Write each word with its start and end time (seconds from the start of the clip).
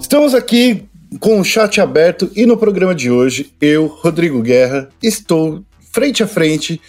Estamos 0.00 0.34
aqui 0.34 0.84
com 1.20 1.40
o 1.40 1.44
chat 1.44 1.80
aberto 1.80 2.30
e 2.34 2.46
no 2.46 2.56
programa 2.56 2.94
de 2.94 3.10
hoje, 3.10 3.52
eu, 3.60 3.86
Rodrigo 3.86 4.40
Guerra, 4.42 4.88
estou 5.02 5.62
frente 5.92 6.22
a 6.22 6.26
frente 6.26 6.80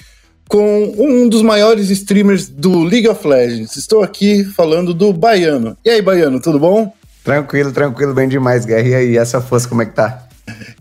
com 0.47 0.94
um 0.97 1.29
dos 1.29 1.42
maiores 1.42 1.90
streamers 1.90 2.47
do 2.47 2.83
League 2.83 3.08
of 3.08 3.26
Legends. 3.28 3.76
Estou 3.78 4.04
aqui 4.04 4.44
falando 4.44 4.94
do 4.94 5.13
Baiano. 5.13 5.78
E 5.86 5.90
aí, 5.90 6.02
Baiano, 6.02 6.40
tudo 6.40 6.60
bom? 6.60 6.94
Tranquilo, 7.24 7.72
tranquilo, 7.72 8.13
bem 8.13 8.28
demais, 8.28 8.65
Guerra. 8.65 8.88
E 8.88 8.96
aí, 8.96 9.17
essa 9.17 9.40
força, 9.40 9.67
como 9.67 9.81
é 9.81 9.85
que 9.85 9.94
tá? 9.94 10.28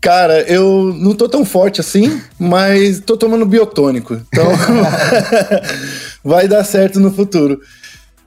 Cara, 0.00 0.40
eu 0.42 0.94
não 0.96 1.14
tô 1.14 1.28
tão 1.28 1.44
forte 1.44 1.80
assim, 1.80 2.20
mas 2.38 3.00
tô 3.00 3.16
tomando 3.16 3.44
biotônico. 3.44 4.14
Então 4.14 4.46
vai 6.24 6.48
dar 6.48 6.64
certo 6.64 6.98
no 6.98 7.12
futuro. 7.12 7.60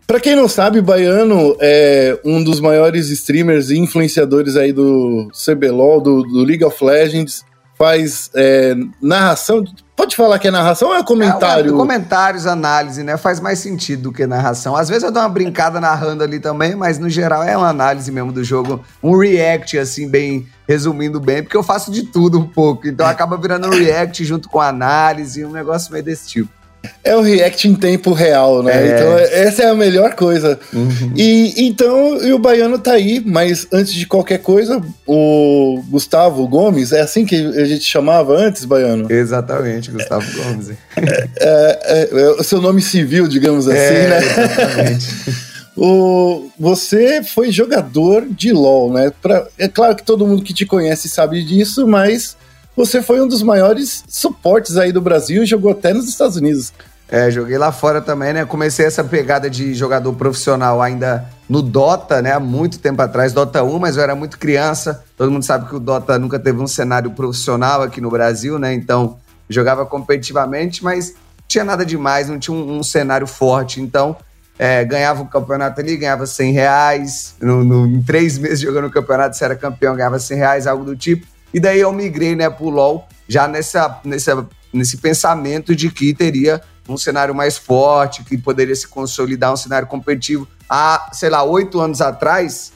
Para 0.05 0.19
quem 0.19 0.35
não 0.35 0.47
sabe, 0.47 0.81
Baiano 0.81 1.55
é 1.59 2.19
um 2.25 2.43
dos 2.43 2.59
maiores 2.59 3.09
streamers 3.09 3.69
e 3.69 3.77
influenciadores 3.77 4.57
aí 4.57 4.73
do 4.73 5.29
CBLOL, 5.33 6.01
do, 6.01 6.23
do 6.23 6.43
League 6.43 6.63
of 6.65 6.83
Legends. 6.83 7.45
Faz 7.77 8.29
é, 8.35 8.75
narração. 9.01 9.63
Pode 9.95 10.15
falar 10.15 10.37
que 10.37 10.47
é 10.47 10.51
narração 10.51 10.89
ou 10.89 10.95
é 10.95 11.03
comentário? 11.03 11.73
É, 11.73 11.77
comentários, 11.77 12.45
análise, 12.45 13.01
né? 13.03 13.17
Faz 13.17 13.39
mais 13.39 13.57
sentido 13.59 14.03
do 14.03 14.11
que 14.11 14.27
narração. 14.27 14.75
Às 14.75 14.89
vezes 14.89 15.03
eu 15.03 15.11
dou 15.11 15.21
uma 15.21 15.29
brincada 15.29 15.79
narrando 15.79 16.23
ali 16.23 16.39
também, 16.39 16.75
mas 16.75 16.99
no 16.99 17.09
geral 17.09 17.43
é 17.43 17.57
uma 17.57 17.69
análise 17.69 18.11
mesmo 18.11 18.31
do 18.31 18.43
jogo. 18.43 18.83
Um 19.01 19.17
react, 19.17 19.79
assim, 19.79 20.07
bem 20.07 20.47
resumindo 20.67 21.19
bem, 21.19 21.41
porque 21.41 21.57
eu 21.57 21.63
faço 21.63 21.91
de 21.91 22.03
tudo 22.03 22.39
um 22.39 22.47
pouco. 22.47 22.87
Então 22.87 23.07
acaba 23.07 23.35
virando 23.37 23.67
um 23.67 23.71
react 23.71 24.23
junto 24.25 24.47
com 24.47 24.61
análise, 24.61 25.43
um 25.43 25.51
negócio 25.51 25.91
meio 25.91 26.03
desse 26.03 26.27
tipo. 26.27 26.60
É 27.03 27.15
o 27.15 27.21
react 27.21 27.67
em 27.67 27.75
tempo 27.75 28.13
real, 28.13 28.63
né? 28.63 28.73
É. 28.73 28.95
Então, 28.95 29.17
essa 29.17 29.63
é 29.63 29.69
a 29.69 29.75
melhor 29.75 30.15
coisa. 30.15 30.59
Uhum. 30.73 31.13
E 31.15 31.65
então, 31.65 32.23
e 32.23 32.31
o 32.33 32.39
Baiano 32.39 32.77
tá 32.79 32.93
aí, 32.93 33.21
mas 33.25 33.67
antes 33.71 33.93
de 33.93 34.05
qualquer 34.05 34.39
coisa, 34.39 34.81
o 35.05 35.83
Gustavo 35.89 36.47
Gomes, 36.47 36.91
é 36.91 37.01
assim 37.01 37.25
que 37.25 37.35
a 37.35 37.65
gente 37.65 37.83
chamava 37.83 38.35
antes, 38.35 38.65
Baiano? 38.65 39.11
Exatamente, 39.11 39.91
Gustavo 39.91 40.25
é, 40.25 40.43
Gomes. 40.43 40.69
É, 40.69 41.29
é, 41.39 42.09
é, 42.11 42.29
o 42.31 42.43
seu 42.43 42.61
nome 42.61 42.81
civil, 42.81 43.27
digamos 43.27 43.67
assim, 43.67 43.77
é, 43.77 44.07
né? 44.07 44.17
Exatamente. 44.17 45.07
o, 45.77 46.49
você 46.59 47.23
foi 47.23 47.51
jogador 47.51 48.25
de 48.29 48.51
LoL, 48.51 48.93
né? 48.93 49.11
Pra, 49.21 49.47
é 49.57 49.67
claro 49.67 49.95
que 49.95 50.03
todo 50.03 50.25
mundo 50.25 50.43
que 50.43 50.53
te 50.53 50.65
conhece 50.65 51.09
sabe 51.09 51.43
disso, 51.43 51.87
mas 51.87 52.35
você 52.75 53.01
foi 53.01 53.21
um 53.21 53.27
dos 53.27 53.43
maiores 53.43 54.03
suportes 54.07 54.77
aí 54.77 54.91
do 54.91 55.01
Brasil 55.01 55.43
e 55.43 55.45
jogou 55.45 55.71
até 55.71 55.93
nos 55.93 56.07
Estados 56.07 56.37
Unidos. 56.37 56.73
É, 57.09 57.29
joguei 57.29 57.57
lá 57.57 57.73
fora 57.73 58.01
também, 58.01 58.31
né? 58.31 58.45
Comecei 58.45 58.85
essa 58.85 59.03
pegada 59.03 59.49
de 59.49 59.73
jogador 59.73 60.13
profissional 60.13 60.81
ainda 60.81 61.25
no 61.49 61.61
Dota, 61.61 62.21
né? 62.21 62.31
Há 62.31 62.39
muito 62.39 62.79
tempo 62.79 63.01
atrás, 63.01 63.33
Dota 63.33 63.61
1, 63.61 63.79
mas 63.79 63.97
eu 63.97 64.03
era 64.03 64.15
muito 64.15 64.39
criança. 64.39 65.03
Todo 65.17 65.29
mundo 65.29 65.43
sabe 65.43 65.67
que 65.67 65.75
o 65.75 65.79
Dota 65.79 66.17
nunca 66.17 66.39
teve 66.39 66.61
um 66.61 66.67
cenário 66.67 67.11
profissional 67.11 67.81
aqui 67.81 67.99
no 67.99 68.09
Brasil, 68.09 68.57
né? 68.57 68.73
Então, 68.73 69.17
jogava 69.49 69.85
competitivamente, 69.85 70.81
mas 70.85 71.13
tinha 71.49 71.65
nada 71.65 71.85
demais, 71.85 72.29
não 72.29 72.39
tinha 72.39 72.55
um, 72.55 72.77
um 72.77 72.83
cenário 72.83 73.27
forte. 73.27 73.81
Então, 73.81 74.15
é, 74.57 74.85
ganhava 74.85 75.21
o 75.21 75.27
campeonato 75.27 75.81
ali, 75.81 75.97
ganhava 75.97 76.25
100 76.25 76.53
reais. 76.53 77.35
No, 77.41 77.61
no, 77.61 77.87
em 77.87 78.01
três 78.01 78.37
meses 78.37 78.61
jogando 78.61 78.87
o 78.87 78.91
campeonato, 78.91 79.35
se 79.35 79.43
era 79.43 79.53
campeão, 79.53 79.97
ganhava 79.97 80.17
100 80.17 80.37
reais, 80.37 80.65
algo 80.65 80.85
do 80.85 80.95
tipo. 80.95 81.27
E 81.53 81.59
daí 81.59 81.79
eu 81.79 81.91
migrei 81.91 82.35
né, 82.35 82.49
para 82.49 82.65
o 82.65 82.69
LoL 82.69 83.07
já 83.27 83.47
nessa, 83.47 83.99
nessa, 84.03 84.47
nesse 84.73 84.97
pensamento 84.97 85.75
de 85.75 85.89
que 85.89 86.13
teria 86.13 86.61
um 86.87 86.97
cenário 86.97 87.33
mais 87.33 87.57
forte, 87.57 88.23
que 88.23 88.37
poderia 88.37 88.75
se 88.75 88.87
consolidar 88.87 89.53
um 89.53 89.57
cenário 89.57 89.87
competitivo. 89.87 90.47
Há, 90.69 91.09
sei 91.13 91.29
lá, 91.29 91.43
oito 91.43 91.79
anos 91.79 92.01
atrás, 92.01 92.73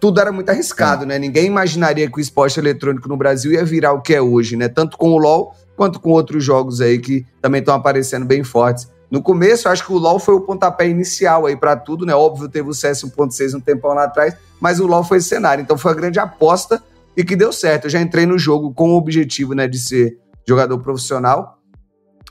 tudo 0.00 0.20
era 0.20 0.32
muito 0.32 0.50
arriscado, 0.50 1.04
é. 1.04 1.06
né? 1.06 1.18
Ninguém 1.18 1.46
imaginaria 1.46 2.10
que 2.10 2.18
o 2.18 2.20
esporte 2.20 2.58
eletrônico 2.58 3.08
no 3.08 3.16
Brasil 3.16 3.52
ia 3.52 3.64
virar 3.64 3.92
o 3.92 4.02
que 4.02 4.14
é 4.14 4.20
hoje, 4.20 4.56
né? 4.56 4.68
Tanto 4.68 4.98
com 4.98 5.10
o 5.10 5.18
LoL 5.18 5.54
quanto 5.76 5.98
com 5.98 6.10
outros 6.10 6.44
jogos 6.44 6.80
aí 6.80 6.98
que 6.98 7.26
também 7.40 7.60
estão 7.60 7.74
aparecendo 7.74 8.24
bem 8.24 8.44
fortes. 8.44 8.88
No 9.10 9.22
começo, 9.22 9.68
eu 9.68 9.72
acho 9.72 9.86
que 9.86 9.92
o 9.92 9.98
LoL 9.98 10.18
foi 10.18 10.34
o 10.34 10.40
pontapé 10.40 10.88
inicial 10.88 11.46
aí 11.46 11.56
para 11.56 11.76
tudo, 11.76 12.04
né? 12.04 12.14
Óbvio, 12.14 12.48
teve 12.48 12.68
o 12.68 12.74
CS 12.74 13.04
1.6 13.04 13.54
um 13.54 13.60
tempão 13.60 13.94
lá 13.94 14.04
atrás, 14.04 14.36
mas 14.60 14.80
o 14.80 14.86
LoL 14.86 15.04
foi 15.04 15.18
esse 15.18 15.28
cenário. 15.28 15.62
Então 15.62 15.78
foi 15.78 15.92
a 15.92 15.94
grande 15.94 16.18
aposta 16.18 16.82
e 17.16 17.24
que 17.24 17.36
deu 17.36 17.52
certo. 17.52 17.84
Eu 17.84 17.90
já 17.90 18.00
entrei 18.00 18.26
no 18.26 18.38
jogo 18.38 18.72
com 18.72 18.90
o 18.90 18.96
objetivo, 18.96 19.54
né, 19.54 19.66
de 19.66 19.78
ser 19.78 20.18
jogador 20.46 20.78
profissional. 20.78 21.58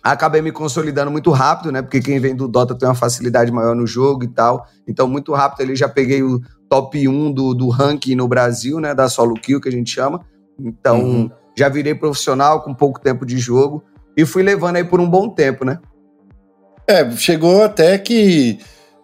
Acabei 0.04 0.42
me 0.42 0.52
consolidando 0.52 1.10
muito 1.10 1.32
rápido, 1.32 1.72
né? 1.72 1.82
Porque 1.82 2.02
quem 2.02 2.20
vem 2.20 2.36
do 2.36 2.46
Dota 2.46 2.76
tem 2.76 2.90
uma 2.90 2.96
facilidade 2.96 3.50
maior 3.54 3.74
no 3.74 3.88
jogo 3.88 4.26
e 4.26 4.28
tal. 4.28 4.68
Então, 4.86 5.08
muito 5.08 5.34
rápido 5.34 5.62
ali 5.62 5.78
já 5.78 5.88
peguei 5.88 6.22
o 6.22 6.42
top 6.70 7.08
1 7.08 7.32
do, 7.32 7.54
do 7.54 7.70
ranking 7.70 8.14
no 8.14 8.28
Brasil, 8.28 8.82
né? 8.82 8.94
Da 8.94 9.08
solo 9.08 9.34
kill, 9.36 9.62
que 9.62 9.70
a 9.70 9.72
gente 9.72 9.90
chama. 9.90 10.20
Então, 10.60 11.00
uhum. 11.00 11.32
já 11.58 11.70
virei 11.70 11.96
profissional 11.96 12.62
com 12.64 12.74
pouco 12.74 13.00
tempo 13.00 13.26
de 13.26 13.38
jogo 13.38 13.82
e 14.18 14.26
fui 14.26 14.44
levando 14.44 14.76
aí 14.76 14.84
por 14.84 15.00
um 15.00 15.10
bom 15.10 15.30
tempo, 15.30 15.64
né? 15.64 15.80
É, 16.86 17.10
chegou 17.12 17.64
até 17.64 17.98
que 17.98 18.60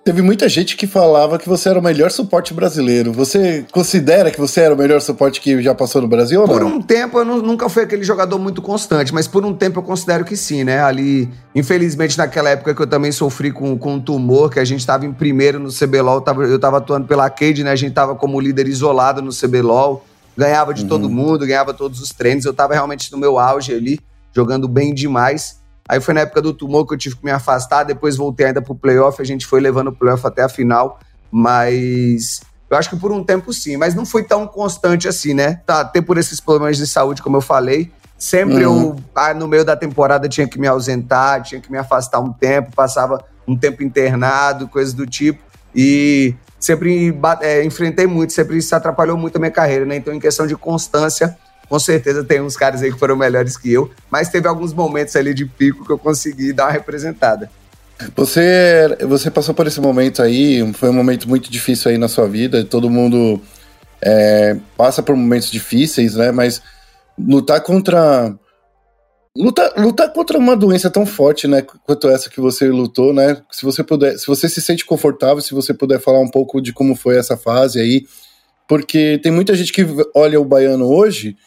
Teve 0.10 0.24
muita 0.24 0.50
gente 0.50 0.76
que 0.76 0.88
falava 0.88 1.38
que 1.38 1.48
você 1.48 1.70
era 1.70 1.78
o 1.78 1.84
melhor 1.84 2.10
suporte 2.10 2.52
brasileiro. 2.52 3.14
Você 3.14 3.64
considera 3.72 4.32
que 4.32 4.40
você 4.40 4.62
era 4.62 4.74
o 4.74 4.78
melhor 4.78 5.00
suporte 5.02 5.40
que 5.40 5.62
já 5.62 5.76
passou 5.76 6.02
no 6.02 6.08
Brasil 6.08 6.42
ou 6.42 6.48
não? 6.48 6.54
Por 6.56 6.64
um 6.64 6.82
tempo 6.82 7.20
eu 7.20 7.24
não, 7.24 7.38
nunca 7.38 7.70
fui 7.70 7.84
aquele 7.84 8.04
jogador 8.04 8.40
muito 8.40 8.60
constante, 8.60 9.14
mas 9.14 9.28
por 9.28 9.46
um 9.46 9.54
tempo 9.54 9.78
eu 9.78 9.84
considero 9.84 10.26
que 10.26 10.36
sim, 10.36 10.64
né? 10.64 10.82
Ali, 10.82 11.30
infelizmente, 11.54 12.18
naquela 12.18 12.50
época 12.50 12.74
que 12.74 12.82
eu 12.82 12.88
também 12.88 13.12
sofri 13.12 13.52
com, 13.52 13.78
com 13.78 13.94
um 13.94 14.02
tumor, 14.02 14.50
que 14.50 14.60
a 14.60 14.66
gente 14.66 14.80
estava 14.80 15.06
em 15.06 15.14
primeiro 15.14 15.60
no 15.60 15.70
CBLOL, 15.70 16.16
eu 16.16 16.22
tava, 16.22 16.44
eu 16.44 16.58
tava 16.58 16.78
atuando 16.78 17.06
pela 17.06 17.26
Arcade, 17.26 17.64
né? 17.64 17.70
A 17.70 17.76
gente 17.76 17.94
tava 17.94 18.16
como 18.16 18.40
líder 18.40 18.68
isolado 18.68 19.22
no 19.22 19.30
CBLOL, 19.30 20.04
ganhava 20.36 20.74
de 20.74 20.82
uhum. 20.82 20.88
todo 20.88 21.08
mundo, 21.08 21.46
ganhava 21.46 21.72
todos 21.72 22.02
os 22.02 22.10
treinos, 22.10 22.46
eu 22.46 22.54
tava 22.56 22.74
realmente 22.74 23.12
no 23.12 23.18
meu 23.20 23.38
auge 23.38 23.76
ali, 23.76 24.00
jogando 24.34 24.68
bem 24.68 24.92
demais. 24.92 25.59
Aí 25.90 26.00
foi 26.00 26.14
na 26.14 26.22
época 26.22 26.40
do 26.40 26.54
tumor 26.54 26.86
que 26.86 26.94
eu 26.94 26.98
tive 27.00 27.16
que 27.16 27.26
me 27.26 27.32
afastar, 27.32 27.84
depois 27.84 28.16
voltei 28.16 28.46
ainda 28.46 28.62
pro 28.62 28.76
playoff, 28.76 29.20
a 29.20 29.26
gente 29.26 29.48
foi 29.48 29.60
levando 29.60 29.88
o 29.88 29.92
playoff 29.92 30.26
até 30.28 30.44
a 30.44 30.50
final, 30.50 31.00
mas 31.32 32.42
eu 32.70 32.78
acho 32.78 32.92
que 32.92 32.96
por 32.96 33.12
um 33.12 33.24
tempo 33.24 33.52
sim, 33.52 33.76
mas 33.76 33.96
não 33.96 34.06
foi 34.06 34.24
tão 34.24 34.46
constante 34.46 35.08
assim, 35.08 35.34
né? 35.34 35.62
Tá, 35.66 35.82
até 35.82 36.00
por 36.00 36.20
esses 36.20 36.40
problemas 36.40 36.78
de 36.78 36.86
saúde, 36.86 37.24
como 37.24 37.38
eu 37.38 37.42
falei. 37.42 37.92
Sempre 38.20 38.66
uhum. 38.66 38.90
eu, 38.90 38.96
ah, 39.16 39.34
no 39.34 39.48
meio 39.48 39.66
da 39.66 39.76
temporada, 39.76 40.30
tinha 40.30 40.48
que 40.48 40.60
me 40.60 40.68
ausentar, 40.68 41.42
tinha 41.42 41.60
que 41.60 41.72
me 41.72 41.78
afastar 41.80 42.20
um 42.20 42.32
tempo, 42.32 42.76
passava 42.76 43.26
um 43.48 43.58
tempo 43.58 43.82
internado, 43.82 44.68
coisas 44.68 44.94
do 44.94 45.08
tipo. 45.08 45.42
E 45.74 46.36
sempre 46.60 47.18
é, 47.42 47.64
enfrentei 47.64 48.06
muito, 48.06 48.34
sempre 48.34 48.58
isso 48.58 48.76
atrapalhou 48.76 49.18
muito 49.18 49.38
a 49.38 49.40
minha 49.40 49.52
carreira, 49.52 49.86
né? 49.86 49.96
Então, 49.96 50.14
em 50.14 50.20
questão 50.20 50.46
de 50.46 50.56
constância, 50.56 51.36
com 51.70 51.80
certeza 51.80 52.24
tem 52.24 52.42
uns 52.42 52.58
caras 52.58 52.82
aí 52.82 52.92
que 52.92 52.98
foram 52.98 53.16
melhores 53.16 53.56
que 53.56 53.72
eu, 53.72 53.92
mas 54.10 54.28
teve 54.28 54.48
alguns 54.48 54.74
momentos 54.74 55.16
ali 55.16 55.34
de 55.34 55.46
pico 55.46 55.86
que 55.86 55.92
eu 55.92 56.00
consegui 56.00 56.52
dar 56.52 56.66
uma 56.66 56.72
representada. 56.72 57.50
Você, 58.16 58.98
você 59.08 59.30
passou 59.30 59.54
por 59.54 59.68
esse 59.68 59.80
momento 59.80 60.22
aí, 60.22 60.74
foi 60.74 60.90
um 60.90 60.94
momento 60.94 61.30
muito 61.30 61.52
difícil 61.52 61.92
aí 61.92 61.98
na 61.98 62.08
sua 62.08 62.28
vida, 62.28 62.64
todo 62.64 62.90
mundo 62.90 63.40
é, 64.02 64.58
passa 64.76 65.04
por 65.04 65.16
momentos 65.16 65.52
difíceis, 65.52 66.16
né? 66.16 66.32
Mas 66.32 66.62
lutar 67.18 67.62
contra. 67.62 68.34
Lutar, 69.38 69.72
lutar 69.78 70.12
contra 70.12 70.38
uma 70.38 70.56
doença 70.56 70.90
tão 70.90 71.06
forte, 71.06 71.48
né, 71.48 71.62
quanto 71.62 72.10
essa 72.10 72.30
que 72.30 72.42
você 72.42 72.68
lutou, 72.68 73.14
né? 73.14 73.38
Se 73.52 73.64
você 73.64 73.84
puder, 73.84 74.18
se 74.18 74.26
você 74.26 74.50
se 74.50 74.60
sente 74.60 74.84
confortável, 74.84 75.40
se 75.40 75.54
você 75.54 75.74
puder 75.74 76.00
falar 76.00 76.20
um 76.20 76.28
pouco 76.28 76.60
de 76.60 76.74
como 76.74 76.96
foi 76.96 77.16
essa 77.18 77.38
fase 77.38 77.80
aí, 77.80 78.06
porque 78.68 79.20
tem 79.22 79.32
muita 79.32 79.56
gente 79.56 79.72
que 79.72 79.86
olha 80.16 80.42
o 80.42 80.46
baiano 80.46 80.88
hoje 80.88 81.38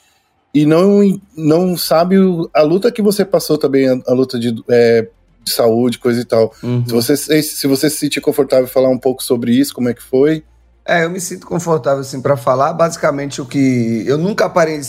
e 0.55 0.67
não, 0.67 1.01
não 1.37 1.77
sabe 1.77 2.17
a 2.53 2.63
luta 2.63 2.93
que 2.93 3.01
você 3.01 3.25
passou 3.25 3.57
também, 3.57 3.89
a, 3.89 3.99
a 4.07 4.13
luta 4.13 4.39
de, 4.39 4.63
é, 4.69 5.09
de, 5.43 5.51
saúde, 5.51 5.99
coisa 5.99 6.21
e 6.21 6.25
tal. 6.25 6.53
Uhum. 6.63 6.85
Se, 6.87 6.93
você, 6.93 7.43
se 7.43 7.67
você 7.67 7.89
se 7.89 7.97
sentir 7.97 8.21
confortável 8.21 8.69
falar 8.69 8.91
um 8.91 8.99
pouco 8.99 9.23
sobre 9.23 9.53
isso, 9.53 9.75
como 9.75 9.89
é 9.89 9.95
que 9.95 10.03
foi? 10.03 10.45
É, 10.85 11.05
eu 11.05 11.11
me 11.11 11.21
sinto 11.21 11.47
confortável 11.47 12.01
assim 12.01 12.21
para 12.21 12.37
falar. 12.37 12.73
Basicamente, 12.73 13.41
o 13.41 13.47
que 13.47 14.05
eu 14.07 14.19
nunca 14.19 14.45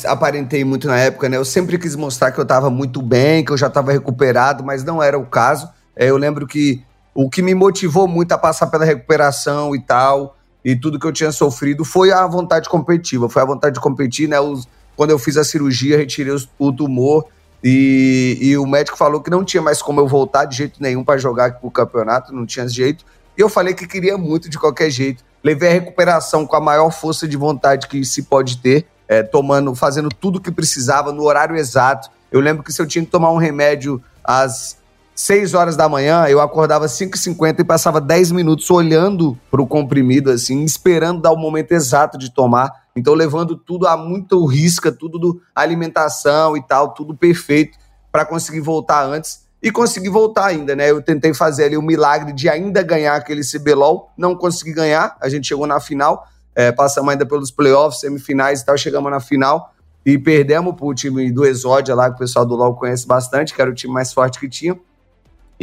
aparentei 0.05 0.65
muito 0.65 0.87
na 0.87 0.97
época, 0.97 1.29
né? 1.29 1.37
Eu 1.37 1.45
sempre 1.45 1.77
quis 1.77 1.95
mostrar 1.95 2.31
que 2.31 2.39
eu 2.39 2.45
tava 2.45 2.69
muito 2.69 3.01
bem, 3.01 3.45
que 3.45 3.51
eu 3.51 3.57
já 3.57 3.69
tava 3.69 3.91
recuperado, 3.91 4.63
mas 4.63 4.83
não 4.83 5.01
era 5.01 5.17
o 5.17 5.25
caso. 5.25 5.69
É, 5.95 6.09
eu 6.09 6.17
lembro 6.17 6.47
que 6.47 6.83
o 7.13 7.29
que 7.29 7.41
me 7.41 7.53
motivou 7.53 8.07
muito 8.07 8.31
a 8.31 8.37
passar 8.37 8.67
pela 8.67 8.83
recuperação 8.83 9.75
e 9.75 9.81
tal, 9.81 10.35
e 10.65 10.75
tudo 10.75 10.99
que 10.99 11.05
eu 11.05 11.11
tinha 11.11 11.31
sofrido, 11.31 11.85
foi 11.85 12.11
a 12.11 12.25
vontade 12.25 12.67
competitiva. 12.67 13.29
Foi 13.29 13.43
a 13.43 13.45
vontade 13.45 13.75
de 13.75 13.81
competir, 13.81 14.27
né? 14.27 14.39
Os, 14.39 14.67
quando 14.95 15.11
eu 15.11 15.19
fiz 15.19 15.37
a 15.37 15.43
cirurgia, 15.43 15.97
retirei 15.97 16.35
o 16.57 16.71
tumor 16.71 17.25
e, 17.63 18.37
e, 18.41 18.57
o 18.57 18.67
médico 18.67 18.97
falou 18.97 19.21
que 19.21 19.29
não 19.29 19.43
tinha 19.43 19.63
mais 19.63 19.81
como 19.81 20.01
eu 20.01 20.07
voltar 20.07 20.43
de 20.43 20.57
jeito 20.57 20.81
nenhum 20.81 21.01
para 21.01 21.17
jogar 21.17 21.57
o 21.61 21.71
campeonato, 21.71 22.33
não 22.33 22.45
tinha 22.45 22.67
jeito. 22.67 23.05
E 23.37 23.41
eu 23.41 23.47
falei 23.47 23.73
que 23.73 23.87
queria 23.87 24.17
muito 24.17 24.49
de 24.49 24.59
qualquer 24.59 24.89
jeito. 24.89 25.23
Levei 25.41 25.69
a 25.69 25.71
recuperação 25.71 26.45
com 26.45 26.55
a 26.57 26.59
maior 26.59 26.91
força 26.91 27.25
de 27.25 27.37
vontade 27.37 27.87
que 27.87 28.03
se 28.03 28.23
pode 28.23 28.57
ter, 28.57 28.85
é, 29.07 29.23
tomando, 29.23 29.73
fazendo 29.73 30.09
tudo 30.09 30.37
o 30.37 30.41
que 30.41 30.51
precisava 30.51 31.13
no 31.13 31.23
horário 31.23 31.55
exato. 31.55 32.09
Eu 32.29 32.41
lembro 32.41 32.63
que 32.63 32.73
se 32.73 32.81
eu 32.81 32.85
tinha 32.85 33.03
que 33.03 33.09
tomar 33.11 33.31
um 33.31 33.37
remédio 33.37 34.01
às 34.21 34.77
6 35.15 35.53
horas 35.53 35.75
da 35.75 35.87
manhã, 35.87 36.25
eu 36.27 36.41
acordava 36.41 36.87
5h50 36.87 37.59
e 37.59 37.63
passava 37.63 38.01
10 38.01 38.31
minutos 38.31 38.69
olhando 38.71 39.37
pro 39.51 39.67
comprimido, 39.67 40.31
assim, 40.31 40.63
esperando 40.63 41.21
dar 41.21 41.31
o 41.31 41.37
momento 41.37 41.71
exato 41.71 42.17
de 42.17 42.33
tomar. 42.33 42.71
Então, 42.95 43.13
levando 43.13 43.55
tudo 43.55 43.87
a 43.87 43.95
muito 43.95 44.43
risca, 44.45 44.91
tudo 44.91 45.19
do 45.19 45.41
alimentação 45.53 46.57
e 46.57 46.63
tal, 46.65 46.93
tudo 46.93 47.15
perfeito 47.15 47.77
para 48.11 48.25
conseguir 48.25 48.61
voltar 48.61 49.03
antes 49.05 49.43
e 49.61 49.71
conseguir 49.71 50.09
voltar 50.09 50.47
ainda, 50.47 50.75
né? 50.75 50.91
Eu 50.91 51.01
tentei 51.01 51.33
fazer 51.33 51.65
ali 51.65 51.77
o 51.77 51.81
milagre 51.81 52.33
de 52.33 52.49
ainda 52.49 52.83
ganhar 52.83 53.15
aquele 53.15 53.41
CBLOL, 53.41 54.11
não 54.17 54.35
consegui 54.35 54.73
ganhar, 54.73 55.15
a 55.21 55.29
gente 55.29 55.47
chegou 55.47 55.65
na 55.65 55.79
final, 55.79 56.27
é, 56.53 56.71
passamos 56.71 57.11
ainda 57.11 57.25
pelos 57.25 57.49
playoffs, 57.49 58.01
semifinais 58.01 58.61
e 58.61 58.65
tal, 58.65 58.77
chegamos 58.77 59.09
na 59.09 59.19
final 59.19 59.73
e 60.05 60.17
perdemos 60.17 60.75
pro 60.75 60.93
time 60.93 61.31
do 61.31 61.45
Exódia 61.45 61.95
lá, 61.95 62.09
que 62.09 62.15
o 62.15 62.19
pessoal 62.19 62.45
do 62.45 62.55
LoL 62.55 62.75
conhece 62.75 63.07
bastante, 63.07 63.53
que 63.53 63.61
era 63.61 63.71
o 63.71 63.73
time 63.73 63.93
mais 63.93 64.11
forte 64.11 64.39
que 64.39 64.49
tinha. 64.49 64.77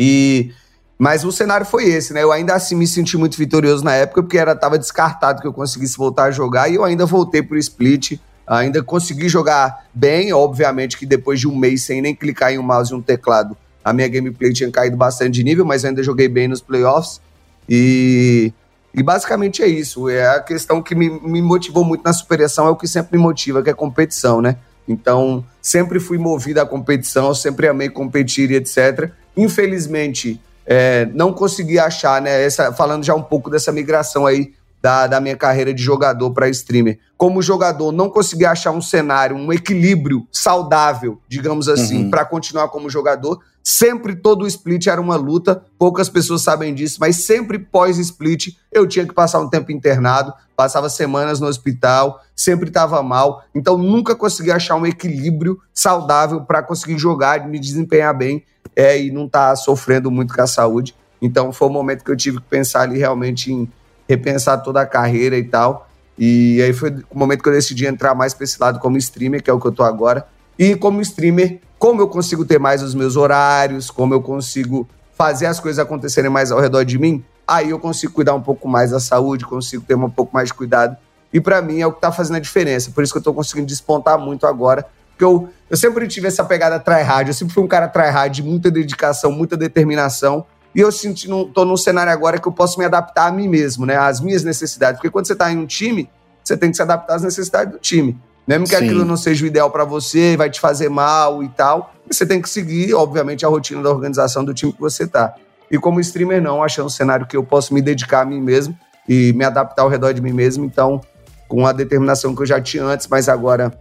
E 0.03 0.53
mas 0.99 1.25
o 1.25 1.33
cenário 1.33 1.65
foi 1.65 1.85
esse, 1.85 2.13
né? 2.13 2.23
Eu 2.23 2.31
ainda 2.31 2.55
assim 2.55 2.75
me 2.75 2.87
senti 2.87 3.17
muito 3.17 3.37
vitorioso 3.37 3.83
na 3.83 3.95
época, 3.95 4.23
porque 4.23 4.37
era 4.37 4.55
tava 4.55 4.79
descartado 4.79 5.41
que 5.41 5.47
eu 5.47 5.53
conseguisse 5.53 5.97
voltar 5.97 6.25
a 6.25 6.31
jogar 6.31 6.69
e 6.71 6.75
eu 6.75 6.85
ainda 6.85 7.07
voltei 7.07 7.43
pro 7.43 7.57
split, 7.57 8.19
ainda 8.47 8.83
consegui 8.83 9.27
jogar 9.27 9.87
bem, 9.95 10.31
obviamente 10.33 10.99
que 10.99 11.07
depois 11.07 11.41
de 11.41 11.49
um 11.49 11.57
mês 11.57 11.85
sem 11.85 12.03
nem 12.03 12.15
clicar 12.15 12.53
em 12.53 12.59
um 12.59 12.63
mouse 12.63 12.93
e 12.93 12.95
um 12.95 13.01
teclado, 13.01 13.57
a 13.83 13.95
minha 13.95 14.09
gameplay 14.09 14.53
tinha 14.53 14.71
caído 14.71 14.97
bastante 14.97 15.33
de 15.33 15.45
nível, 15.45 15.65
mas 15.65 15.87
ainda 15.87 16.03
joguei 16.03 16.29
bem 16.29 16.49
nos 16.49 16.61
playoffs. 16.61 17.19
E, 17.67 18.53
e 18.93 19.03
basicamente 19.03 19.63
é 19.63 19.67
isso. 19.67 20.07
É 20.07 20.37
a 20.37 20.41
questão 20.41 20.83
que 20.83 20.95
me, 20.95 21.09
me 21.09 21.41
motivou 21.41 21.83
muito 21.83 22.05
na 22.05 22.13
superação, 22.13 22.67
é 22.67 22.71
o 22.71 22.77
que 22.77 22.87
sempre 22.87 23.17
me 23.17 23.23
motiva, 23.23 23.63
que 23.63 23.71
é 23.71 23.75
competição, 23.75 24.43
né? 24.43 24.57
Então, 24.87 25.45
sempre 25.63 25.99
fui 25.99 26.19
movido 26.19 26.61
à 26.61 26.67
competição, 26.67 27.35
sempre 27.35 27.69
amei 27.69 27.89
competir 27.89 28.51
e 28.51 28.57
etc. 28.57 29.11
Infelizmente, 29.37 30.41
é, 30.67 31.07
não 31.13 31.33
consegui 31.33 31.79
achar, 31.79 32.21
né? 32.21 32.45
Essa, 32.45 32.73
falando 32.73 33.05
já 33.05 33.15
um 33.15 33.23
pouco 33.23 33.51
dessa 33.51 33.73
migração 33.73 34.27
aí 34.27 34.53
da, 34.83 35.07
da 35.07 35.21
minha 35.21 35.37
carreira 35.37 35.73
de 35.75 35.83
jogador 35.83 36.31
para 36.33 36.49
streamer. 36.49 36.99
Como 37.17 37.43
jogador, 37.43 37.93
não 37.93 38.09
consegui 38.09 38.47
achar 38.47 38.71
um 38.71 38.81
cenário, 38.81 39.37
um 39.37 39.53
equilíbrio 39.53 40.27
saudável, 40.33 41.21
digamos 41.29 41.69
assim, 41.69 42.05
uhum. 42.05 42.11
para 42.11 42.25
continuar 42.25 42.69
como 42.69 42.89
jogador. 42.89 43.41
Sempre 43.63 44.17
todo 44.17 44.43
o 44.43 44.47
split 44.47 44.87
era 44.87 45.01
uma 45.01 45.17
luta, 45.17 45.63
poucas 45.79 46.09
pessoas 46.09 46.41
sabem 46.43 46.75
disso, 46.75 46.97
mas 46.99 47.17
sempre 47.17 47.59
pós-split 47.59 48.57
eu 48.73 48.87
tinha 48.87 49.07
que 49.07 49.13
passar 49.13 49.39
um 49.39 49.51
tempo 49.51 49.71
internado, 49.71 50.33
passava 50.57 50.89
semanas 50.89 51.41
no 51.41 51.47
hospital, 51.47 52.23
sempre 52.35 52.69
estava 52.69 53.03
mal, 53.03 53.45
então 53.55 53.77
nunca 53.77 54.17
consegui 54.17 54.51
achar 54.51 54.77
um 54.77 54.87
equilíbrio 54.87 55.59
saudável 55.75 56.41
para 56.41 56.63
conseguir 56.63 56.99
jogar, 56.99 57.47
me 57.47 57.59
desempenhar 57.59 58.17
bem 58.17 58.43
é, 58.75 58.99
e 58.99 59.11
não 59.11 59.27
estar 59.27 59.51
tá 59.51 59.57
sofrendo 59.57 60.11
muito 60.11 60.35
com 60.35 60.41
a 60.41 60.47
saúde. 60.47 60.95
Então 61.21 61.53
foi 61.53 61.69
o 61.69 61.71
momento 61.71 62.03
que 62.03 62.11
eu 62.11 62.17
tive 62.17 62.39
que 62.39 62.47
pensar 62.47 62.83
ali 62.83 62.99
realmente 62.99 63.53
em 63.53 63.71
repensar 64.11 64.59
toda 64.59 64.81
a 64.81 64.87
carreira 64.87 65.39
e 65.39 65.45
tal. 65.45 65.89
E 66.19 66.61
aí 66.61 66.73
foi 66.73 66.91
o 67.11 67.19
momento 67.19 67.43
que 67.43 67.49
eu 67.49 67.53
decidi 67.53 67.87
entrar 67.87 68.15
mais 68.15 68.35
para 68.35 68.45
esse 68.45 68.61
lado 68.61 68.79
como 68.81 68.99
streamer, 68.99 69.43
que 69.43 69.49
é 69.49 69.53
o 69.53 69.61
que 69.61 69.67
eu 69.67 69.73
tô 69.73 69.83
agora. 69.83 70.27
E 70.59 70.75
como 70.75 71.01
streamer, 71.01 71.61
como 71.79 72.03
eu 72.03 72.09
consigo 72.09 72.45
ter 72.45 72.59
mais 72.59 72.83
os 72.83 72.95
meus 72.95 73.17
horários, 73.17 73.91
como 73.91 74.13
eu 74.13 74.21
consigo 74.21 74.87
fazer 75.17 75.47
as 75.47 75.61
coisas 75.61 75.79
acontecerem 75.79 76.31
mais 76.31 76.51
ao 76.51 76.61
redor 76.61 76.85
de 76.85 76.99
mim, 76.99 77.25
aí 77.47 77.71
eu 77.71 77.79
consigo 77.79 78.13
cuidar 78.13 78.35
um 78.35 78.43
pouco 78.43 78.69
mais 78.69 78.91
da 78.91 79.01
saúde, 79.01 79.47
consigo 79.47 79.85
ter 79.87 79.95
um 79.95 80.11
pouco 80.11 80.35
mais 80.35 80.49
de 80.49 80.55
cuidado. 80.55 80.97
E 81.33 81.41
para 81.41 81.63
mim 81.63 81.81
é 81.81 81.87
o 81.87 81.93
que 81.93 82.01
tá 82.01 82.11
fazendo 82.11 82.37
a 82.37 82.41
diferença. 82.41 82.91
Por 82.91 83.05
isso 83.05 83.13
que 83.13 83.19
eu 83.19 83.23
tô 83.23 83.33
conseguindo 83.33 83.67
despontar 83.67 84.19
muito 84.19 84.47
agora. 84.47 84.85
Porque 85.11 85.25
eu, 85.25 85.49
eu 85.71 85.77
sempre 85.77 86.09
tive 86.09 86.27
essa 86.27 86.45
pegada 86.45 86.81
tryhard, 86.81 87.29
eu 87.29 87.35
sempre 87.35 87.55
fui 87.55 87.63
um 87.63 87.69
cara 87.69 87.87
tryhard 87.87 88.43
muita 88.43 88.71
dedicação, 88.71 89.31
muita 89.31 89.57
determinação. 89.57 90.45
E 90.75 90.81
eu 90.81 90.93
senti, 90.93 91.29
tô 91.53 91.65
num 91.65 91.77
cenário 91.77 92.13
agora 92.13 92.39
que 92.39 92.47
eu 92.47 92.53
posso 92.53 92.79
me 92.79 92.85
adaptar 92.85 93.27
a 93.27 93.33
mim 93.33 93.49
mesmo, 93.49 93.85
né? 93.85 93.97
Às 93.97 94.21
minhas 94.21 94.45
necessidades. 94.45 94.99
Porque 94.99 95.11
quando 95.11 95.27
você 95.27 95.35
tá 95.35 95.53
em 95.53 95.59
um 95.59 95.67
time, 95.67 96.09
você 96.45 96.57
tem 96.57 96.71
que 96.71 96.77
se 96.77 96.83
adaptar 96.83 97.17
às 97.17 97.23
necessidades 97.23 97.73
do 97.73 97.79
time. 97.79 98.19
Mesmo 98.47 98.65
que 98.67 98.77
Sim. 98.77 98.85
aquilo 98.85 99.05
não 99.05 99.17
seja 99.17 99.45
o 99.45 99.47
ideal 99.47 99.71
para 99.71 99.85
você, 99.85 100.37
vai 100.37 100.51
te 100.51 100.61
fazer 100.61 100.89
mal 100.89 101.43
e 101.43 101.49
tal, 101.49 101.95
você 102.09 102.27
tem 102.27 102.41
que 102.43 102.49
seguir, 102.49 102.95
obviamente, 102.95 103.47
a 103.47 103.49
rotina 103.49 103.83
da 103.83 103.91
organização 103.91 104.45
do 104.45 104.53
time 104.53 104.73
que 104.73 104.81
você 104.81 105.07
tá. 105.07 105.35
E 105.71 105.79
como 105.79 106.01
streamer, 106.01 106.43
não, 106.43 106.63
achando 106.63 106.87
um 106.87 106.91
cenário 106.91 107.27
que 107.27 107.37
eu 107.37 107.45
posso 107.45 107.73
me 107.73 107.81
dedicar 107.81 108.23
a 108.23 108.25
mim 108.25 108.41
mesmo 108.41 108.77
e 109.09 109.33
me 109.35 109.45
adaptar 109.45 109.83
ao 109.83 109.89
redor 109.89 110.13
de 110.13 110.21
mim 110.21 110.33
mesmo. 110.33 110.65
Então, 110.65 111.01
com 111.47 111.67
a 111.67 111.73
determinação 111.73 112.35
que 112.35 112.43
eu 112.43 112.47
já 112.47 112.61
tinha 112.61 112.85
antes, 112.85 113.07
mas 113.07 113.29
agora 113.29 113.73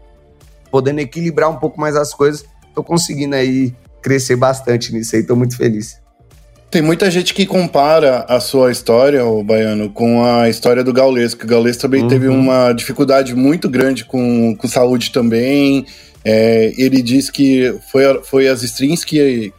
podendo 0.70 1.00
equilibrar 1.00 1.50
um 1.50 1.58
pouco 1.58 1.80
mais 1.82 1.96
as 1.96 2.14
coisas, 2.14 2.46
tô 2.76 2.84
conseguindo 2.84 3.36
aí 3.36 3.76
crescer 4.04 4.36
bastante 4.36 4.94
nisso 4.94 5.16
aí, 5.16 5.24
tô 5.24 5.36
muito 5.36 5.58
feliz. 5.58 6.00
Tem 6.72 6.84
muita 6.84 7.10
gente 7.10 7.34
que 7.34 7.48
compara 7.48 8.26
a 8.28 8.40
sua 8.40 8.72
história, 8.72 9.26
o 9.26 9.44
Baiano, 9.44 9.90
com 9.90 10.24
a 10.24 10.48
história 10.48 10.84
do 10.84 10.94
Gaules, 10.94 11.34
que 11.34 11.44
o 11.44 11.48
Gaules 11.48 11.78
também 11.78 12.04
uhum. 12.04 12.08
teve 12.08 12.28
uma 12.28 12.72
dificuldade 12.74 13.34
muito 13.34 13.68
grande 13.68 14.06
com, 14.06 14.56
com 14.56 14.68
saúde 14.68 15.12
também. 15.12 15.88
É, 16.24 16.72
ele 16.78 17.02
diz 17.02 17.32
que 17.32 17.74
foi, 17.92 18.04
foi 18.24 18.48
as 18.48 18.62
strings 18.62 19.04
que 19.04 19.52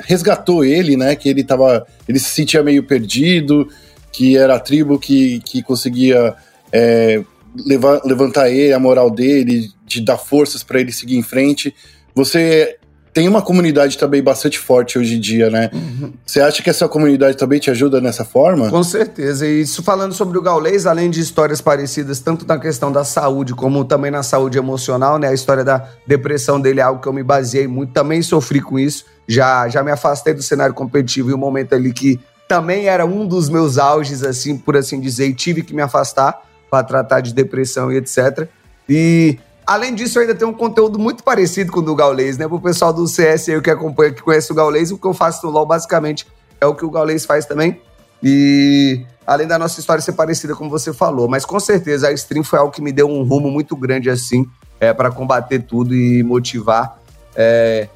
resgatou 0.00 0.64
ele, 0.64 0.96
né? 0.96 1.14
Que 1.14 1.28
ele 1.28 1.44
tava. 1.44 1.86
Ele 2.08 2.18
se 2.18 2.30
sentia 2.30 2.62
meio 2.62 2.82
perdido, 2.84 3.68
que 4.10 4.34
era 4.34 4.54
a 4.54 4.60
tribo 4.60 4.98
que, 4.98 5.40
que 5.40 5.62
conseguia 5.62 6.34
é, 6.72 7.22
levar, 7.66 8.00
levantar 8.06 8.48
ele, 8.48 8.72
a 8.72 8.78
moral 8.78 9.10
dele, 9.10 9.68
de 9.86 10.00
dar 10.00 10.16
forças 10.16 10.62
para 10.62 10.80
ele 10.80 10.92
seguir 10.92 11.18
em 11.18 11.22
frente. 11.22 11.74
Você 12.14 12.78
tem 13.14 13.28
uma 13.28 13.40
comunidade 13.40 13.96
também 13.96 14.20
bastante 14.20 14.58
forte 14.58 14.98
hoje 14.98 15.14
em 15.14 15.20
dia, 15.20 15.48
né? 15.48 15.70
Uhum. 15.72 16.12
Você 16.26 16.40
acha 16.40 16.60
que 16.60 16.68
essa 16.68 16.88
comunidade 16.88 17.36
também 17.36 17.60
te 17.60 17.70
ajuda 17.70 18.00
nessa 18.00 18.24
forma? 18.24 18.68
Com 18.68 18.82
certeza. 18.82 19.46
E 19.46 19.60
isso 19.60 19.84
falando 19.84 20.12
sobre 20.12 20.36
o 20.36 20.42
Gaulês, 20.42 20.84
além 20.84 21.08
de 21.08 21.20
histórias 21.20 21.60
parecidas, 21.60 22.18
tanto 22.18 22.44
na 22.44 22.58
questão 22.58 22.90
da 22.90 23.04
saúde 23.04 23.54
como 23.54 23.84
também 23.84 24.10
na 24.10 24.24
saúde 24.24 24.58
emocional, 24.58 25.16
né? 25.16 25.28
A 25.28 25.32
história 25.32 25.62
da 25.62 25.88
depressão 26.04 26.60
dele 26.60 26.80
é 26.80 26.82
algo 26.82 27.00
que 27.00 27.06
eu 27.06 27.12
me 27.12 27.22
baseei 27.22 27.68
muito, 27.68 27.92
também 27.92 28.20
sofri 28.20 28.60
com 28.60 28.80
isso. 28.80 29.04
Já, 29.28 29.68
já 29.68 29.84
me 29.84 29.92
afastei 29.92 30.34
do 30.34 30.42
cenário 30.42 30.74
competitivo 30.74 31.30
em 31.30 31.34
um 31.34 31.38
momento 31.38 31.72
ali 31.72 31.92
que 31.92 32.18
também 32.48 32.88
era 32.88 33.06
um 33.06 33.26
dos 33.28 33.48
meus 33.48 33.78
auges, 33.78 34.24
assim, 34.24 34.58
por 34.58 34.76
assim 34.76 35.00
dizer, 35.00 35.28
e 35.28 35.34
tive 35.34 35.62
que 35.62 35.72
me 35.72 35.82
afastar 35.82 36.42
para 36.68 36.82
tratar 36.82 37.20
de 37.20 37.32
depressão 37.32 37.92
e 37.92 37.96
etc. 37.96 38.48
E 38.88 39.38
Além 39.66 39.94
disso, 39.94 40.18
ainda 40.18 40.34
tenho 40.34 40.50
um 40.50 40.54
conteúdo 40.54 40.98
muito 40.98 41.24
parecido 41.24 41.72
com 41.72 41.80
o 41.80 41.82
do 41.82 41.94
Gaulês, 41.94 42.36
né? 42.36 42.46
Pro 42.46 42.60
pessoal 42.60 42.92
do 42.92 43.06
CS 43.06 43.48
aí 43.48 43.60
que 43.60 43.70
acompanha, 43.70 44.12
que 44.12 44.22
conhece 44.22 44.52
o 44.52 44.54
Gaulês, 44.54 44.90
o 44.90 44.98
que 44.98 45.06
eu 45.06 45.14
faço 45.14 45.46
no 45.46 45.52
LoL 45.52 45.64
basicamente 45.64 46.26
é 46.60 46.66
o 46.66 46.74
que 46.74 46.84
o 46.84 46.90
Gaulês 46.90 47.24
faz 47.24 47.46
também. 47.46 47.80
E 48.22 49.04
além 49.26 49.46
da 49.46 49.58
nossa 49.58 49.80
história 49.80 50.02
ser 50.02 50.12
parecida, 50.12 50.54
como 50.54 50.70
você 50.70 50.92
falou, 50.92 51.28
mas 51.28 51.44
com 51.44 51.58
certeza 51.58 52.08
a 52.08 52.12
stream 52.12 52.44
foi 52.44 52.58
algo 52.58 52.72
que 52.72 52.82
me 52.82 52.92
deu 52.92 53.08
um 53.08 53.22
rumo 53.22 53.50
muito 53.50 53.76
grande 53.76 54.10
assim, 54.10 54.46
é, 54.80 54.92
para 54.92 55.10
combater 55.10 55.60
tudo 55.60 55.94
e 55.94 56.22
motivar. 56.22 56.98
É, 57.34 57.88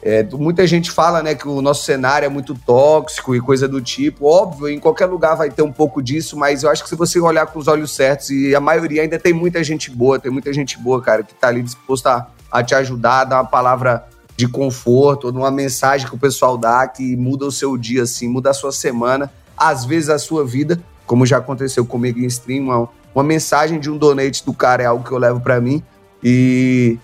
é, 0.00 0.22
muita 0.22 0.66
gente 0.66 0.90
fala 0.90 1.22
né, 1.22 1.34
que 1.34 1.48
o 1.48 1.60
nosso 1.60 1.84
cenário 1.84 2.26
é 2.26 2.28
muito 2.28 2.54
tóxico 2.54 3.34
e 3.34 3.40
coisa 3.40 3.66
do 3.66 3.80
tipo. 3.80 4.26
Óbvio, 4.26 4.68
em 4.68 4.78
qualquer 4.78 5.06
lugar 5.06 5.34
vai 5.34 5.50
ter 5.50 5.62
um 5.62 5.72
pouco 5.72 6.00
disso, 6.00 6.36
mas 6.36 6.62
eu 6.62 6.70
acho 6.70 6.82
que 6.82 6.88
se 6.88 6.94
você 6.94 7.18
olhar 7.18 7.46
com 7.46 7.58
os 7.58 7.66
olhos 7.66 7.94
certos, 7.94 8.30
e 8.30 8.54
a 8.54 8.60
maioria 8.60 9.02
ainda 9.02 9.18
tem 9.18 9.32
muita 9.32 9.62
gente 9.64 9.90
boa, 9.90 10.18
tem 10.18 10.30
muita 10.30 10.52
gente 10.52 10.78
boa, 10.78 11.02
cara, 11.02 11.22
que 11.22 11.34
tá 11.34 11.48
ali 11.48 11.62
disposta 11.62 12.28
a, 12.50 12.62
te 12.62 12.74
ajudar, 12.74 13.24
dar 13.24 13.36
uma 13.36 13.44
palavra 13.44 14.06
de 14.36 14.46
conforto, 14.46 15.30
uma 15.30 15.50
mensagem 15.50 16.06
que 16.06 16.14
o 16.14 16.18
pessoal 16.18 16.56
dá 16.56 16.86
que 16.86 17.16
muda 17.16 17.44
o 17.44 17.50
seu 17.50 17.76
dia, 17.76 18.04
assim, 18.04 18.28
muda 18.28 18.50
a 18.50 18.54
sua 18.54 18.70
semana, 18.70 19.32
às 19.56 19.84
vezes 19.84 20.10
a 20.10 20.18
sua 20.18 20.44
vida, 20.44 20.80
como 21.04 21.26
já 21.26 21.38
aconteceu 21.38 21.84
comigo 21.84 22.20
em 22.20 22.26
stream, 22.26 22.64
uma, 22.64 22.88
uma 23.12 23.24
mensagem 23.24 23.80
de 23.80 23.90
um 23.90 23.98
donate 23.98 24.44
do 24.44 24.54
cara 24.54 24.84
é 24.84 24.86
algo 24.86 25.02
que 25.02 25.10
eu 25.10 25.18
levo 25.18 25.40
para 25.40 25.60
mim. 25.60 25.82
E 26.22 26.98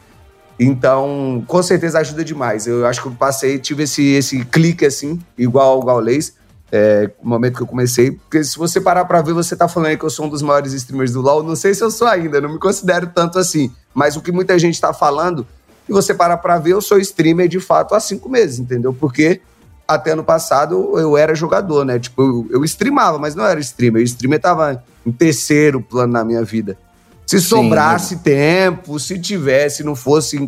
então, 0.58 1.42
com 1.46 1.62
certeza 1.62 1.99
ajuda 1.99 2.25
demais. 2.25 2.66
Eu 2.66 2.87
acho 2.87 3.02
que 3.02 3.08
eu 3.08 3.12
passei, 3.12 3.58
tive 3.58 3.84
esse, 3.84 4.02
esse 4.12 4.44
clique 4.44 4.87
assim, 4.87 5.20
igual 5.37 5.73
ao 5.73 5.82
Gaulês, 5.82 6.34
é, 6.70 7.11
no 7.23 7.30
momento 7.30 7.56
que 7.56 7.62
eu 7.62 7.66
comecei. 7.66 8.12
Porque 8.12 8.42
se 8.44 8.56
você 8.56 8.80
parar 8.80 9.04
pra 9.04 9.23
ver, 9.23 9.32
você 9.32 9.56
tá 9.56 9.68
falando 9.68 9.88
aí 9.88 9.96
que 9.96 10.04
eu 10.04 10.11
sou 10.11 10.26
um 10.26 10.28
dos 10.28 10.42
maiores 10.42 10.73
streamers 10.73 11.12
do 11.12 11.20
LoL. 11.20 11.42
Não 11.42 11.56
sei 11.56 11.75
se 11.75 11.82
eu 11.82 11.90
sou 11.90 12.06
ainda, 12.06 12.40
não 12.40 12.52
me 12.52 12.58
considero 12.58 13.08
tanto 13.08 13.38
assim. 13.38 13.73
Mas 13.92 14.16
o 14.16 14.20
que 14.20 14.32
muita 14.32 14.58
gente 14.58 14.80
tá 14.80 14.92
falando, 14.92 15.46
e 15.88 15.92
você 15.92 16.14
parar 16.14 16.37
pra 16.38 16.58
ver, 16.58 16.73
eu 16.73 16.80
sou 16.80 16.99
streamer 16.99 17.49
de 17.49 17.61
fato 17.61 17.94
há 17.94 18.00
cinco 18.00 18.28
meses, 18.28 18.58
entendeu? 18.58 18.92
Porque 18.92 19.40
até 19.87 20.12
ano 20.12 20.25
passado 20.25 20.99
eu 20.99 21.16
era 21.16 21.34
jogador, 21.34 21.84
né? 21.84 21.99
Tipo, 21.99 22.23
eu, 22.23 22.49
eu 22.50 22.64
streamava, 22.64 23.18
mas 23.18 23.34
não 23.34 23.44
era 23.44 23.61
streamer. 23.61 24.00
O 24.00 24.04
streamer 24.04 24.40
tava 24.40 24.82
em 25.04 25.12
terceiro 25.12 25.80
plano 25.80 26.12
na 26.12 26.25
minha 26.25 26.42
vida. 26.42 26.78
Se 27.26 27.40
sobrasse 27.40 28.16
Sim. 28.16 28.23
tempo, 28.23 28.99
se 28.99 29.19
tivesse, 29.19 29.83
não 29.83 29.97
fosse 29.97 30.38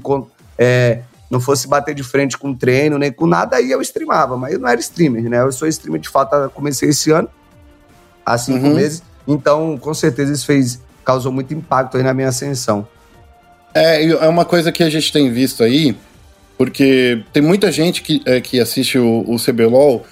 é, 0.58 1.00
não 1.30 1.40
fosse 1.40 1.66
bater 1.66 1.94
de 1.94 2.02
frente 2.02 2.36
com 2.36 2.54
treino, 2.54 2.98
nem 2.98 3.10
com 3.10 3.26
nada, 3.26 3.56
aí 3.56 3.70
eu 3.70 3.80
streamava, 3.80 4.36
mas 4.36 4.52
eu 4.52 4.58
não 4.58 4.68
era 4.68 4.80
streamer, 4.80 5.28
né? 5.28 5.40
Eu 5.40 5.52
sou 5.52 5.66
streamer 5.66 6.00
de 6.00 6.08
fato, 6.08 6.50
comecei 6.50 6.90
esse 6.90 7.10
ano, 7.10 7.28
há 8.24 8.36
cinco 8.36 8.66
uhum. 8.66 8.74
meses, 8.74 9.02
então 9.26 9.76
com 9.78 9.94
certeza 9.94 10.32
isso 10.32 10.46
fez, 10.46 10.80
causou 11.04 11.32
muito 11.32 11.52
impacto 11.54 11.96
aí 11.96 12.02
na 12.02 12.12
minha 12.12 12.28
ascensão. 12.28 12.86
É, 13.74 14.04
é 14.04 14.28
uma 14.28 14.44
coisa 14.44 14.72
que 14.72 14.82
a 14.82 14.88
gente 14.88 15.12
tem 15.12 15.30
visto 15.30 15.62
aí, 15.62 15.94
Porque 16.56 17.22
tem 17.32 17.42
muita 17.42 17.70
gente 17.70 18.02
que, 18.02 18.22
é, 18.24 18.40
que 18.40 18.58
assiste 18.58 18.98
o, 18.98 19.24
o 19.26 19.36
CBLOL 19.36 20.04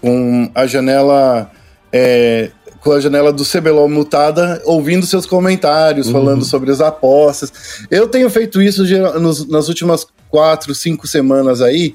com 0.00 0.50
a 0.54 0.66
janela. 0.66 1.50
É, 1.92 2.50
com 2.80 2.92
a 2.92 3.00
janela 3.00 3.32
do 3.32 3.44
CBLOL 3.44 3.88
mutada, 3.88 4.62
ouvindo 4.64 5.04
seus 5.06 5.26
comentários, 5.26 6.06
uhum. 6.06 6.12
falando 6.12 6.44
sobre 6.44 6.70
as 6.70 6.80
apostas. 6.80 7.52
Eu 7.90 8.08
tenho 8.08 8.30
feito 8.30 8.62
isso 8.62 8.84
nos, 9.18 9.48
nas 9.48 9.68
últimas 9.68 10.06
quatro, 10.30 10.74
cinco 10.74 11.06
semanas 11.06 11.60
aí, 11.60 11.94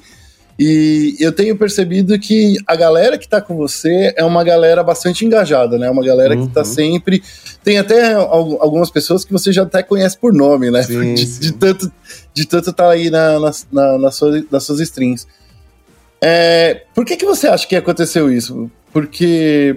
e 0.58 1.16
eu 1.18 1.32
tenho 1.32 1.56
percebido 1.56 2.16
que 2.18 2.56
a 2.66 2.76
galera 2.76 3.18
que 3.18 3.28
tá 3.28 3.40
com 3.40 3.56
você 3.56 4.14
é 4.16 4.24
uma 4.24 4.44
galera 4.44 4.84
bastante 4.84 5.24
engajada, 5.24 5.76
né? 5.78 5.90
Uma 5.90 6.04
galera 6.04 6.36
uhum. 6.36 6.46
que 6.46 6.54
tá 6.54 6.60
uhum. 6.60 6.66
sempre. 6.66 7.22
Tem 7.64 7.78
até 7.78 8.14
algumas 8.14 8.88
pessoas 8.88 9.24
que 9.24 9.32
você 9.32 9.52
já 9.52 9.64
até 9.64 9.82
conhece 9.82 10.16
por 10.16 10.32
nome, 10.32 10.70
né? 10.70 10.82
Sim, 10.84 11.14
de, 11.14 11.26
sim. 11.26 11.40
de, 11.40 11.52
tanto 11.52 11.92
de 12.32 12.46
tanto 12.46 12.72
tá 12.72 12.88
aí 12.88 13.10
na, 13.10 13.40
na, 13.40 13.50
na, 13.72 13.98
na 13.98 14.10
sua, 14.12 14.44
nas 14.48 14.62
suas 14.62 14.78
strings. 14.80 15.26
É, 16.22 16.82
por 16.94 17.04
que, 17.04 17.16
que 17.16 17.26
você 17.26 17.48
acha 17.48 17.66
que 17.66 17.74
aconteceu 17.74 18.32
isso? 18.32 18.70
Porque 18.92 19.76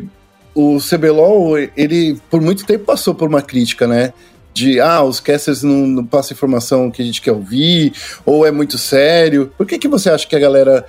o 0.57 0.79
CBLOL, 0.79 1.57
ele 1.77 2.19
por 2.31 2.41
muito 2.41 2.65
tempo 2.65 2.85
passou 2.85 3.13
por 3.13 3.27
uma 3.27 3.43
crítica, 3.43 3.85
né? 3.85 4.11
de 4.57 4.79
ah, 4.79 5.03
os 5.03 5.19
casters 5.19 5.61
não, 5.61 5.85
não 5.85 6.03
passam 6.03 6.33
informação 6.33 6.89
que 6.89 6.99
a 6.99 7.05
gente 7.05 7.21
quer 7.21 7.31
ouvir, 7.31 7.93
ou 8.25 8.43
é 8.43 8.49
muito 8.49 8.75
sério. 8.75 9.53
Por 9.55 9.67
que, 9.67 9.77
que 9.77 9.87
você 9.87 10.09
acha 10.09 10.25
que 10.25 10.35
a 10.35 10.39
galera 10.39 10.83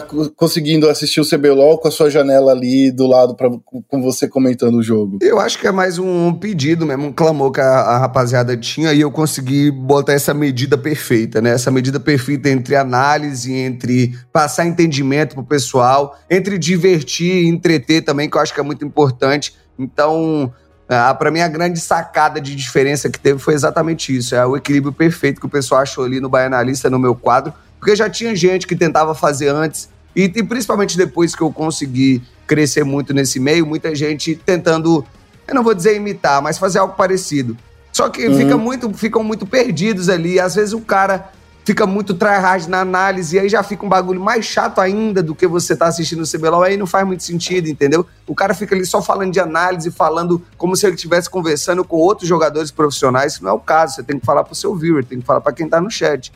tá 0.00 0.06
conseguindo 0.34 0.88
assistir 0.88 1.20
o 1.20 1.28
CBLOL 1.28 1.78
com 1.78 1.88
a 1.88 1.90
sua 1.90 2.08
janela 2.08 2.52
ali 2.52 2.90
do 2.90 3.06
lado 3.06 3.34
pra, 3.34 3.50
com 3.88 4.02
você 4.02 4.26
comentando 4.26 4.76
o 4.76 4.82
jogo? 4.82 5.18
Eu 5.20 5.38
acho 5.38 5.58
que 5.58 5.66
é 5.66 5.72
mais 5.72 5.98
um 5.98 6.32
pedido 6.32 6.86
mesmo, 6.86 7.06
um 7.06 7.12
clamor 7.12 7.50
que 7.52 7.60
a, 7.60 7.64
a, 7.64 7.98
rapaziada 7.98 8.56
tinha 8.56 8.92
e 8.92 9.00
eu 9.00 9.10
consegui 9.10 9.70
botar 9.70 10.14
essa 10.14 10.32
medida 10.32 10.78
perfeita, 10.78 11.42
né? 11.42 11.50
Essa 11.50 11.70
medida 11.70 12.00
perfeita 12.00 12.48
entre 12.48 12.74
análise, 12.74 13.52
entre 13.52 14.14
passar 14.32 14.66
entendimento 14.66 15.34
pro 15.34 15.44
pessoal, 15.44 16.18
entre 16.30 16.58
divertir 16.58 17.44
e 17.44 17.48
entreter 17.48 18.02
também, 18.02 18.30
que 18.30 18.36
eu 18.36 18.40
acho 18.40 18.54
que 18.54 18.60
é 18.60 18.64
muito 18.64 18.84
importante. 18.84 19.54
Então, 19.78 20.52
ah, 20.88 21.14
para 21.14 21.30
mim, 21.30 21.40
a 21.40 21.48
grande 21.48 21.80
sacada 21.80 22.40
de 22.40 22.54
diferença 22.54 23.10
que 23.10 23.18
teve 23.18 23.38
foi 23.38 23.54
exatamente 23.54 24.16
isso. 24.16 24.34
É 24.34 24.46
o 24.46 24.56
equilíbrio 24.56 24.92
perfeito 24.92 25.40
que 25.40 25.46
o 25.46 25.50
pessoal 25.50 25.82
achou 25.82 26.04
ali 26.04 26.20
no 26.20 26.28
Baianalista, 26.28 26.88
no 26.88 26.98
meu 26.98 27.14
quadro. 27.14 27.52
Porque 27.82 27.96
já 27.96 28.08
tinha 28.08 28.36
gente 28.36 28.64
que 28.64 28.76
tentava 28.76 29.12
fazer 29.12 29.48
antes, 29.48 29.88
e, 30.14 30.32
e 30.36 30.42
principalmente 30.44 30.96
depois 30.96 31.34
que 31.34 31.42
eu 31.42 31.50
consegui 31.50 32.22
crescer 32.46 32.84
muito 32.84 33.12
nesse 33.12 33.40
meio, 33.40 33.66
muita 33.66 33.92
gente 33.92 34.36
tentando, 34.36 35.04
eu 35.48 35.52
não 35.52 35.64
vou 35.64 35.74
dizer 35.74 35.96
imitar, 35.96 36.40
mas 36.40 36.58
fazer 36.58 36.78
algo 36.78 36.94
parecido. 36.94 37.56
Só 37.92 38.08
que 38.08 38.28
uhum. 38.28 38.36
fica 38.36 38.56
muito, 38.56 38.94
ficam 38.94 39.24
muito 39.24 39.44
perdidos 39.44 40.08
ali. 40.08 40.38
Às 40.38 40.54
vezes 40.54 40.72
o 40.72 40.80
cara 40.80 41.32
fica 41.64 41.84
muito 41.84 42.14
tryhard 42.14 42.70
na 42.70 42.82
análise, 42.82 43.34
e 43.34 43.40
aí 43.40 43.48
já 43.48 43.64
fica 43.64 43.84
um 43.84 43.88
bagulho 43.88 44.20
mais 44.20 44.44
chato 44.44 44.80
ainda 44.80 45.20
do 45.20 45.34
que 45.34 45.48
você 45.48 45.74
tá 45.74 45.88
assistindo 45.88 46.22
o 46.22 46.30
CBLOL, 46.30 46.62
aí 46.62 46.76
não 46.76 46.86
faz 46.86 47.04
muito 47.04 47.24
sentido, 47.24 47.66
entendeu? 47.68 48.06
O 48.28 48.34
cara 48.36 48.54
fica 48.54 48.76
ali 48.76 48.86
só 48.86 49.02
falando 49.02 49.32
de 49.32 49.40
análise, 49.40 49.90
falando 49.90 50.40
como 50.56 50.76
se 50.76 50.86
ele 50.86 50.94
estivesse 50.94 51.28
conversando 51.28 51.82
com 51.82 51.96
outros 51.96 52.28
jogadores 52.28 52.70
profissionais, 52.70 53.32
isso 53.32 53.42
não 53.42 53.50
é 53.50 53.54
o 53.54 53.58
caso, 53.58 53.96
você 53.96 54.04
tem 54.04 54.20
que 54.20 54.24
falar 54.24 54.44
pro 54.44 54.54
seu 54.54 54.72
viewer, 54.76 55.04
tem 55.04 55.18
que 55.18 55.26
falar 55.26 55.40
para 55.40 55.52
quem 55.52 55.68
tá 55.68 55.80
no 55.80 55.90
chat. 55.90 56.32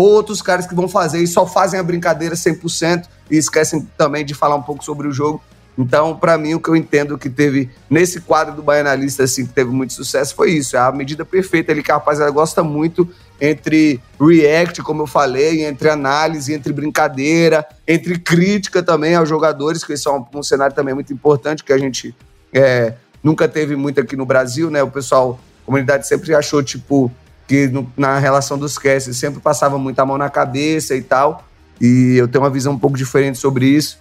Outros 0.00 0.40
caras 0.40 0.66
que 0.66 0.74
vão 0.74 0.88
fazer 0.88 1.22
e 1.22 1.26
só 1.26 1.46
fazem 1.46 1.78
a 1.78 1.82
brincadeira 1.82 2.34
100% 2.34 3.04
e 3.30 3.36
esquecem 3.36 3.86
também 3.98 4.24
de 4.24 4.32
falar 4.32 4.56
um 4.56 4.62
pouco 4.62 4.82
sobre 4.82 5.06
o 5.06 5.12
jogo. 5.12 5.42
Então, 5.76 6.16
para 6.16 6.38
mim, 6.38 6.54
o 6.54 6.60
que 6.60 6.70
eu 6.70 6.74
entendo 6.74 7.18
que 7.18 7.28
teve 7.28 7.68
nesse 7.88 8.22
quadro 8.22 8.54
do 8.54 8.62
Baianalista, 8.62 9.24
assim, 9.24 9.44
que 9.44 9.52
teve 9.52 9.70
muito 9.70 9.92
sucesso, 9.92 10.34
foi 10.34 10.52
isso. 10.52 10.74
É 10.74 10.80
a 10.80 10.90
medida 10.90 11.22
perfeita 11.22 11.70
ali 11.70 11.82
que 11.82 11.90
a 11.90 11.96
rapaziada 11.96 12.30
gosta 12.30 12.62
muito 12.62 13.06
entre 13.38 14.00
react, 14.18 14.82
como 14.82 15.02
eu 15.02 15.06
falei, 15.06 15.66
entre 15.66 15.90
análise, 15.90 16.54
entre 16.54 16.72
brincadeira, 16.72 17.66
entre 17.86 18.18
crítica 18.18 18.82
também 18.82 19.14
aos 19.14 19.28
jogadores, 19.28 19.84
que 19.84 19.92
isso 19.92 20.08
é 20.08 20.12
um, 20.12 20.24
um 20.34 20.42
cenário 20.42 20.74
também 20.74 20.94
muito 20.94 21.12
importante 21.12 21.62
que 21.62 21.74
a 21.74 21.78
gente 21.78 22.14
é, 22.54 22.94
nunca 23.22 23.46
teve 23.46 23.76
muito 23.76 24.00
aqui 24.00 24.16
no 24.16 24.24
Brasil, 24.24 24.70
né? 24.70 24.82
O 24.82 24.90
pessoal, 24.90 25.38
a 25.62 25.66
comunidade 25.66 26.06
sempre 26.06 26.34
achou, 26.34 26.62
tipo, 26.62 27.12
que 27.50 27.66
no, 27.66 27.92
na 27.96 28.16
relação 28.16 28.56
dos 28.56 28.78
casts 28.78 29.16
sempre 29.16 29.40
passava 29.40 29.76
muita 29.76 30.06
mão 30.06 30.16
na 30.16 30.30
cabeça 30.30 30.94
e 30.94 31.02
tal. 31.02 31.42
E 31.80 32.14
eu 32.16 32.28
tenho 32.28 32.44
uma 32.44 32.50
visão 32.50 32.74
um 32.74 32.78
pouco 32.78 32.96
diferente 32.96 33.38
sobre 33.38 33.66
isso. 33.66 33.98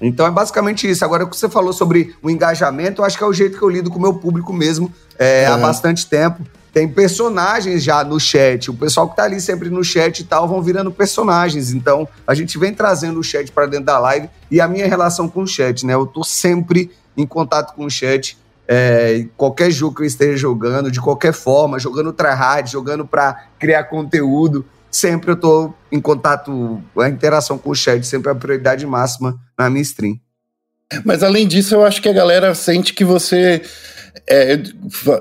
Então 0.00 0.26
é 0.26 0.30
basicamente 0.30 0.88
isso. 0.88 1.04
Agora, 1.04 1.24
o 1.24 1.28
que 1.28 1.36
você 1.36 1.50
falou 1.50 1.74
sobre 1.74 2.16
o 2.22 2.30
engajamento, 2.30 3.02
eu 3.02 3.04
acho 3.04 3.18
que 3.18 3.22
é 3.22 3.26
o 3.26 3.32
jeito 3.32 3.58
que 3.58 3.62
eu 3.62 3.68
lido 3.68 3.90
com 3.90 3.98
o 3.98 4.00
meu 4.00 4.14
público 4.14 4.54
mesmo 4.54 4.90
é, 5.18 5.46
uhum. 5.46 5.54
há 5.54 5.58
bastante 5.58 6.06
tempo. 6.06 6.46
Tem 6.72 6.88
personagens 6.88 7.84
já 7.84 8.02
no 8.02 8.18
chat. 8.18 8.70
O 8.70 8.74
pessoal 8.74 9.06
que 9.06 9.16
tá 9.16 9.24
ali 9.24 9.38
sempre 9.38 9.68
no 9.68 9.84
chat 9.84 10.20
e 10.20 10.24
tal 10.24 10.48
vão 10.48 10.62
virando 10.62 10.90
personagens. 10.90 11.74
Então, 11.74 12.08
a 12.26 12.32
gente 12.32 12.56
vem 12.56 12.72
trazendo 12.72 13.20
o 13.20 13.22
chat 13.22 13.52
para 13.52 13.66
dentro 13.66 13.84
da 13.84 13.98
live 13.98 14.30
e 14.50 14.62
a 14.62 14.66
minha 14.66 14.88
relação 14.88 15.28
com 15.28 15.42
o 15.42 15.46
chat, 15.46 15.84
né? 15.84 15.92
Eu 15.92 16.06
tô 16.06 16.24
sempre 16.24 16.90
em 17.14 17.26
contato 17.26 17.74
com 17.74 17.84
o 17.84 17.90
chat. 17.90 18.38
É, 18.74 19.26
qualquer 19.36 19.70
jogo 19.70 19.96
que 19.96 20.02
eu 20.02 20.06
esteja 20.06 20.36
jogando, 20.36 20.90
de 20.90 20.98
qualquer 20.98 21.34
forma, 21.34 21.78
jogando 21.78 22.12
tryhard, 22.12 22.70
jogando 22.70 23.06
para 23.06 23.48
criar 23.58 23.84
conteúdo 23.84 24.64
sempre 24.92 25.30
eu 25.30 25.36
tô 25.36 25.72
em 25.90 25.98
contato, 25.98 26.80
a 26.98 27.08
interação 27.08 27.56
com 27.56 27.70
o 27.70 27.74
chat 27.74 28.06
sempre 28.06 28.28
é 28.28 28.32
a 28.32 28.36
prioridade 28.36 28.86
máxima 28.86 29.40
na 29.58 29.70
minha 29.70 29.82
stream. 29.82 30.20
Mas 31.04 31.22
além 31.22 31.48
disso, 31.48 31.74
eu 31.74 31.84
acho 31.84 32.02
que 32.02 32.08
a 32.08 32.12
galera 32.12 32.54
sente 32.54 32.92
que 32.92 33.02
você. 33.02 33.62
É, 34.28 34.62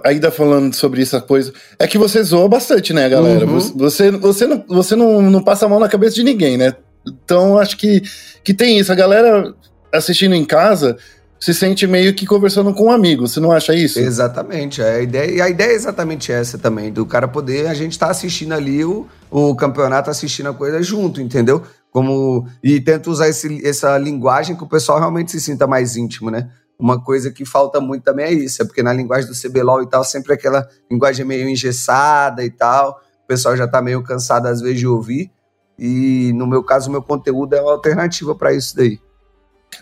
ainda 0.04 0.30
falando 0.30 0.74
sobre 0.76 1.02
essa 1.02 1.22
coisa, 1.22 1.54
é 1.80 1.88
que 1.88 1.98
você 1.98 2.22
zoa 2.22 2.50
bastante, 2.50 2.92
né, 2.92 3.08
galera? 3.08 3.46
Uhum. 3.46 3.58
Você, 3.78 4.12
você, 4.12 4.46
não, 4.48 4.66
você 4.68 4.96
não, 4.98 5.22
não 5.22 5.42
passa 5.42 5.66
a 5.66 5.70
mão 5.70 5.80
na 5.80 5.88
cabeça 5.88 6.16
de 6.16 6.24
ninguém, 6.24 6.58
né? 6.58 6.76
Então 7.08 7.58
acho 7.58 7.78
que, 7.78 8.04
que 8.44 8.54
tem 8.54 8.78
isso. 8.78 8.92
A 8.92 8.96
galera 8.96 9.56
assistindo 9.94 10.36
em 10.36 10.44
casa 10.44 10.98
se 11.42 11.56
sente 11.56 11.88
meio 11.88 12.14
que 12.14 12.28
conversando 12.28 12.72
com 12.72 12.86
um 12.86 12.92
amigo, 12.92 13.28
você 13.28 13.40
não 13.40 13.52
acha 13.52 13.74
isso? 13.74 14.00
Exatamente. 14.00 14.80
A 14.80 15.02
ideia, 15.02 15.44
a 15.44 15.50
ideia 15.50 15.72
é 15.72 15.74
exatamente 15.74 16.32
essa 16.32 16.56
também, 16.56 16.94
do 16.94 17.04
cara 17.04 17.28
poder, 17.28 17.66
a 17.66 17.74
gente 17.74 17.98
tá 17.98 18.12
assistindo 18.12 18.54
ali 18.54 18.86
o, 18.86 19.08
o 19.32 19.56
campeonato, 19.56 20.12
assistindo 20.12 20.50
a 20.50 20.54
coisa 20.54 20.84
junto, 20.84 21.20
entendeu? 21.20 21.64
Como, 21.90 22.48
e 22.64 22.80
tento 22.80 23.10
usar 23.10 23.28
esse, 23.28 23.68
essa 23.68 23.98
linguagem 23.98 24.56
que 24.56 24.64
o 24.64 24.70
pessoal 24.70 25.00
realmente 25.00 25.32
se 25.32 25.42
sinta 25.42 25.66
mais 25.66 25.98
íntimo, 25.98 26.30
né? 26.30 26.48
Uma 26.78 27.04
coisa 27.04 27.32
que 27.32 27.44
falta 27.44 27.82
muito 27.82 28.04
também 28.04 28.26
é 28.28 28.34
isso, 28.34 28.62
é 28.62 28.66
porque 28.66 28.84
na 28.84 28.94
linguagem 28.94 29.28
do 29.28 29.36
CBLOL 29.36 29.82
e 29.82 29.90
tal, 29.90 30.04
sempre 30.04 30.34
aquela 30.34 30.68
linguagem 30.92 31.26
meio 31.26 31.50
engessada 31.50 32.46
e 32.46 32.52
tal, 32.52 33.02
o 33.24 33.28
pessoal 33.28 33.58
já 33.58 33.68
tá 33.68 33.82
meio 33.82 34.04
cansado 34.04 34.46
às 34.46 34.62
vezes 34.62 34.78
de 34.78 34.88
ouvir, 34.88 35.32
e 35.78 36.32
no 36.36 36.46
meu 36.46 36.64
caso, 36.64 36.88
o 36.88 36.92
meu 36.92 37.02
conteúdo 37.02 37.56
é 37.56 37.62
uma 37.62 37.72
alternativa 37.72 38.36
para 38.36 38.54
isso 38.54 38.76
daí. 38.76 39.00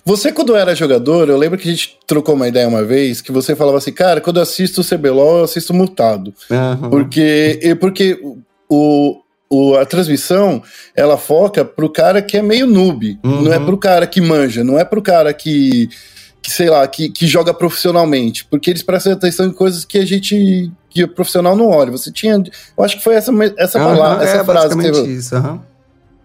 Você, 0.06 0.32
quando 0.32 0.56
era 0.56 0.76
jogador, 0.76 1.30
eu 1.30 1.38
lembro 1.38 1.58
que 1.58 1.68
a 1.68 1.72
gente 1.72 1.98
trocou 2.08 2.36
uma 2.36 2.48
ideia 2.48 2.68
uma 2.68 2.84
vez, 2.84 3.22
que 3.22 3.32
você 3.32 3.56
falava 3.56 3.78
assim, 3.78 3.92
cara, 3.92 4.22
quando 4.22 4.38
eu 4.38 4.44
assisto 4.44 4.82
o 4.82 4.84
CBLOL, 4.84 5.40
eu 5.40 5.44
assisto 5.44 5.74
mutado. 5.74 6.34
Uhum. 6.50 6.90
Porque, 6.90 7.78
porque 7.80 8.20
o, 8.70 9.20
o, 9.50 9.76
a 9.76 9.86
transmissão, 9.86 10.62
ela 10.96 11.18
foca 11.18 11.66
pro 11.66 11.90
cara 11.90 12.22
que 12.22 12.38
é 12.38 12.42
meio 12.42 12.68
noob. 12.68 13.20
Uhum. 13.24 13.42
Não 13.44 13.54
é 13.54 13.60
pro 13.60 13.78
cara 13.78 14.06
que 14.06 14.22
manja, 14.22 14.64
não 14.64 14.80
é 14.80 14.86
pro 14.86 15.02
cara 15.02 15.34
que, 15.34 15.90
que 16.42 16.52
sei 16.52 16.70
lá, 16.70 16.88
que, 16.88 17.10
que 17.10 17.28
joga 17.28 17.54
profissionalmente. 17.54 18.46
Porque 18.46 18.70
eles 18.70 18.84
prestam 18.84 19.14
atenção 19.14 19.48
em 19.48 19.52
coisas 19.52 19.84
que 19.84 19.98
a 19.98 20.06
gente, 20.06 20.72
que 20.90 21.04
o 21.04 21.08
profissional 21.08 21.56
não 21.56 21.68
olha. 21.68 21.92
Você 21.92 22.12
tinha, 22.12 22.36
eu 22.78 22.84
acho 22.84 22.98
que 22.98 23.04
foi 23.04 23.16
essa, 23.16 23.32
essa, 23.58 23.80
uhum, 23.80 23.86
palavra, 23.86 24.24
essa 24.24 24.38
é, 24.38 24.46
frase 24.46 24.78
que 24.78 24.92
você... 24.92 25.08
Isso, 25.08 25.36
uhum. 25.36 25.60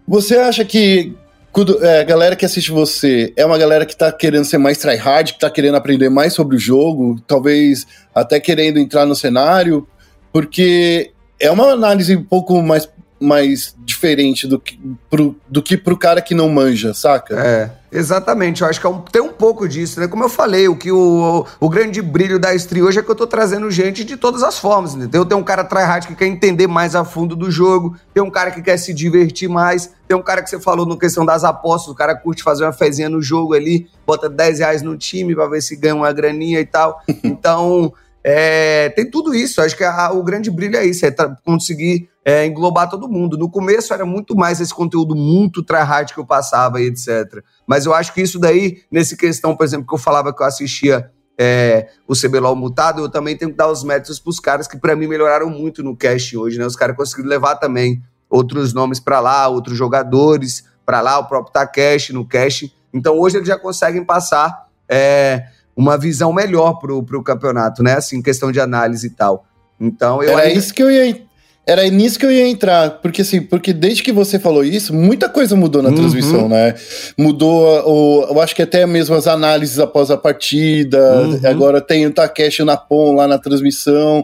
Você 0.07 0.35
acha 0.37 0.63
que 0.63 1.15
quando, 1.55 1.81
é, 1.85 2.01
a 2.01 2.03
galera 2.03 2.35
que 2.35 2.43
assiste 2.43 2.69
você 2.69 3.31
é 3.37 3.45
uma 3.45 3.57
galera 3.57 3.85
que 3.85 3.95
tá 3.95 4.11
querendo 4.11 4.43
ser 4.43 4.57
mais 4.57 4.77
tryhard, 4.77 5.31
que 5.31 5.39
tá 5.39 5.49
querendo 5.49 5.75
aprender 5.75 6.09
mais 6.09 6.33
sobre 6.33 6.57
o 6.57 6.59
jogo, 6.59 7.17
talvez 7.25 7.87
até 8.13 8.41
querendo 8.41 8.77
entrar 8.77 9.05
no 9.05 9.15
cenário, 9.15 9.87
porque 10.33 11.13
é 11.39 11.49
uma 11.49 11.67
análise 11.71 12.13
um 12.13 12.23
pouco 12.25 12.61
mais 12.61 12.89
mais 13.17 13.73
diferente 13.85 14.45
do 14.45 14.59
que, 14.59 14.77
pro, 15.09 15.33
do 15.47 15.63
que 15.63 15.77
pro 15.77 15.97
cara 15.97 16.21
que 16.21 16.35
não 16.35 16.49
manja, 16.49 16.93
saca? 16.93 17.39
É, 17.39 17.71
exatamente. 17.97 18.61
Eu 18.61 18.67
acho 18.67 18.79
que 18.79 18.85
é 18.85 18.89
um, 18.89 19.01
tem 19.01 19.21
um 19.21 19.31
pouco 19.31 19.67
disso, 19.67 19.99
né? 19.99 20.07
Como 20.07 20.23
eu 20.23 20.29
falei, 20.29 20.67
o 20.67 20.75
que 20.75 20.91
o, 20.91 21.45
o, 21.59 21.65
o 21.65 21.69
grande 21.69 22.01
brilho 22.01 22.39
da 22.39 22.53
stream 22.53 22.85
hoje 22.85 22.99
é 22.99 23.01
que 23.03 23.09
eu 23.09 23.15
tô 23.15 23.25
trazendo 23.25 23.69
gente 23.71 24.03
de 24.03 24.17
todas 24.17 24.43
as 24.43 24.59
formas, 24.59 24.93
entendeu? 24.93 25.25
Tem 25.25 25.37
um 25.37 25.43
cara 25.43 25.63
tryhard 25.63 26.07
que 26.07 26.15
quer 26.15 26.27
entender 26.27 26.67
mais 26.67 26.95
a 26.95 27.03
fundo 27.05 27.35
do 27.35 27.49
jogo, 27.49 27.95
tem 28.13 28.21
um 28.21 28.29
cara 28.29 28.51
que 28.51 28.61
quer 28.61 28.77
se 28.77 28.93
divertir 28.93 29.49
mais, 29.49 29.91
tem 30.07 30.15
um 30.15 30.21
cara 30.21 30.43
que 30.43 30.49
você 30.49 30.59
falou 30.59 30.85
no 30.85 30.97
questão 30.97 31.25
das 31.25 31.43
apostas, 31.43 31.91
o 31.91 31.95
cara 31.95 32.15
curte 32.15 32.43
fazer 32.43 32.65
uma 32.65 32.73
fezinha 32.73 33.09
no 33.09 33.21
jogo 33.21 33.53
ali, 33.53 33.89
bota 34.05 34.29
10 34.29 34.59
reais 34.59 34.81
no 34.81 34.97
time 34.97 35.33
pra 35.33 35.47
ver 35.47 35.61
se 35.61 35.75
ganha 35.75 35.95
uma 35.95 36.11
graninha 36.11 36.59
e 36.59 36.65
tal. 36.65 37.01
Então, 37.23 37.91
é, 38.27 38.89
tem 38.89 39.07
tudo 39.07 39.35
isso. 39.35 39.61
Acho 39.61 39.77
que 39.77 39.83
a, 39.83 40.11
o 40.11 40.23
grande 40.23 40.49
brilho 40.49 40.75
é 40.77 40.83
isso, 40.83 41.05
é 41.05 41.13
conseguir 41.45 42.09
é, 42.25 42.43
englobar 42.43 42.89
todo 42.89 43.07
mundo. 43.07 43.37
No 43.37 43.47
começo 43.47 43.93
era 43.93 44.03
muito 44.03 44.35
mais 44.35 44.59
esse 44.59 44.73
conteúdo 44.73 45.15
muito 45.15 45.61
tryhard 45.61 46.11
que 46.11 46.19
eu 46.19 46.25
passava 46.25 46.81
e 46.81 46.87
etc. 46.87 47.43
Mas 47.67 47.85
eu 47.85 47.93
acho 47.93 48.11
que 48.11 48.21
isso 48.23 48.39
daí, 48.39 48.81
nesse 48.91 49.15
questão, 49.15 49.55
por 49.55 49.63
exemplo, 49.63 49.85
que 49.87 49.93
eu 49.93 49.99
falava 49.99 50.33
que 50.33 50.41
eu 50.41 50.47
assistia 50.47 51.11
é, 51.37 51.87
o 52.07 52.15
CBLOL 52.15 52.55
mutado, 52.55 53.03
eu 53.03 53.09
também 53.09 53.37
tenho 53.37 53.51
que 53.51 53.57
dar 53.57 53.69
os 53.69 53.83
méritos 53.83 54.19
pros 54.19 54.39
caras 54.39 54.67
que 54.67 54.79
para 54.79 54.95
mim 54.95 55.05
melhoraram 55.05 55.47
muito 55.47 55.83
no 55.83 55.95
cast 55.95 56.35
hoje, 56.35 56.57
né? 56.57 56.65
Os 56.65 56.75
caras 56.75 56.95
conseguiram 56.95 57.29
levar 57.29 57.57
também 57.57 58.01
outros 58.27 58.73
nomes 58.73 58.99
para 58.99 59.19
lá, 59.19 59.47
outros 59.47 59.77
jogadores 59.77 60.65
para 60.83 60.99
lá, 60.99 61.19
o 61.19 61.27
próprio 61.27 61.53
Takeshi 61.53 62.11
no 62.11 62.27
cash. 62.27 62.71
Então 62.91 63.19
hoje 63.19 63.37
eles 63.37 63.47
já 63.47 63.59
conseguem 63.59 64.03
passar 64.03 64.65
é, 64.89 65.45
uma 65.75 65.97
visão 65.97 66.31
melhor 66.33 66.79
pro, 66.79 67.03
pro 67.03 67.23
campeonato, 67.23 67.83
né? 67.83 67.93
Assim, 67.93 68.21
questão 68.21 68.51
de 68.51 68.59
análise 68.59 69.07
e 69.07 69.09
tal. 69.09 69.45
Então 69.79 70.23
eu 70.23 70.31
Era 70.31 70.47
ainda... 70.47 70.59
isso 70.59 70.73
que 70.73 70.81
eu 70.81 70.89
ia 70.89 71.25
era 71.67 71.87
nisso 71.89 72.19
que 72.19 72.25
eu 72.25 72.31
ia 72.31 72.47
entrar, 72.47 73.01
porque 73.01 73.23
assim, 73.23 73.41
porque 73.41 73.73
desde 73.73 74.03
que 74.03 74.11
você 74.11 74.37
falou 74.37 74.63
isso, 74.63 74.93
muita 74.93 75.27
coisa 75.27 75.55
mudou 75.55 75.81
na 75.81 75.89
uhum. 75.89 75.95
transmissão, 75.95 76.47
né? 76.47 76.75
Mudou, 77.17 77.65
o, 77.87 78.23
eu 78.29 78.39
acho 78.39 78.55
que 78.55 78.61
até 78.61 78.85
mesmo 78.85 79.15
as 79.15 79.25
análises 79.25 79.79
após 79.79 80.11
a 80.11 80.17
partida, 80.17 81.21
uhum. 81.21 81.39
agora 81.43 81.81
tem 81.81 82.05
o 82.05 82.11
Takeshi 82.11 82.63
Napon 82.63 83.15
lá 83.15 83.27
na 83.27 83.39
transmissão. 83.39 84.23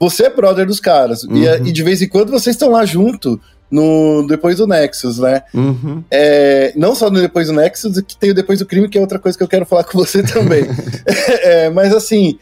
Você 0.00 0.24
é 0.24 0.30
brother 0.30 0.66
dos 0.66 0.80
caras, 0.80 1.22
uhum. 1.22 1.36
e, 1.36 1.68
e, 1.68 1.72
de 1.72 1.82
vez 1.84 2.02
em 2.02 2.08
quando 2.08 2.32
vocês 2.32 2.56
estão 2.56 2.70
lá 2.70 2.84
junto, 2.84 3.40
no 3.70 4.26
depois 4.26 4.56
do 4.56 4.66
Nexus, 4.66 5.18
né? 5.18 5.42
Uhum. 5.54 6.02
É, 6.10 6.72
não 6.76 6.94
só 6.94 7.08
no 7.10 7.20
depois 7.20 7.46
do 7.46 7.52
Nexus, 7.52 8.00
que 8.00 8.16
tem 8.16 8.30
o 8.30 8.34
depois 8.34 8.58
do 8.58 8.66
crime, 8.66 8.88
que 8.88 8.98
é 8.98 9.00
outra 9.00 9.18
coisa 9.18 9.38
que 9.38 9.44
eu 9.44 9.48
quero 9.48 9.66
falar 9.66 9.84
com 9.84 9.98
você 9.98 10.22
também. 10.22 10.64
é, 11.42 11.70
mas 11.70 11.94
assim, 11.94 12.38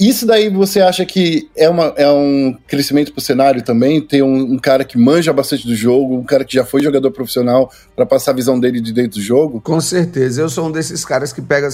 isso 0.00 0.26
daí 0.26 0.48
você 0.48 0.80
acha 0.80 1.06
que 1.06 1.48
é, 1.56 1.68
uma, 1.68 1.94
é 1.96 2.10
um 2.10 2.56
crescimento 2.66 3.12
pro 3.12 3.20
cenário 3.20 3.62
também? 3.62 4.00
Ter 4.00 4.22
um, 4.22 4.54
um, 4.54 4.58
cara 4.58 4.84
que 4.84 4.98
manja 4.98 5.32
bastante 5.32 5.66
do 5.66 5.74
jogo, 5.76 6.16
um 6.16 6.24
cara 6.24 6.44
que 6.44 6.54
já 6.54 6.64
foi 6.64 6.82
jogador 6.82 7.10
profissional 7.12 7.70
para 7.94 8.04
passar 8.04 8.32
a 8.32 8.34
visão 8.34 8.58
dele 8.58 8.80
de 8.80 8.92
dentro 8.92 9.20
do 9.20 9.22
jogo? 9.22 9.60
Com 9.60 9.80
certeza. 9.80 10.40
Eu 10.40 10.48
sou 10.48 10.66
um 10.66 10.72
desses 10.72 11.04
caras 11.04 11.32
que 11.32 11.40
pega, 11.40 11.68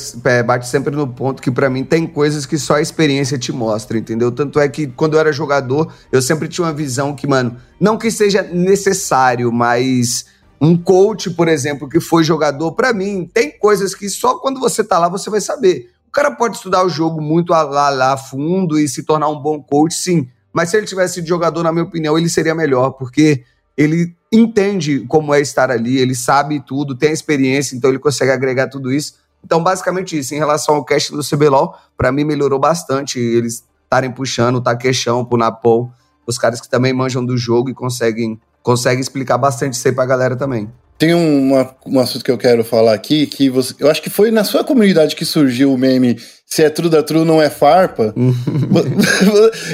bate 0.44 0.68
sempre 0.68 0.94
no 0.94 1.06
ponto 1.06 1.40
que 1.40 1.50
para 1.50 1.70
mim 1.70 1.84
tem 1.84 2.06
coisas 2.06 2.44
que 2.44 2.58
só 2.58 2.74
a 2.74 2.82
experiência 2.82 3.38
te 3.38 3.50
mostra, 3.50 3.96
entendeu? 3.96 4.30
Tanto 4.30 4.60
é 4.60 4.68
que 4.68 4.86
quando 4.86 5.14
eu 5.14 5.20
era 5.20 5.32
jogador, 5.32 5.92
eu 6.12 6.20
sempre 6.20 6.48
tinha 6.48 6.66
uma 6.66 6.74
visão 6.74 7.14
que, 7.14 7.26
mano, 7.26 7.56
não 7.80 7.96
que 7.96 8.10
seja 8.10 8.42
necessário, 8.42 9.50
mas 9.50 10.26
um 10.60 10.76
coach, 10.76 11.30
por 11.30 11.48
exemplo, 11.48 11.88
que 11.88 12.00
foi 12.00 12.24
jogador, 12.24 12.72
para 12.72 12.92
mim, 12.92 13.30
tem 13.32 13.56
coisas 13.58 13.94
que 13.94 14.08
só 14.08 14.38
quando 14.38 14.60
você 14.60 14.82
tá 14.82 14.98
lá 14.98 15.08
você 15.08 15.30
vai 15.30 15.40
saber. 15.40 15.90
O 16.18 16.20
cara 16.20 16.34
pode 16.34 16.56
estudar 16.56 16.84
o 16.84 16.88
jogo 16.88 17.20
muito 17.20 17.50
lá, 17.50 17.90
lá, 17.90 18.16
fundo 18.16 18.76
e 18.76 18.88
se 18.88 19.04
tornar 19.04 19.28
um 19.28 19.38
bom 19.38 19.62
coach, 19.62 19.94
sim. 19.94 20.28
Mas 20.52 20.68
se 20.68 20.76
ele 20.76 20.84
tivesse 20.84 21.14
sido 21.14 21.28
jogador, 21.28 21.62
na 21.62 21.70
minha 21.70 21.84
opinião, 21.84 22.18
ele 22.18 22.28
seria 22.28 22.56
melhor, 22.56 22.90
porque 22.90 23.44
ele 23.76 24.12
entende 24.32 25.06
como 25.06 25.32
é 25.32 25.40
estar 25.40 25.70
ali, 25.70 25.96
ele 25.96 26.16
sabe 26.16 26.58
tudo, 26.58 26.96
tem 26.96 27.12
experiência, 27.12 27.76
então 27.76 27.88
ele 27.88 28.00
consegue 28.00 28.32
agregar 28.32 28.66
tudo 28.66 28.92
isso. 28.92 29.14
Então, 29.44 29.62
basicamente 29.62 30.18
isso. 30.18 30.34
Em 30.34 30.38
relação 30.38 30.74
ao 30.74 30.84
cast 30.84 31.12
do 31.12 31.22
CBLOL, 31.22 31.76
para 31.96 32.10
mim 32.10 32.24
melhorou 32.24 32.58
bastante 32.58 33.20
eles 33.20 33.64
estarem 33.84 34.10
puxando 34.10 34.56
o 34.56 34.60
Taquechão 34.60 35.24
pro 35.24 35.38
Napol, 35.38 35.88
os 36.26 36.36
caras 36.36 36.60
que 36.60 36.68
também 36.68 36.92
manjam 36.92 37.24
do 37.24 37.38
jogo 37.38 37.70
e 37.70 37.74
conseguem, 37.74 38.40
conseguem 38.60 39.00
explicar 39.00 39.38
bastante 39.38 39.74
isso 39.74 39.86
aí 39.86 39.94
pra 39.94 40.04
galera 40.04 40.34
também. 40.34 40.68
Tem 40.98 41.14
uma, 41.14 41.70
um 41.86 42.00
assunto 42.00 42.24
que 42.24 42.30
eu 42.30 42.36
quero 42.36 42.64
falar 42.64 42.92
aqui, 42.92 43.26
que 43.26 43.48
você, 43.48 43.72
eu 43.78 43.88
acho 43.88 44.02
que 44.02 44.10
foi 44.10 44.32
na 44.32 44.42
sua 44.42 44.64
comunidade 44.64 45.14
que 45.14 45.24
surgiu 45.24 45.72
o 45.72 45.78
meme 45.78 46.18
se 46.44 46.62
é 46.62 46.70
true 46.70 46.88
da 46.88 47.02
true, 47.02 47.26
não 47.26 47.42
é 47.42 47.50
farpa. 47.50 48.14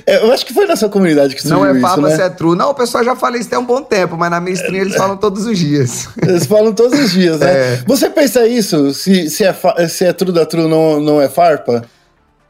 É, 0.07 0.17
eu 0.25 0.33
acho 0.33 0.45
que 0.45 0.53
foi 0.53 0.67
na 0.67 0.77
sua 0.77 0.89
comunidade 0.89 1.35
que 1.35 1.43
surgiu 1.43 1.59
Não 1.59 1.67
é 1.67 1.81
farpa 1.81 2.01
isso, 2.01 2.09
né? 2.09 2.17
se 2.17 2.23
é 2.23 2.29
true. 2.29 2.57
Não, 2.57 2.71
o 2.71 2.75
pessoal 2.75 3.05
já 3.05 3.15
fala 3.15 3.39
isso 3.39 3.49
tem 3.49 3.59
um 3.59 3.65
bom 3.65 3.83
tempo, 3.83 4.17
mas 4.17 4.31
na 4.31 4.41
minha 4.41 4.55
stream 4.55 4.83
eles 4.83 4.97
falam 4.97 5.17
todos 5.17 5.47
os 5.47 5.59
dias. 5.59 6.09
Eles 6.21 6.47
falam 6.47 6.73
todos 6.73 6.99
os 6.99 7.13
dias, 7.13 7.39
né? 7.39 7.51
É. 7.53 7.83
Você 7.87 8.11
pensa 8.11 8.47
isso? 8.47 8.93
Se, 8.93 9.31
se, 9.31 9.45
é, 9.45 9.89
se 9.89 10.05
é 10.05 10.13
true 10.13 10.33
da 10.33 10.45
true, 10.45 10.69
não, 10.69 11.01
não 11.01 11.23
é 11.23 11.29
farpa? 11.29 11.85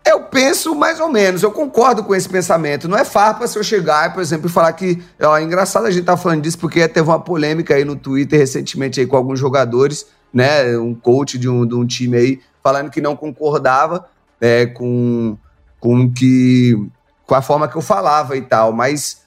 Eu 0.07 0.21
penso 0.25 0.75
mais 0.75 1.01
ou 1.01 1.09
menos, 1.09 1.43
eu 1.43 1.51
concordo 1.51 2.05
com 2.05 2.15
esse 2.15 2.29
pensamento. 2.29 2.87
Não 2.87 2.97
é 2.97 3.05
farpa 3.05 3.47
se 3.47 3.59
eu 3.59 3.65
chegar, 3.65 4.13
por 4.13 4.21
exemplo, 4.21 4.49
e 4.49 4.53
falar 4.53 4.73
que. 4.75 5.03
Ó, 5.23 5.37
é 5.37 5.43
engraçado 5.43 5.87
a 5.87 5.91
gente 5.91 6.01
estar 6.01 6.17
tá 6.17 6.23
falando 6.23 6.43
disso, 6.43 6.59
porque 6.59 6.87
teve 6.87 7.09
uma 7.09 7.21
polêmica 7.21 7.75
aí 7.75 7.87
no 7.87 7.97
Twitter 7.97 8.39
recentemente 8.39 9.01
aí 9.01 9.07
com 9.07 9.17
alguns 9.17 9.41
jogadores, 9.41 10.07
né? 10.33 10.77
Um 10.77 10.95
coach 10.95 11.39
de 11.39 11.49
um, 11.49 11.67
de 11.67 11.75
um 11.75 11.87
time 11.87 12.19
aí, 12.19 12.41
falando 12.63 12.91
que 12.91 13.01
não 13.01 13.17
concordava 13.17 14.07
é, 14.39 14.67
com, 14.67 15.39
com, 15.81 16.13
que, 16.13 16.77
com 17.27 17.35
a 17.35 17.41
forma 17.41 17.67
que 17.67 17.77
eu 17.77 17.83
falava 17.83 18.37
e 18.37 18.43
tal. 18.43 18.73
Mas, 18.73 19.23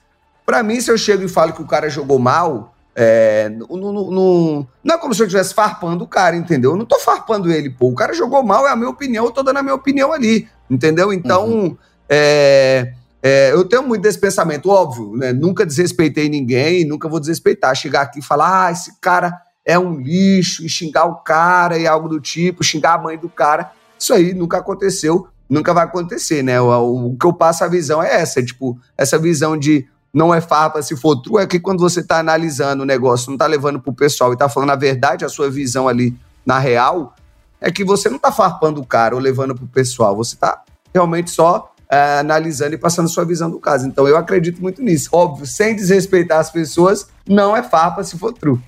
para 0.45 0.61
mim, 0.61 0.79
se 0.79 0.91
eu 0.91 0.97
chego 0.97 1.23
e 1.23 1.27
falo 1.27 1.53
que 1.53 1.61
o 1.61 1.67
cara 1.67 1.89
jogou 1.89 2.19
mal, 2.19 2.75
é, 2.95 3.49
não, 3.49 4.67
não, 4.83 4.93
é 4.93 4.97
como 4.97 5.13
se 5.13 5.21
eu 5.21 5.27
estivesse 5.27 5.53
farpando 5.53 6.03
o 6.03 6.07
cara, 6.07 6.35
entendeu? 6.35 6.71
Eu 6.71 6.77
não 6.77 6.85
tô 6.85 6.99
farpando 6.99 7.51
ele, 7.51 7.69
pô. 7.69 7.89
O 7.89 7.95
cara 7.95 8.13
jogou 8.13 8.43
mal, 8.43 8.67
é 8.67 8.71
a 8.71 8.75
minha 8.75 8.89
opinião, 8.89 9.25
eu 9.25 9.31
tô 9.31 9.41
dando 9.41 9.57
a 9.57 9.63
minha 9.63 9.75
opinião 9.75 10.13
ali. 10.13 10.47
Entendeu? 10.69 11.13
Então, 11.13 11.47
uhum. 11.47 11.77
é, 12.09 12.93
é, 13.21 13.51
eu 13.51 13.65
tenho 13.65 13.83
muito 13.83 14.01
desse 14.01 14.19
pensamento, 14.19 14.69
óbvio, 14.69 15.15
né? 15.15 15.33
Nunca 15.33 15.65
desrespeitei 15.65 16.29
ninguém, 16.29 16.85
nunca 16.85 17.09
vou 17.09 17.19
desrespeitar. 17.19 17.75
Chegar 17.75 18.01
aqui 18.01 18.19
e 18.19 18.23
falar, 18.23 18.67
ah, 18.67 18.71
esse 18.71 18.99
cara 18.99 19.33
é 19.65 19.77
um 19.77 19.99
lixo, 19.99 20.65
e 20.65 20.69
xingar 20.69 21.05
o 21.05 21.15
cara 21.15 21.77
e 21.77 21.85
algo 21.85 22.07
do 22.07 22.21
tipo, 22.21 22.63
xingar 22.63 22.93
a 22.93 22.97
mãe 22.97 23.17
do 23.17 23.27
cara. 23.27 23.71
Isso 23.99 24.13
aí 24.13 24.33
nunca 24.33 24.57
aconteceu, 24.57 25.27
nunca 25.49 25.73
vai 25.73 25.83
acontecer, 25.83 26.41
né? 26.41 26.59
O, 26.61 26.67
o, 26.67 27.07
o 27.07 27.17
que 27.17 27.25
eu 27.25 27.33
passo 27.33 27.63
a 27.63 27.67
visão 27.67 28.01
é 28.01 28.21
essa, 28.21 28.41
tipo, 28.43 28.79
essa 28.97 29.17
visão 29.17 29.57
de 29.57 29.85
não 30.13 30.33
é 30.33 30.39
farpa 30.39 30.81
se 30.81 30.95
for 30.95 31.21
true, 31.21 31.43
é 31.43 31.45
que 31.45 31.59
quando 31.59 31.79
você 31.79 32.01
tá 32.01 32.19
analisando 32.19 32.83
o 32.83 32.85
negócio, 32.85 33.29
não 33.29 33.37
tá 33.37 33.45
levando 33.45 33.79
pro 33.79 33.93
pessoal 33.93 34.33
e 34.33 34.37
tá 34.37 34.47
falando 34.47 34.71
a 34.71 34.75
verdade, 34.75 35.25
a 35.25 35.29
sua 35.29 35.49
visão 35.49 35.87
ali 35.87 36.17
na 36.45 36.59
real, 36.59 37.13
é 37.61 37.71
que 37.71 37.83
você 37.83 38.09
não 38.09 38.17
está 38.17 38.31
farpando 38.31 38.81
o 38.81 38.85
cara 38.85 39.15
ou 39.15 39.21
levando 39.21 39.55
para 39.55 39.65
o 39.65 39.67
pessoal, 39.67 40.15
você 40.15 40.35
está 40.35 40.63
realmente 40.93 41.31
só 41.31 41.73
é, 41.89 42.19
analisando 42.19 42.75
e 42.75 42.77
passando 42.77 43.09
sua 43.09 43.25
visão 43.25 43.49
do 43.49 43.59
caso. 43.59 43.87
Então 43.87 44.07
eu 44.07 44.17
acredito 44.17 44.61
muito 44.61 44.81
nisso. 44.81 45.09
Óbvio, 45.11 45.45
sem 45.45 45.75
desrespeitar 45.75 46.39
as 46.39 46.51
pessoas, 46.51 47.07
não 47.27 47.55
é 47.55 47.63
farpa 47.63 48.03
se 48.03 48.17
for 48.17 48.33
true. 48.33 48.59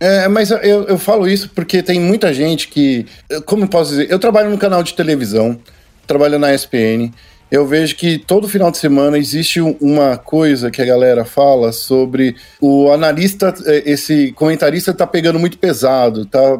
É, 0.00 0.28
mas 0.28 0.50
eu, 0.50 0.58
eu 0.58 0.98
falo 0.98 1.26
isso 1.26 1.50
porque 1.54 1.82
tem 1.82 2.00
muita 2.00 2.34
gente 2.34 2.68
que. 2.68 3.06
Como 3.46 3.66
posso 3.68 3.90
dizer? 3.90 4.10
Eu 4.10 4.18
trabalho 4.18 4.50
no 4.50 4.58
canal 4.58 4.82
de 4.82 4.94
televisão, 4.94 5.58
trabalho 6.06 6.38
na 6.38 6.52
ESPN. 6.54 7.10
Eu 7.50 7.66
vejo 7.66 7.94
que 7.94 8.18
todo 8.18 8.48
final 8.48 8.70
de 8.70 8.78
semana 8.78 9.16
existe 9.16 9.60
uma 9.60 10.16
coisa 10.16 10.70
que 10.70 10.82
a 10.82 10.84
galera 10.84 11.24
fala 11.24 11.72
sobre 11.72 12.34
o 12.60 12.90
analista, 12.90 13.54
é, 13.64 13.90
esse 13.90 14.32
comentarista 14.32 14.92
tá 14.92 15.06
pegando 15.06 15.38
muito 15.38 15.56
pesado, 15.56 16.26
tá 16.26 16.58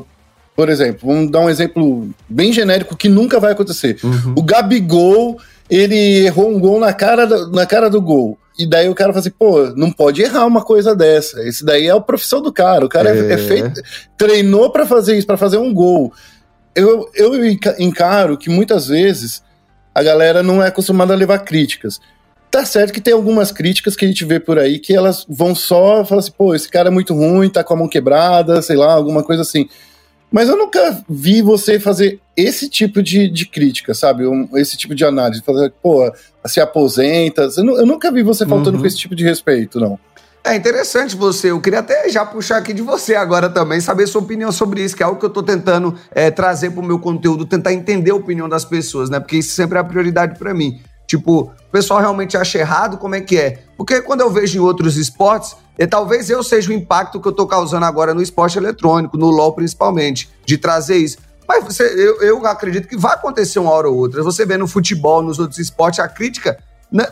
por 0.57 0.69
exemplo, 0.69 1.09
vamos 1.13 1.31
dar 1.31 1.41
um 1.41 1.51
exemplo 1.51 2.09
bem 2.29 2.53
genérico 2.53 2.97
que 2.97 3.09
nunca 3.09 3.41
vai 3.41 3.53
acontecer. 3.53 3.99
Uhum. 4.03 4.35
O 4.37 4.43
Gabigol, 4.43 5.39
ele 5.69 6.27
errou 6.27 6.49
um 6.49 6.61
gol 6.61 6.79
na 6.79 6.93
cara, 6.93 7.27
do, 7.27 7.51
na 7.51 7.67
cara 7.67 7.91
do 7.91 8.01
gol. 8.01 8.39
E 8.57 8.65
daí 8.65 8.89
o 8.89 8.95
cara 8.95 9.13
fala 9.13 9.21
assim, 9.21 9.35
pô, 9.37 9.73
não 9.77 9.91
pode 9.91 10.23
errar 10.23 10.47
uma 10.47 10.63
coisa 10.63 10.95
dessa. 10.95 11.43
Esse 11.43 11.65
daí 11.65 11.89
é 11.89 11.91
a 11.91 12.01
profissão 12.01 12.41
do 12.41 12.53
cara. 12.53 12.85
O 12.87 12.89
cara 12.89 13.11
é, 13.11 13.31
é, 13.31 13.33
é 13.33 13.39
feito, 13.39 13.83
treinou 14.17 14.71
para 14.71 14.87
fazer 14.87 15.17
isso, 15.17 15.27
para 15.27 15.37
fazer 15.37 15.59
um 15.59 15.75
gol. 15.75 16.13
Eu, 16.75 17.11
eu 17.15 17.33
encaro 17.79 18.37
que 18.37 18.49
muitas 18.49 18.87
vezes 18.87 19.43
a 19.93 20.03
galera 20.03 20.41
não 20.43 20.63
é 20.63 20.69
acostumada 20.69 21.13
a 21.13 21.17
levar 21.17 21.39
críticas. 21.41 22.01
Tá 22.49 22.65
certo 22.65 22.93
que 22.93 23.01
tem 23.01 23.13
algumas 23.13 23.51
críticas 23.51 23.97
que 23.97 24.05
a 24.05 24.09
gente 24.09 24.25
vê 24.25 24.39
por 24.39 24.61
aí 24.61 24.79
que 24.79 24.95
elas 24.95 25.27
vão 25.29 25.53
só 25.53 26.05
falar 26.05 26.21
assim, 26.21 26.31
pô, 26.31 26.55
esse 26.55 26.69
cara 26.69 26.89
é 26.89 26.93
muito 26.93 27.13
ruim, 27.13 27.51
tá 27.51 27.65
com 27.65 27.75
a 27.75 27.77
mão 27.77 27.89
quebrada, 27.89 28.63
sei 28.63 28.77
lá, 28.77 28.93
alguma 28.93 29.25
coisa 29.25 29.43
assim. 29.43 29.69
Mas 30.35 30.49
eu 30.49 30.59
nunca 30.59 31.01
vi 31.09 31.41
você 31.43 31.79
fazer 31.79 32.19
esse 32.37 32.69
tipo 32.69 33.01
de, 33.01 33.29
de 33.29 33.47
crítica, 33.47 33.95
sabe? 33.95 34.27
Um, 34.27 34.49
esse 34.57 34.77
tipo 34.77 34.93
de 34.93 35.05
análise. 35.05 35.41
Fazer, 35.41 35.73
pô, 35.81 36.13
se 36.45 36.61
aposenta. 36.61 37.49
Eu, 37.57 37.79
eu 37.79 37.87
nunca 37.87 38.11
vi 38.11 38.21
você 38.25 38.45
faltando 38.45 38.73
uhum. 38.73 38.81
com 38.81 38.87
esse 38.89 38.97
tipo 38.97 39.15
de 39.15 39.23
respeito, 39.23 39.79
não. 39.79 39.97
É 40.43 40.57
interessante 40.57 41.15
você. 41.15 41.53
Eu 41.53 41.61
queria 41.61 41.79
até 41.79 42.09
já 42.09 42.27
puxar 42.27 42.57
aqui 42.57 42.73
de 42.73 42.83
você 42.83 43.15
agora 43.15 43.49
também, 43.49 43.81
saber 43.81 44.09
sua 44.09 44.23
opinião 44.23 44.51
sobre 44.51 44.83
isso, 44.83 44.97
que 44.97 45.05
é 45.05 45.07
algo 45.07 45.21
que 45.21 45.25
eu 45.25 45.31
tô 45.31 45.41
tentando 45.41 45.95
é, 46.11 46.33
trazer 46.33 46.71
pro 46.71 46.83
meu 46.83 46.99
conteúdo, 46.99 47.47
tentar 47.47 47.73
entender 47.73 48.11
a 48.11 48.17
opinião 48.17 48.49
das 48.49 48.65
pessoas, 48.65 49.09
né? 49.09 49.21
Porque 49.21 49.37
isso 49.37 49.55
sempre 49.55 49.79
é 49.79 49.81
a 49.83 49.85
prioridade 49.85 50.37
para 50.37 50.53
mim. 50.53 50.81
Tipo, 51.17 51.43
o 51.43 51.71
pessoal 51.71 52.01
realmente 52.01 52.37
acha 52.37 52.59
errado, 52.59 52.99
como 52.99 53.15
é 53.15 53.21
que 53.21 53.39
é? 53.39 53.63
Porque 53.77 54.03
quando 54.03 54.21
eu 54.21 54.31
vejo 54.31 54.59
em 54.59 54.61
outros 54.61 54.97
esportes, 54.97 55.55
e 55.79 55.87
talvez 55.87 56.29
eu 56.29 56.43
seja 56.43 56.71
o 56.71 56.73
impacto 56.73 57.21
que 57.21 57.29
eu 57.29 57.33
tô 57.33 57.47
causando 57.47 57.87
agora 57.87 58.13
no 58.13 58.21
esporte 58.21 58.59
eletrônico, 58.59 59.17
no 59.17 59.31
LoL 59.31 59.53
principalmente, 59.53 60.29
de 60.45 60.59
trazer 60.59 60.97
isso. 60.97 61.19
Mas 61.47 61.63
você, 61.63 61.85
eu, 61.85 62.21
eu 62.21 62.47
acredito 62.47 62.89
que 62.89 62.97
vai 62.97 63.15
acontecer 63.15 63.61
uma 63.61 63.71
hora 63.71 63.89
ou 63.89 63.97
outra. 63.97 64.25
Você 64.25 64.45
vê 64.45 64.57
no 64.57 64.67
futebol, 64.67 65.23
nos 65.23 65.39
outros 65.39 65.61
esportes, 65.61 66.01
a 66.01 66.09
crítica 66.09 66.59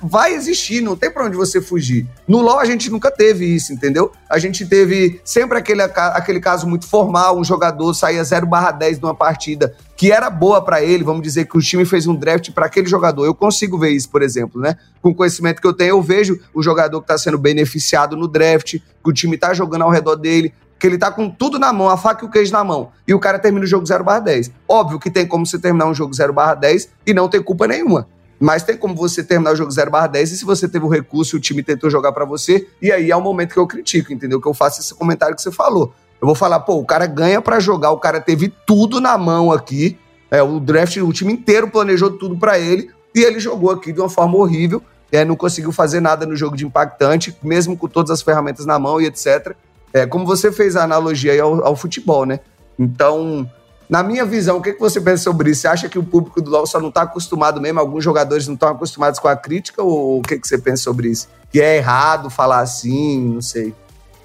vai 0.03 0.35
existir, 0.35 0.81
não 0.81 0.97
tem 0.97 1.11
para 1.11 1.25
onde 1.25 1.37
você 1.37 1.61
fugir. 1.61 2.07
No 2.27 2.41
LoL 2.41 2.61
a 2.61 2.65
gente 2.65 2.91
nunca 2.91 3.11
teve 3.11 3.45
isso, 3.45 3.73
entendeu? 3.73 4.13
A 4.31 4.39
gente 4.39 4.65
teve 4.65 5.21
sempre 5.25 5.59
aquele, 5.59 5.83
aquele 5.83 6.41
caso 6.41 6.69
muito 6.69 6.87
formal, 6.87 7.39
um 7.39 7.45
jogador 7.45 7.93
saía 7.95 8.23
0 8.23 8.47
barra 8.47 8.71
10 8.71 9.01
numa 9.01 9.15
partida 9.15 9.75
que 9.97 10.11
era 10.11 10.29
boa 10.29 10.61
para 10.61 10.83
ele, 10.83 11.05
vamos 11.05 11.23
dizer 11.23 11.47
que 11.47 11.57
o 11.57 11.61
time 11.61 11.85
fez 11.85 12.07
um 12.07 12.15
draft 12.15 12.51
para 12.51 12.67
aquele 12.67 12.89
jogador. 12.89 13.25
Eu 13.25 13.35
consigo 13.35 13.79
ver 13.79 13.91
isso, 13.91 14.11
por 14.11 14.21
exemplo, 14.21 14.61
né? 14.61 14.77
Com 15.01 15.11
o 15.11 15.15
conhecimento 15.15 15.61
que 15.61 15.67
eu 15.67 15.73
tenho, 15.73 15.91
eu 15.91 16.03
vejo 16.03 16.41
o 16.53 16.61
jogador 16.61 17.01
que 17.01 17.05
está 17.05 17.17
sendo 17.17 17.39
beneficiado 17.39 18.17
no 18.17 18.27
draft, 18.27 18.79
que 18.79 19.11
o 19.11 19.13
time 19.13 19.39
tá 19.39 19.55
jogando 19.55 19.83
ao 19.83 19.91
redor 19.91 20.17
dele, 20.17 20.53
que 20.77 20.87
ele 20.89 20.99
tá 20.99 21.13
com 21.13 21.31
tudo 21.31 21.57
na 21.57 21.73
mão, 21.73 21.89
a 21.89 21.97
faca 21.97 22.25
e 22.25 22.29
o 22.29 22.31
queijo 22.31 22.53
na 22.53 22.65
mão, 22.65 22.91
e 23.07 23.15
o 23.15 23.21
cara 23.21 23.39
termina 23.39 23.65
o 23.65 23.69
jogo 23.69 23.87
0 23.87 24.03
barra 24.03 24.19
10. 24.19 24.51
Óbvio 24.67 24.99
que 24.99 25.09
tem 25.09 25.25
como 25.25 25.47
você 25.47 25.57
terminar 25.57 25.87
um 25.87 25.95
jogo 25.95 26.13
0 26.13 26.33
barra 26.33 26.55
10 26.55 26.89
e 27.07 27.15
não 27.15 27.29
ter 27.29 27.41
culpa 27.45 27.69
nenhuma. 27.69 28.09
Mas 28.43 28.65
tem 28.65 28.77
como 28.77 28.97
você 28.97 29.23
terminar 29.23 29.53
o 29.53 29.57
jogo 29.57 29.71
0 29.71 29.89
barra 29.89 30.09
10 30.09 30.33
e 30.33 30.37
se 30.39 30.45
você 30.45 30.67
teve 30.69 30.85
o 30.85 30.89
recurso 30.89 31.37
e 31.37 31.39
o 31.39 31.41
time 31.41 31.63
tentou 31.63 31.89
jogar 31.89 32.11
para 32.11 32.25
você, 32.25 32.67
e 32.83 32.91
aí 32.91 33.09
é 33.09 33.15
o 33.15 33.21
momento 33.21 33.53
que 33.53 33.59
eu 33.61 33.69
critico, 33.69 34.13
entendeu? 34.13 34.41
Que 34.41 34.49
eu 34.49 34.53
faço 34.53 34.81
esse 34.81 34.93
comentário 34.93 35.37
que 35.37 35.41
você 35.41 35.53
falou. 35.53 35.95
Eu 36.21 36.27
vou 36.27 36.35
falar, 36.35 36.59
pô, 36.59 36.75
o 36.75 36.85
cara 36.85 37.07
ganha 37.07 37.41
para 37.41 37.61
jogar, 37.61 37.93
o 37.93 37.99
cara 37.99 38.21
teve 38.21 38.53
tudo 38.67 39.01
na 39.01 39.17
mão 39.17 39.53
aqui, 39.53 39.97
é, 40.29 40.43
o 40.43 40.59
draft, 40.59 40.97
o 40.97 41.13
time 41.13 41.33
inteiro 41.33 41.69
planejou 41.69 42.11
tudo 42.19 42.37
para 42.37 42.59
ele, 42.59 42.91
e 43.15 43.21
ele 43.21 43.39
jogou 43.39 43.71
aqui 43.71 43.93
de 43.93 44.01
uma 44.01 44.09
forma 44.09 44.37
horrível, 44.37 44.83
é, 45.13 45.25
não 45.25 45.37
conseguiu 45.37 45.71
fazer 45.71 46.01
nada 46.01 46.27
no 46.27 46.35
jogo 46.35 46.57
de 46.57 46.67
impactante, 46.67 47.37
mesmo 47.45 47.77
com 47.77 47.87
todas 47.87 48.11
as 48.11 48.23
ferramentas 48.23 48.67
na 48.67 48.77
mão 48.77 49.01
e 49.01 49.07
etc. 49.07 49.55
É, 49.93 50.05
como 50.05 50.27
você 50.27 50.51
fez 50.51 50.75
a 50.75 50.83
analogia 50.83 51.31
aí 51.31 51.39
ao, 51.39 51.65
ao 51.65 51.77
futebol, 51.77 52.27
né? 52.27 52.41
Então, 52.77 53.49
na 53.93 54.03
minha 54.03 54.25
visão, 54.25 54.57
o 54.57 54.63
que, 54.63 54.73
que 54.73 54.81
você 54.81 54.99
pensa 54.99 55.25
sobre 55.25 55.51
isso? 55.51 55.61
Você 55.61 55.69
acha 55.69 55.87
que 55.87 55.99
o 55.99 56.03
público 56.03 56.41
do 56.41 56.51
LoL 56.51 56.67
só 56.67 56.81
não 56.81 56.89
está 56.89 57.03
acostumado 57.03 57.61
mesmo? 57.61 57.79
Alguns 57.79 58.03
jogadores 58.03 58.47
não 58.47 58.55
estão 58.55 58.71
acostumados 58.71 59.21
com 59.21 59.29
a 59.29 59.37
crítica? 59.37 59.83
Ou 59.83 60.21
o 60.21 60.23
que, 60.23 60.39
que 60.39 60.49
você 60.49 60.57
pensa 60.57 60.85
sobre 60.85 61.11
isso? 61.11 61.29
Que 61.51 61.61
é 61.61 61.77
errado 61.77 62.31
falar 62.31 62.61
assim, 62.61 63.35
não 63.35 63.43
sei. 63.43 63.75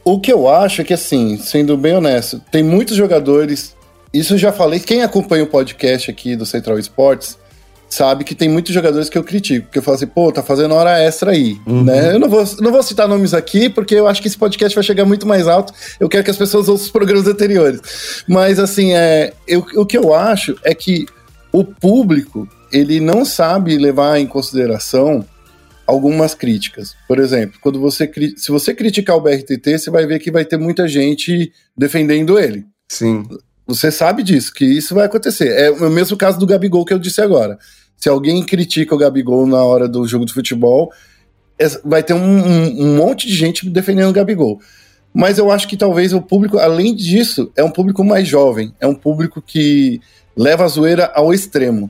O 0.06 0.22
que 0.22 0.32
eu 0.32 0.48
acho 0.48 0.80
é 0.80 0.86
que, 0.86 0.94
assim, 0.94 1.38
sendo 1.38 1.76
bem 1.76 1.98
honesto, 1.98 2.42
tem 2.50 2.64
muitos 2.64 2.96
jogadores. 2.96 3.76
Isso 4.14 4.36
eu 4.36 4.38
já 4.38 4.54
falei. 4.54 4.80
Quem 4.80 5.04
acompanha 5.04 5.44
o 5.44 5.48
podcast 5.48 6.10
aqui 6.10 6.38
do 6.38 6.46
Central 6.46 6.80
Esportes 6.80 7.38
sabe 7.90 8.24
que 8.24 8.36
tem 8.36 8.50
muitos 8.50 8.74
jogadores 8.74 9.10
que 9.10 9.18
eu 9.18 9.24
critico, 9.24 9.68
porque 9.68 9.80
eu 9.80 9.84
falo 9.84 9.96
assim, 9.96 10.08
pô, 10.08 10.32
tá 10.32 10.44
fazendo 10.44 10.74
hora 10.74 11.00
extra 11.00 11.32
aí, 11.32 11.58
uhum. 11.66 11.84
né? 11.84 12.14
Eu 12.14 12.20
não 12.20 12.30
vou, 12.30 12.44
não 12.60 12.72
vou 12.72 12.84
citar 12.84 13.08
nomes 13.08 13.34
aqui, 13.34 13.70
porque 13.70 13.96
eu 13.96 14.08
acho 14.08 14.22
que 14.22 14.28
esse 14.28 14.38
podcast 14.38 14.76
vai 14.76 14.84
chegar 14.84 15.06
muito 15.06 15.28
mais 15.28 15.48
alto, 15.48 15.74
eu 16.00 16.10
quero 16.10 16.24
que 16.24 16.32
as 16.32 16.38
pessoas 16.38 16.68
ouçam 16.68 16.86
os 16.86 16.92
programas 16.92 17.28
anteriores. 17.28 18.24
Mas, 18.28 18.60
assim, 18.60 18.94
é, 18.94 19.34
eu, 19.48 19.66
o 19.76 19.86
que 19.86 19.98
eu 19.98 20.14
acho 20.14 20.56
é 20.64 20.74
que 20.74 21.06
o 21.52 21.64
público, 21.64 22.48
ele 22.72 23.00
não 23.00 23.24
sabe 23.24 23.78
levar 23.78 24.20
em 24.20 24.28
consideração 24.28 25.26
algumas 25.86 26.36
críticas. 26.36 26.96
Por 27.08 27.18
exemplo, 27.18 27.58
quando 27.62 27.80
você, 27.80 28.12
se 28.36 28.52
você 28.52 28.74
criticar 28.74 29.16
o 29.16 29.22
BRTT, 29.22 29.80
você 29.80 29.90
vai 29.90 30.06
ver 30.06 30.20
que 30.20 30.30
vai 30.30 30.44
ter 30.44 30.58
muita 30.58 30.88
gente 30.88 31.52
defendendo 31.76 32.38
ele. 32.38 32.66
Sim. 32.90 33.24
Você 33.68 33.92
sabe 33.92 34.24
disso, 34.24 34.54
que 34.54 34.64
isso 34.64 34.96
vai 34.96 35.06
acontecer. 35.06 35.50
É 35.50 35.70
o 35.70 35.90
mesmo 35.90 36.16
caso 36.16 36.40
do 36.40 36.48
Gabigol 36.48 36.86
que 36.86 36.94
eu 36.94 37.00
disse 37.00 37.22
agora. 37.22 37.60
Se 37.98 38.08
alguém 38.08 38.42
critica 38.44 38.96
o 38.96 38.98
Gabigol 38.98 39.46
na 39.46 39.62
hora 39.62 39.90
do 39.90 40.08
jogo 40.08 40.26
de 40.26 40.34
futebol, 40.34 40.90
é, 41.60 41.68
vai 41.84 42.02
ter 42.02 42.14
um, 42.14 42.20
um, 42.20 42.82
um 42.82 42.96
monte 42.96 43.28
de 43.28 43.36
gente 43.36 43.70
defendendo 43.70 44.10
o 44.10 44.14
Gabigol. 44.14 44.62
Mas 45.14 45.38
eu 45.38 45.52
acho 45.52 45.68
que 45.68 45.76
talvez 45.76 46.14
o 46.14 46.22
público, 46.22 46.58
além 46.58 46.96
disso, 46.96 47.52
é 47.56 47.64
um 47.64 47.72
público 47.72 48.04
mais 48.06 48.28
jovem. 48.28 48.74
É 48.80 48.88
um 48.88 48.96
público 48.96 49.42
que 49.42 50.00
leva 50.36 50.64
a 50.64 50.68
zoeira 50.68 51.12
ao 51.14 51.34
extremo. 51.34 51.90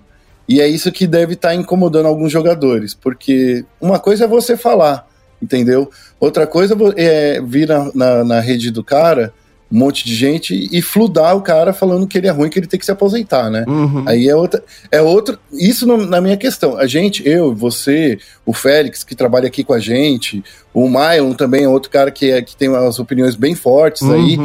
E 0.50 0.62
é 0.62 0.68
isso 0.68 0.92
que 0.92 1.06
deve 1.06 1.34
estar 1.34 1.50
tá 1.50 1.56
incomodando 1.56 2.08
alguns 2.08 2.32
jogadores. 2.32 2.94
Porque 2.96 3.66
uma 3.80 4.00
coisa 4.00 4.24
é 4.24 4.28
você 4.28 4.58
falar, 4.58 5.08
entendeu? 5.42 5.92
Outra 6.20 6.48
coisa 6.48 6.76
é 6.96 7.42
vir 7.42 7.68
na, 7.68 7.92
na, 7.94 8.24
na 8.24 8.40
rede 8.40 8.72
do 8.72 8.84
cara 8.84 9.34
um 9.72 9.80
monte 9.80 10.06
de 10.06 10.16
gente 10.16 10.70
e 10.72 10.82
fludar 10.82 11.36
o 11.36 11.42
cara 11.42 11.74
falando 11.74 12.08
que 12.08 12.18
ele 12.18 12.28
é 12.28 12.32
ruim, 12.32 12.50
que 12.50 12.58
ele 12.58 12.68
tem 12.68 12.80
que 12.80 12.86
se 12.86 12.92
aposentar, 12.92 13.50
né? 13.50 13.66
Uhum. 13.68 14.04
Aí 14.08 14.28
é 14.28 14.36
outra, 14.36 14.64
é 14.92 15.02
outro, 15.02 15.38
isso 15.52 15.86
no, 15.86 16.06
na 16.06 16.22
minha 16.22 16.38
questão. 16.38 16.78
A 16.78 16.88
gente, 16.88 17.28
eu, 17.28 17.54
você, 17.54 18.18
o 18.46 18.54
Félix 18.54 19.04
que 19.04 19.16
trabalha 19.16 19.48
aqui 19.48 19.64
com 19.64 19.74
a 19.74 19.80
gente, 19.80 20.44
o 20.74 20.88
Mylon 20.88 21.34
também 21.34 21.64
é 21.64 21.70
outro 21.70 21.92
cara 21.92 22.12
que, 22.12 22.32
é, 22.32 22.42
que 22.42 22.56
tem 22.56 22.70
umas 22.70 22.98
opiniões 23.00 23.36
bem 23.36 23.56
fortes 23.56 24.04
uhum. 24.04 24.14
aí. 24.14 24.38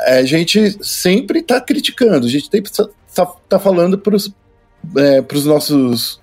A 0.00 0.22
gente 0.22 0.78
sempre 0.82 1.42
tá 1.42 1.60
criticando, 1.60 2.26
a 2.26 2.30
gente 2.30 2.50
tem 2.50 2.62
tá, 3.14 3.26
tá 3.48 3.58
falando 3.58 3.98
pros, 3.98 4.32
é, 4.96 5.22
pros 5.22 5.44
nossos, 5.44 6.20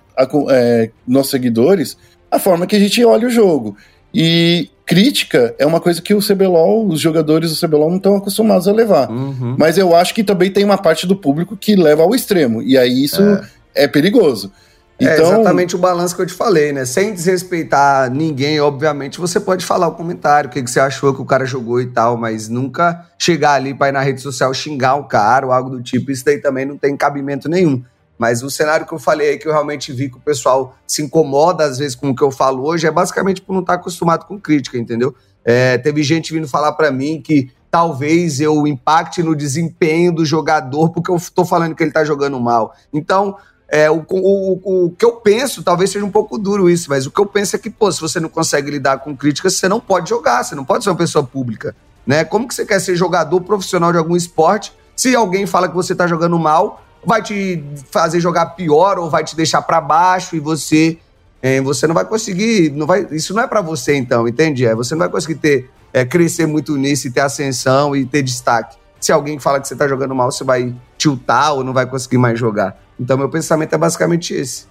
é, 0.50 0.90
nossos 1.06 1.30
seguidores 1.30 1.96
a 2.30 2.38
forma 2.38 2.66
que 2.66 2.76
a 2.76 2.78
gente 2.78 3.02
olha 3.04 3.26
o 3.26 3.30
jogo. 3.30 3.76
E 4.12 4.70
crítica 4.86 5.52
é 5.58 5.66
uma 5.66 5.80
coisa 5.80 6.00
que 6.00 6.14
o 6.14 6.20
CBLOL, 6.20 6.86
os 6.86 7.00
jogadores 7.00 7.50
do 7.50 7.66
CBLOL 7.66 7.90
não 7.90 7.96
estão 7.96 8.16
acostumados 8.16 8.68
a 8.68 8.72
levar. 8.72 9.10
Uhum. 9.10 9.56
Mas 9.58 9.76
eu 9.76 9.94
acho 9.94 10.14
que 10.14 10.22
também 10.22 10.50
tem 10.50 10.64
uma 10.64 10.78
parte 10.78 11.06
do 11.06 11.16
público 11.16 11.56
que 11.56 11.74
leva 11.74 12.04
ao 12.04 12.14
extremo. 12.14 12.62
E 12.62 12.78
aí 12.78 13.04
isso 13.04 13.20
é, 13.20 13.84
é 13.84 13.88
perigoso. 13.88 14.52
É 14.98 15.04
então... 15.04 15.26
É 15.26 15.28
exatamente 15.34 15.74
o 15.74 15.78
balanço 15.78 16.14
que 16.14 16.22
eu 16.22 16.26
te 16.26 16.32
falei, 16.32 16.72
né? 16.72 16.84
Sem 16.84 17.12
desrespeitar 17.12 18.08
ninguém, 18.10 18.60
obviamente, 18.60 19.18
você 19.18 19.40
pode 19.40 19.64
falar 19.64 19.88
o 19.88 19.92
comentário, 19.92 20.48
o 20.48 20.52
que, 20.52 20.62
que 20.62 20.70
você 20.70 20.78
achou 20.78 21.12
que 21.12 21.20
o 21.20 21.26
cara 21.26 21.44
jogou 21.44 21.80
e 21.80 21.86
tal, 21.86 22.16
mas 22.16 22.48
nunca 22.48 23.06
chegar 23.18 23.54
ali 23.54 23.74
para 23.74 23.88
ir 23.88 23.92
na 23.92 24.00
rede 24.00 24.22
social 24.22 24.54
xingar 24.54 24.94
o 24.94 25.04
cara 25.04 25.46
ou 25.46 25.52
algo 25.52 25.68
do 25.68 25.82
tipo. 25.82 26.12
Isso 26.12 26.24
daí 26.24 26.38
também 26.38 26.64
não 26.64 26.78
tem 26.78 26.96
cabimento 26.96 27.48
nenhum. 27.48 27.82
Mas 28.18 28.42
o 28.42 28.50
cenário 28.50 28.86
que 28.86 28.92
eu 28.92 28.98
falei 28.98 29.30
aí, 29.30 29.38
que 29.38 29.46
eu 29.46 29.52
realmente 29.52 29.92
vi 29.92 30.08
que 30.08 30.16
o 30.16 30.20
pessoal 30.20 30.76
se 30.86 31.02
incomoda 31.02 31.64
às 31.64 31.78
vezes 31.78 31.94
com 31.94 32.10
o 32.10 32.16
que 32.16 32.22
eu 32.22 32.30
falo 32.30 32.64
hoje, 32.66 32.86
é 32.86 32.90
basicamente 32.90 33.42
por 33.42 33.52
não 33.52 33.60
estar 33.60 33.74
acostumado 33.74 34.24
com 34.26 34.40
crítica, 34.40 34.78
entendeu? 34.78 35.14
É, 35.44 35.78
teve 35.78 36.02
gente 36.02 36.32
vindo 36.32 36.48
falar 36.48 36.72
para 36.72 36.90
mim 36.90 37.20
que 37.22 37.50
talvez 37.70 38.40
eu 38.40 38.66
impacte 38.66 39.22
no 39.22 39.36
desempenho 39.36 40.12
do 40.12 40.24
jogador 40.24 40.90
porque 40.90 41.10
eu 41.10 41.20
tô 41.34 41.44
falando 41.44 41.74
que 41.74 41.82
ele 41.82 41.92
tá 41.92 42.04
jogando 42.04 42.40
mal. 42.40 42.74
Então, 42.92 43.36
é, 43.68 43.90
o, 43.90 44.04
o, 44.08 44.86
o, 44.86 44.90
que 44.90 45.04
eu 45.04 45.16
penso, 45.16 45.62
talvez 45.62 45.90
seja 45.90 46.04
um 46.04 46.10
pouco 46.10 46.38
duro 46.38 46.70
isso, 46.70 46.88
mas 46.88 47.04
o 47.06 47.10
que 47.10 47.20
eu 47.20 47.26
penso 47.26 47.56
é 47.56 47.58
que, 47.58 47.68
pô, 47.68 47.90
se 47.90 48.00
você 48.00 48.20
não 48.20 48.28
consegue 48.28 48.70
lidar 48.70 48.98
com 48.98 49.16
críticas, 49.16 49.54
você 49.54 49.68
não 49.68 49.80
pode 49.80 50.08
jogar, 50.08 50.44
você 50.44 50.54
não 50.54 50.64
pode 50.64 50.84
ser 50.84 50.90
uma 50.90 50.96
pessoa 50.96 51.24
pública, 51.24 51.74
né? 52.06 52.24
Como 52.24 52.46
que 52.46 52.54
você 52.54 52.64
quer 52.64 52.80
ser 52.80 52.94
jogador 52.94 53.40
profissional 53.40 53.92
de 53.92 53.98
algum 53.98 54.16
esporte 54.16 54.72
se 54.94 55.14
alguém 55.14 55.46
fala 55.46 55.68
que 55.68 55.74
você 55.74 55.94
tá 55.94 56.06
jogando 56.06 56.38
mal 56.38 56.82
vai 57.06 57.22
te 57.22 57.62
fazer 57.90 58.18
jogar 58.20 58.46
pior 58.46 58.98
ou 58.98 59.08
vai 59.08 59.22
te 59.22 59.36
deixar 59.36 59.62
para 59.62 59.80
baixo 59.80 60.34
e 60.34 60.40
você 60.40 60.98
é, 61.40 61.60
você 61.60 61.86
não 61.86 61.94
vai 61.94 62.04
conseguir, 62.04 62.70
não 62.72 62.86
vai, 62.86 63.06
isso 63.12 63.32
não 63.32 63.42
é 63.42 63.46
para 63.46 63.60
você 63.60 63.94
então, 63.94 64.26
entende? 64.26 64.66
É, 64.66 64.74
você 64.74 64.94
não 64.94 65.00
vai 65.00 65.08
conseguir 65.08 65.36
ter 65.36 65.70
é, 65.92 66.04
crescer 66.04 66.46
muito 66.46 66.76
nisso 66.76 67.06
e 67.06 67.10
ter 67.10 67.20
ascensão 67.20 67.94
e 67.94 68.04
ter 68.04 68.22
destaque. 68.22 68.76
Se 68.98 69.12
alguém 69.12 69.38
fala 69.38 69.60
que 69.60 69.68
você 69.68 69.76
tá 69.76 69.86
jogando 69.86 70.14
mal, 70.14 70.32
você 70.32 70.42
vai 70.42 70.74
tiltar 70.98 71.54
ou 71.54 71.62
não 71.62 71.72
vai 71.72 71.86
conseguir 71.86 72.18
mais 72.18 72.38
jogar. 72.38 72.76
Então 72.98 73.16
meu 73.16 73.28
pensamento 73.28 73.72
é 73.74 73.78
basicamente 73.78 74.34
esse. 74.34 74.64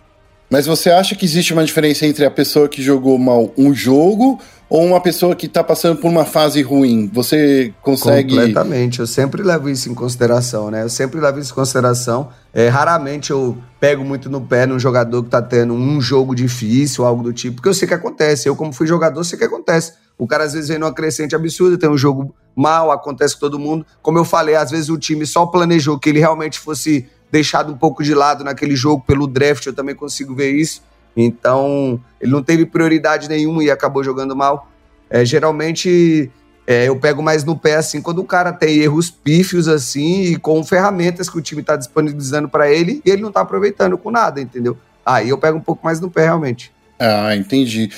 Mas 0.49 0.65
você 0.65 0.89
acha 0.89 1.15
que 1.15 1.25
existe 1.25 1.53
uma 1.53 1.63
diferença 1.63 2.05
entre 2.05 2.25
a 2.25 2.31
pessoa 2.31 2.67
que 2.67 2.81
jogou 2.81 3.17
mal 3.17 3.51
um 3.57 3.73
jogo 3.73 4.39
ou 4.69 4.83
uma 4.83 4.99
pessoa 4.99 5.35
que 5.35 5.45
está 5.45 5.63
passando 5.63 5.99
por 5.99 6.07
uma 6.07 6.25
fase 6.25 6.61
ruim? 6.61 7.09
Você 7.13 7.73
consegue. 7.81 8.35
Completamente. 8.35 8.99
Eu 8.99 9.07
sempre 9.07 9.43
levo 9.43 9.69
isso 9.69 9.89
em 9.89 9.93
consideração, 9.93 10.71
né? 10.71 10.83
Eu 10.83 10.89
sempre 10.89 11.19
levo 11.19 11.39
isso 11.39 11.51
em 11.51 11.55
consideração. 11.55 12.29
É, 12.53 12.67
raramente 12.67 13.31
eu 13.31 13.57
pego 13.79 14.03
muito 14.03 14.29
no 14.29 14.41
pé 14.41 14.65
num 14.65 14.79
jogador 14.79 15.21
que 15.21 15.27
está 15.27 15.41
tendo 15.41 15.73
um 15.73 16.01
jogo 16.01 16.33
difícil, 16.33 17.05
algo 17.05 17.21
do 17.21 17.31
tipo, 17.31 17.57
porque 17.57 17.69
eu 17.69 17.73
sei 17.73 17.87
que 17.87 17.93
acontece. 17.93 18.49
Eu, 18.49 18.55
como 18.55 18.73
fui 18.73 18.87
jogador, 18.87 19.23
sei 19.23 19.37
que 19.37 19.45
acontece. 19.45 19.93
O 20.17 20.25
cara 20.25 20.45
às 20.45 20.53
vezes 20.53 20.69
vem 20.69 20.79
numa 20.79 20.93
crescente 20.93 21.35
absurda, 21.35 21.77
tem 21.77 21.89
um 21.89 21.97
jogo 21.97 22.33
mal, 22.55 22.91
acontece 22.91 23.35
com 23.35 23.41
todo 23.41 23.59
mundo. 23.59 23.85
Como 24.01 24.17
eu 24.17 24.25
falei, 24.25 24.55
às 24.55 24.71
vezes 24.71 24.89
o 24.89 24.97
time 24.97 25.25
só 25.25 25.45
planejou 25.45 25.99
que 25.99 26.09
ele 26.09 26.19
realmente 26.19 26.57
fosse 26.57 27.07
deixado 27.31 27.71
um 27.71 27.77
pouco 27.77 28.01
de 28.01 28.13
lado 28.13 28.43
naquele 28.43 28.75
jogo 28.75 29.03
pelo 29.05 29.27
draft, 29.27 29.65
eu 29.65 29.73
também 29.73 29.93
consigo 29.93 30.33
ver 30.33 30.51
isso. 30.51 30.81
Então, 31.15 31.99
ele 32.19 32.31
não 32.31 32.43
teve 32.43 32.65
prioridade 32.65 33.29
nenhuma 33.29 33.63
e 33.63 33.71
acabou 33.71 34.03
jogando 34.03 34.35
mal. 34.35 34.69
É, 35.09 35.23
geralmente, 35.23 36.31
é, 36.67 36.87
eu 36.89 36.95
pego 36.95 37.21
mais 37.21 37.43
no 37.43 37.55
pé 37.55 37.75
assim 37.75 38.01
quando 38.01 38.19
o 38.19 38.25
cara 38.25 38.51
tem 38.51 38.77
erros 38.77 39.09
pífios 39.09 39.67
assim 39.67 40.23
e 40.23 40.35
com 40.37 40.63
ferramentas 40.63 41.29
que 41.29 41.37
o 41.37 41.41
time 41.41 41.61
está 41.61 41.75
disponibilizando 41.75 42.49
para 42.49 42.69
ele 42.69 43.01
e 43.05 43.09
ele 43.09 43.21
não 43.21 43.29
está 43.29 43.41
aproveitando 43.41 43.97
com 43.97 44.11
nada, 44.11 44.41
entendeu? 44.41 44.77
Aí 45.05 45.29
eu 45.29 45.37
pego 45.37 45.57
um 45.57 45.61
pouco 45.61 45.85
mais 45.85 45.99
no 45.99 46.09
pé 46.09 46.23
realmente. 46.23 46.73
Ah, 46.97 47.35
entendi. 47.35 47.91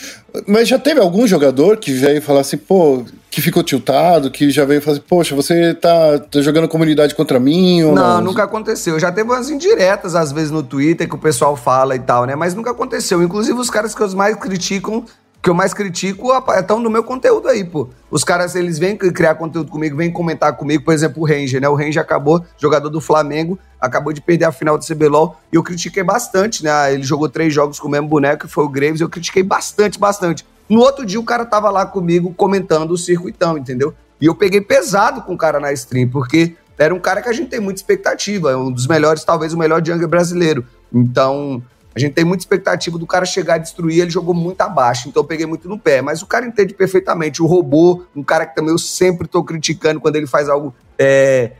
Mas 0.47 0.67
já 0.67 0.77
teve 0.77 0.99
algum 0.99 1.25
jogador 1.25 1.77
que 1.77 1.91
veio 1.91 2.21
falar 2.21 2.41
assim, 2.41 2.57
pô, 2.57 3.05
que 3.37 3.41
ficou 3.41 3.61
tiltado, 3.61 4.31
que 4.31 4.49
já 4.49 4.65
veio 4.65 4.81
falar 4.81 4.97
assim, 4.97 5.05
poxa, 5.07 5.35
você 5.35 5.71
tá, 5.75 6.17
tá 6.17 6.41
jogando 6.41 6.67
comunidade 6.67 7.13
contra 7.13 7.39
mim? 7.39 7.83
Ou 7.83 7.93
não, 7.93 8.15
não, 8.15 8.21
nunca 8.21 8.41
aconteceu. 8.41 8.99
Já 8.99 9.11
teve 9.11 9.29
umas 9.29 9.47
indiretas, 9.51 10.15
às 10.15 10.31
vezes, 10.31 10.49
no 10.49 10.63
Twitter 10.63 11.07
que 11.07 11.13
o 11.13 11.19
pessoal 11.19 11.55
fala 11.55 11.95
e 11.95 11.99
tal, 11.99 12.25
né? 12.25 12.35
Mas 12.35 12.55
nunca 12.55 12.71
aconteceu. 12.71 13.21
Inclusive, 13.21 13.59
os 13.59 13.69
caras 13.69 13.93
que 13.93 14.01
eu 14.01 14.09
mais 14.15 14.35
criticam 14.35 15.05
que 15.39 15.51
eu 15.51 15.53
mais 15.53 15.71
critico 15.71 16.29
estão 16.57 16.79
no 16.79 16.89
meu 16.89 17.03
conteúdo 17.03 17.47
aí, 17.47 17.63
pô. 17.63 17.87
Os 18.09 18.23
caras, 18.23 18.55
eles 18.55 18.79
vêm 18.79 18.97
criar 18.97 19.35
conteúdo 19.35 19.69
comigo, 19.69 19.95
vêm 19.95 20.11
comentar 20.11 20.57
comigo, 20.57 20.83
por 20.83 20.93
exemplo, 20.93 21.21
o 21.21 21.25
Ranger, 21.25 21.61
né? 21.61 21.69
O 21.69 21.75
Ranger 21.75 22.01
acabou, 22.01 22.43
jogador 22.57 22.89
do 22.89 22.99
Flamengo, 22.99 23.57
acabou 23.79 24.11
de 24.11 24.19
perder 24.19 24.45
a 24.45 24.51
final 24.51 24.79
do 24.79 24.83
CBLOL, 24.83 25.37
e 25.53 25.55
eu 25.55 25.61
critiquei 25.61 26.03
bastante, 26.03 26.63
né? 26.63 26.91
Ele 26.91 27.03
jogou 27.03 27.29
três 27.29 27.53
jogos 27.53 27.79
com 27.79 27.87
o 27.87 27.91
mesmo 27.91 28.07
boneco, 28.07 28.47
que 28.47 28.51
foi 28.51 28.63
o 28.63 28.67
Graves, 28.67 28.99
eu 28.99 29.07
critiquei 29.07 29.43
bastante, 29.43 29.99
bastante. 29.99 30.43
No 30.69 30.81
outro 30.81 31.05
dia, 31.05 31.19
o 31.19 31.23
cara 31.23 31.45
tava 31.45 31.69
lá 31.69 31.85
comigo 31.85 32.33
comentando 32.33 32.91
o 32.91 32.97
circuitão, 32.97 33.57
entendeu? 33.57 33.93
E 34.19 34.25
eu 34.25 34.35
peguei 34.35 34.61
pesado 34.61 35.21
com 35.21 35.33
o 35.33 35.37
cara 35.37 35.59
na 35.59 35.71
stream, 35.71 36.09
porque 36.09 36.55
era 36.77 36.93
um 36.93 36.99
cara 36.99 37.21
que 37.21 37.29
a 37.29 37.33
gente 37.33 37.49
tem 37.49 37.59
muita 37.59 37.79
expectativa, 37.79 38.51
é 38.51 38.57
um 38.57 38.71
dos 38.71 38.87
melhores, 38.87 39.23
talvez 39.23 39.53
o 39.53 39.57
melhor 39.57 39.83
jungle 39.85 40.07
brasileiro. 40.07 40.65
Então, 40.93 41.61
a 41.95 41.99
gente 41.99 42.13
tem 42.13 42.23
muita 42.23 42.43
expectativa 42.43 42.97
do 42.97 43.07
cara 43.07 43.25
chegar 43.25 43.55
a 43.55 43.57
destruir, 43.57 44.01
ele 44.01 44.11
jogou 44.11 44.33
muito 44.33 44.61
abaixo, 44.61 45.09
então 45.09 45.23
eu 45.23 45.27
peguei 45.27 45.47
muito 45.47 45.67
no 45.67 45.79
pé. 45.79 45.99
Mas 46.01 46.21
o 46.21 46.27
cara 46.27 46.45
entende 46.45 46.73
perfeitamente. 46.75 47.41
O 47.41 47.47
robô, 47.47 48.03
um 48.15 48.21
cara 48.21 48.45
que 48.45 48.55
também 48.55 48.71
eu 48.71 48.77
sempre 48.77 49.25
estou 49.25 49.43
criticando 49.43 49.99
quando 49.99 50.15
ele 50.15 50.27
faz 50.27 50.47
algo, 50.47 50.75
é, 50.99 51.53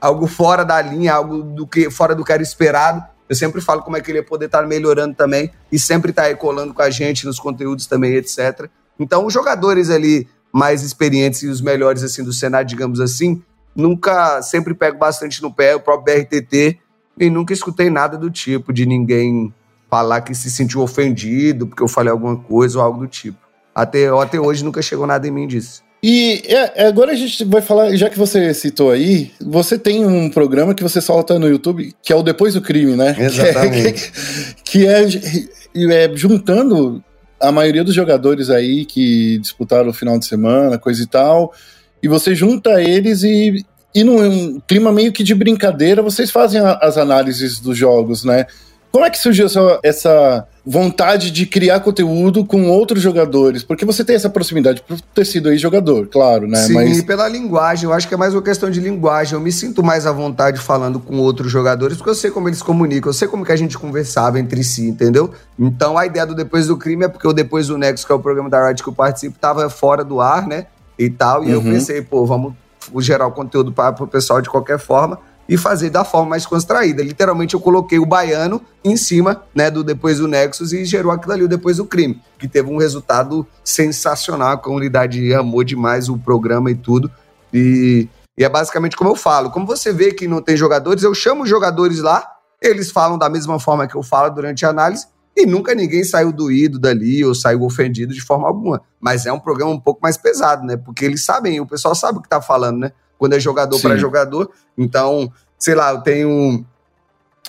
algo 0.00 0.26
fora 0.26 0.64
da 0.64 0.82
linha, 0.82 1.14
algo 1.14 1.42
do 1.42 1.64
que 1.64 1.88
fora 1.90 2.12
do 2.12 2.24
que 2.24 2.32
era 2.32 2.42
esperado. 2.42 3.04
Eu 3.34 3.36
sempre 3.36 3.60
falo 3.60 3.82
como 3.82 3.96
é 3.96 4.00
que 4.00 4.12
ele 4.12 4.18
ia 4.18 4.24
poder 4.24 4.46
estar 4.46 4.64
melhorando 4.64 5.12
também 5.12 5.50
e 5.72 5.76
sempre 5.76 6.10
estar 6.10 6.28
tá 6.28 6.36
colando 6.36 6.72
com 6.72 6.80
a 6.80 6.88
gente 6.88 7.26
nos 7.26 7.40
conteúdos 7.40 7.86
também, 7.86 8.14
etc. 8.14 8.68
Então, 8.96 9.26
os 9.26 9.34
jogadores 9.34 9.90
ali 9.90 10.28
mais 10.52 10.84
experientes 10.84 11.42
e 11.42 11.48
os 11.48 11.60
melhores 11.60 12.04
assim 12.04 12.22
do 12.22 12.32
cenário, 12.32 12.68
digamos 12.68 13.00
assim, 13.00 13.42
nunca 13.74 14.40
sempre 14.40 14.72
pego 14.72 14.98
bastante 14.98 15.42
no 15.42 15.52
pé, 15.52 15.74
o 15.74 15.80
próprio 15.80 16.14
BRTT, 16.14 16.78
e 17.18 17.28
nunca 17.28 17.52
escutei 17.52 17.90
nada 17.90 18.16
do 18.16 18.30
tipo 18.30 18.72
de 18.72 18.86
ninguém 18.86 19.52
falar 19.90 20.20
que 20.20 20.32
se 20.32 20.48
sentiu 20.48 20.80
ofendido 20.80 21.66
porque 21.66 21.82
eu 21.82 21.88
falei 21.88 22.12
alguma 22.12 22.36
coisa 22.36 22.78
ou 22.78 22.84
algo 22.84 23.00
do 23.00 23.08
tipo. 23.08 23.38
Até, 23.74 24.06
até 24.06 24.38
hoje 24.38 24.64
nunca 24.64 24.80
chegou 24.80 25.08
nada 25.08 25.26
em 25.26 25.32
mim 25.32 25.48
disso. 25.48 25.82
E 26.06 26.42
é, 26.48 26.82
é, 26.82 26.86
agora 26.86 27.12
a 27.12 27.14
gente 27.14 27.42
vai 27.46 27.62
falar, 27.62 27.96
já 27.96 28.10
que 28.10 28.18
você 28.18 28.52
citou 28.52 28.90
aí, 28.90 29.30
você 29.40 29.78
tem 29.78 30.04
um 30.04 30.28
programa 30.28 30.74
que 30.74 30.82
você 30.82 31.00
solta 31.00 31.38
no 31.38 31.48
YouTube, 31.48 31.94
que 32.02 32.12
é 32.12 32.16
o 32.16 32.22
Depois 32.22 32.52
do 32.52 32.60
Crime, 32.60 32.94
né? 32.94 33.16
Exatamente. 33.18 34.12
Que 34.62 34.86
é, 34.86 35.06
que 35.72 35.92
é, 35.92 36.04
é 36.04 36.14
juntando 36.14 37.02
a 37.40 37.50
maioria 37.50 37.82
dos 37.82 37.94
jogadores 37.94 38.50
aí 38.50 38.84
que 38.84 39.38
disputaram 39.38 39.88
o 39.88 39.94
final 39.94 40.18
de 40.18 40.26
semana, 40.26 40.76
coisa 40.76 41.02
e 41.02 41.06
tal, 41.06 41.54
e 42.02 42.06
você 42.06 42.34
junta 42.34 42.82
eles 42.82 43.22
e, 43.22 43.64
e 43.94 44.04
num 44.04 44.60
clima 44.68 44.92
meio 44.92 45.10
que 45.10 45.24
de 45.24 45.34
brincadeira, 45.34 46.02
vocês 46.02 46.30
fazem 46.30 46.60
a, 46.60 46.72
as 46.82 46.98
análises 46.98 47.58
dos 47.58 47.78
jogos, 47.78 48.24
né? 48.24 48.44
Como 48.94 49.04
é 49.04 49.10
que 49.10 49.18
surgiu 49.18 49.46
essa, 49.46 49.80
essa 49.82 50.46
vontade 50.64 51.32
de 51.32 51.46
criar 51.46 51.80
conteúdo 51.80 52.44
com 52.44 52.70
outros 52.70 53.02
jogadores? 53.02 53.64
Porque 53.64 53.84
você 53.84 54.04
tem 54.04 54.14
essa 54.14 54.30
proximidade 54.30 54.84
por 54.86 55.00
ter 55.00 55.24
sido 55.24 55.48
aí 55.48 55.58
jogador, 55.58 56.06
claro, 56.06 56.46
né? 56.46 56.58
Sim, 56.58 56.74
Mas... 56.74 57.02
pela 57.02 57.28
linguagem. 57.28 57.86
Eu 57.86 57.92
acho 57.92 58.06
que 58.06 58.14
é 58.14 58.16
mais 58.16 58.32
uma 58.34 58.40
questão 58.42 58.70
de 58.70 58.78
linguagem. 58.78 59.34
Eu 59.34 59.40
me 59.40 59.50
sinto 59.50 59.82
mais 59.82 60.06
à 60.06 60.12
vontade 60.12 60.60
falando 60.60 61.00
com 61.00 61.16
outros 61.18 61.50
jogadores, 61.50 61.96
porque 61.96 62.10
eu 62.10 62.14
sei 62.14 62.30
como 62.30 62.48
eles 62.48 62.62
comunicam, 62.62 63.08
eu 63.08 63.12
sei 63.12 63.26
como 63.26 63.44
que 63.44 63.50
a 63.50 63.56
gente 63.56 63.76
conversava 63.76 64.38
entre 64.38 64.62
si, 64.62 64.86
entendeu? 64.86 65.32
Então 65.58 65.98
a 65.98 66.06
ideia 66.06 66.24
do 66.24 66.32
Depois 66.32 66.68
do 66.68 66.76
Crime 66.76 67.06
é 67.06 67.08
porque 67.08 67.26
o 67.26 67.32
Depois 67.32 67.66
do 67.66 67.76
Nexo, 67.76 68.06
que 68.06 68.12
é 68.12 68.14
o 68.14 68.20
programa 68.20 68.48
da 68.48 68.64
Riot 68.64 68.80
que 68.80 68.88
eu 68.88 68.94
participo, 68.94 69.36
tava 69.40 69.68
fora 69.68 70.04
do 70.04 70.20
ar, 70.20 70.46
né? 70.46 70.66
E 70.96 71.10
tal. 71.10 71.42
E 71.42 71.48
uhum. 71.48 71.54
eu 71.54 71.62
pensei, 71.62 72.00
pô, 72.00 72.24
vamos 72.24 72.54
gerar 73.00 73.26
o 73.26 73.32
conteúdo 73.32 73.72
para 73.72 74.04
o 74.04 74.06
pessoal 74.06 74.40
de 74.40 74.48
qualquer 74.48 74.78
forma 74.78 75.18
e 75.48 75.56
fazer 75.56 75.90
da 75.90 76.04
forma 76.04 76.30
mais 76.30 76.46
construída. 76.46 77.02
Literalmente 77.02 77.54
eu 77.54 77.60
coloquei 77.60 77.98
o 77.98 78.06
baiano 78.06 78.60
em 78.84 78.96
cima, 78.96 79.42
né, 79.54 79.70
do 79.70 79.84
depois 79.84 80.18
do 80.18 80.28
Nexus 80.28 80.72
e 80.72 80.84
gerou 80.84 81.12
aquilo 81.12 81.32
ali 81.32 81.48
depois 81.48 81.76
do 81.76 81.84
crime, 81.84 82.20
que 82.38 82.48
teve 82.48 82.70
um 82.70 82.76
resultado 82.76 83.46
sensacional, 83.62 84.52
a 84.52 84.58
comunidade 84.58 85.32
amou 85.34 85.62
demais 85.62 86.08
o 86.08 86.18
programa 86.18 86.70
e 86.70 86.74
tudo. 86.74 87.10
E, 87.52 88.08
e 88.36 88.44
é 88.44 88.48
basicamente 88.48 88.96
como 88.96 89.10
eu 89.10 89.16
falo, 89.16 89.50
como 89.50 89.66
você 89.66 89.92
vê 89.92 90.12
que 90.12 90.26
não 90.26 90.42
tem 90.42 90.56
jogadores, 90.56 91.02
eu 91.02 91.14
chamo 91.14 91.44
os 91.44 91.48
jogadores 91.48 92.00
lá, 92.00 92.26
eles 92.60 92.90
falam 92.90 93.18
da 93.18 93.28
mesma 93.28 93.60
forma 93.60 93.86
que 93.86 93.94
eu 93.94 94.02
falo 94.02 94.30
durante 94.30 94.64
a 94.64 94.70
análise 94.70 95.06
e 95.36 95.46
nunca 95.46 95.74
ninguém 95.74 96.04
saiu 96.04 96.32
doído 96.32 96.78
dali 96.78 97.24
ou 97.24 97.34
saiu 97.34 97.62
ofendido 97.62 98.14
de 98.14 98.20
forma 98.20 98.46
alguma. 98.46 98.80
Mas 99.00 99.26
é 99.26 99.32
um 99.32 99.40
programa 99.40 99.72
um 99.72 99.80
pouco 99.80 100.00
mais 100.00 100.16
pesado, 100.16 100.64
né? 100.64 100.76
Porque 100.76 101.04
eles 101.04 101.24
sabem, 101.24 101.60
o 101.60 101.66
pessoal 101.66 101.94
sabe 101.94 102.18
o 102.18 102.22
que 102.22 102.28
tá 102.28 102.40
falando, 102.40 102.78
né? 102.78 102.92
Quando 103.24 103.32
é 103.32 103.40
jogador 103.40 103.80
para 103.80 103.96
jogador. 103.96 104.50
Então, 104.76 105.32
sei 105.58 105.74
lá, 105.74 105.92
eu 105.92 106.02
tenho 106.02 106.62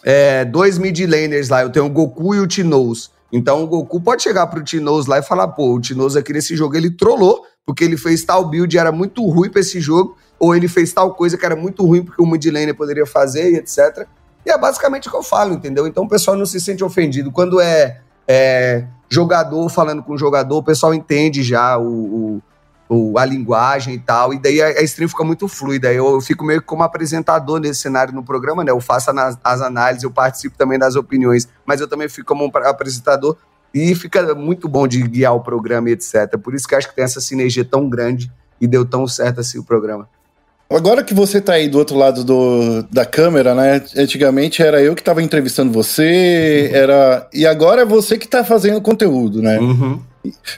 é, 0.06 0.46
dois 0.46 0.78
mid 0.78 0.98
laners 1.02 1.50
lá, 1.50 1.64
eu 1.64 1.70
tenho 1.70 1.86
o 1.86 1.90
Goku 1.90 2.34
e 2.34 2.40
o 2.40 2.48
Tinoz. 2.48 3.12
Então 3.30 3.62
o 3.62 3.68
Goku 3.68 4.00
pode 4.00 4.24
chegar 4.24 4.48
pro 4.48 4.64
Tinoz 4.64 5.06
lá 5.06 5.20
e 5.20 5.22
falar, 5.22 5.50
pô, 5.50 5.76
o 5.76 5.82
Tinoz 5.82 6.16
aqui 6.16 6.32
nesse 6.32 6.56
jogo 6.56 6.78
ele 6.78 6.90
trollou, 6.90 7.46
porque 7.66 7.84
ele 7.84 7.98
fez 7.98 8.24
tal 8.24 8.46
build, 8.46 8.78
era 8.78 8.90
muito 8.90 9.22
ruim 9.28 9.50
para 9.50 9.60
esse 9.60 9.82
jogo, 9.82 10.16
ou 10.40 10.56
ele 10.56 10.70
fez 10.70 10.94
tal 10.94 11.14
coisa 11.14 11.38
que 11.38 11.46
era 11.46 11.58
muito 11.58 11.86
ruim 11.86 12.02
porque 12.02 12.22
o 12.22 12.26
mid 12.26 12.46
laner 12.46 12.74
poderia 12.74 13.06
fazer 13.06 13.52
e 13.52 13.58
etc. 13.58 14.08
E 14.46 14.52
é 14.52 14.58
basicamente 14.58 15.10
o 15.10 15.12
que 15.12 15.18
eu 15.18 15.24
falo, 15.24 15.56
entendeu? 15.56 15.86
Então 15.86 16.06
o 16.06 16.08
pessoal 16.08 16.38
não 16.38 16.46
se 16.46 16.62
sente 16.62 16.86
ofendido. 16.86 17.34
Quando 17.34 17.60
é, 17.60 18.00
é 18.26 18.86
jogador 19.10 19.68
falando 19.68 20.02
com 20.02 20.18
jogador, 20.18 20.58
o 20.60 20.64
pessoal 20.64 20.94
entende 20.94 21.44
já 21.44 21.78
o, 21.78 21.84
o 22.38 22.42
a 23.18 23.26
linguagem 23.26 23.96
e 23.96 24.00
tal, 24.00 24.34
e 24.34 24.40
daí 24.40 24.62
a, 24.62 24.68
a 24.68 24.82
stream 24.84 25.10
fica 25.10 25.24
muito 25.24 25.48
fluida. 25.48 25.92
Eu, 25.92 26.08
eu, 26.12 26.22
fico 26.22 26.46
meio 26.46 26.62
como 26.62 26.84
apresentador 26.84 27.60
nesse 27.60 27.82
cenário 27.82 28.14
no 28.14 28.24
programa, 28.24 28.64
né? 28.64 28.72
Eu 28.72 28.80
faço 28.80 29.10
as, 29.12 29.38
as 29.44 29.62
análises, 29.62 30.04
eu 30.04 30.12
participo 30.12 30.56
também 30.58 30.78
das 30.78 30.96
opiniões, 30.96 31.48
mas 31.66 31.82
eu 31.82 31.88
também 31.88 32.08
fico 32.08 32.28
como 32.28 32.46
um 32.46 32.52
apresentador 32.68 33.36
e 33.74 33.94
fica 33.96 34.34
muito 34.36 34.70
bom 34.70 34.88
de 34.88 35.02
guiar 35.02 35.36
o 35.36 35.42
programa 35.42 35.90
e 35.90 35.94
etc. 35.94 36.38
Por 36.42 36.54
isso 36.54 36.68
que 36.68 36.76
acho 36.76 36.88
que 36.90 36.96
tem 36.96 37.04
essa 37.04 37.20
sinergia 37.20 37.66
tão 37.66 37.90
grande 37.90 38.32
e 38.62 38.68
deu 38.68 38.86
tão 38.86 39.08
certo 39.08 39.42
assim 39.42 39.60
o 39.60 39.64
programa. 39.64 40.08
Agora 40.70 41.04
que 41.04 41.14
você 41.14 41.40
tá 41.40 41.54
aí 41.54 41.68
do 41.68 41.78
outro 41.78 41.96
lado 41.96 42.24
do, 42.24 42.84
da 42.92 43.06
câmera, 43.06 43.54
né? 43.54 43.84
Antigamente 43.96 44.64
era 44.64 44.82
eu 44.82 44.96
que 44.96 45.04
tava 45.04 45.22
entrevistando 45.22 45.72
você, 45.72 46.70
uhum. 46.72 46.78
era. 46.78 47.30
E 47.34 47.46
agora 47.46 47.82
é 47.82 47.86
você 47.86 48.18
que 48.18 48.28
tá 48.28 48.44
fazendo 48.44 48.82
conteúdo, 48.82 49.42
né? 49.42 49.60
Uhum. 49.60 50.02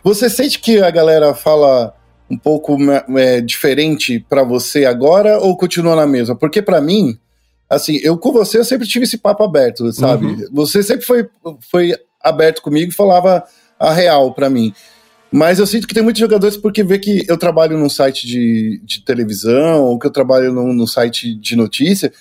Você 0.03 0.29
sente 0.29 0.59
que 0.59 0.81
a 0.81 0.89
galera 0.89 1.33
fala 1.33 1.93
um 2.29 2.37
pouco 2.37 2.77
é, 3.17 3.41
diferente 3.41 4.19
para 4.27 4.43
você 4.43 4.85
agora 4.85 5.39
ou 5.39 5.55
continua 5.57 5.95
na 5.95 6.05
mesma? 6.05 6.35
Porque 6.35 6.61
para 6.61 6.81
mim, 6.81 7.17
assim, 7.69 7.99
eu 8.03 8.17
com 8.17 8.31
você 8.31 8.59
eu 8.59 8.65
sempre 8.65 8.87
tive 8.87 9.05
esse 9.05 9.17
papo 9.17 9.43
aberto, 9.43 9.91
sabe? 9.93 10.25
Uhum. 10.25 10.47
Você 10.53 10.83
sempre 10.83 11.05
foi, 11.05 11.27
foi 11.71 11.95
aberto 12.21 12.61
comigo 12.61 12.91
e 12.91 12.95
falava 12.95 13.43
a 13.79 13.93
real 13.93 14.33
para 14.33 14.49
mim. 14.49 14.73
Mas 15.31 15.59
eu 15.59 15.67
sinto 15.67 15.87
que 15.87 15.93
tem 15.93 16.03
muitos 16.03 16.19
jogadores 16.19 16.55
porque 16.55 16.83
vê 16.83 16.97
que 16.99 17.25
eu 17.27 17.37
trabalho 17.37 17.77
num 17.77 17.89
site 17.89 18.25
de, 18.25 18.81
de 18.83 19.03
televisão 19.03 19.83
ou 19.83 19.99
que 19.99 20.07
eu 20.07 20.11
trabalho 20.11 20.53
num, 20.53 20.73
num 20.73 20.87
site 20.87 21.35
de 21.35 21.55
notícia 21.55 22.11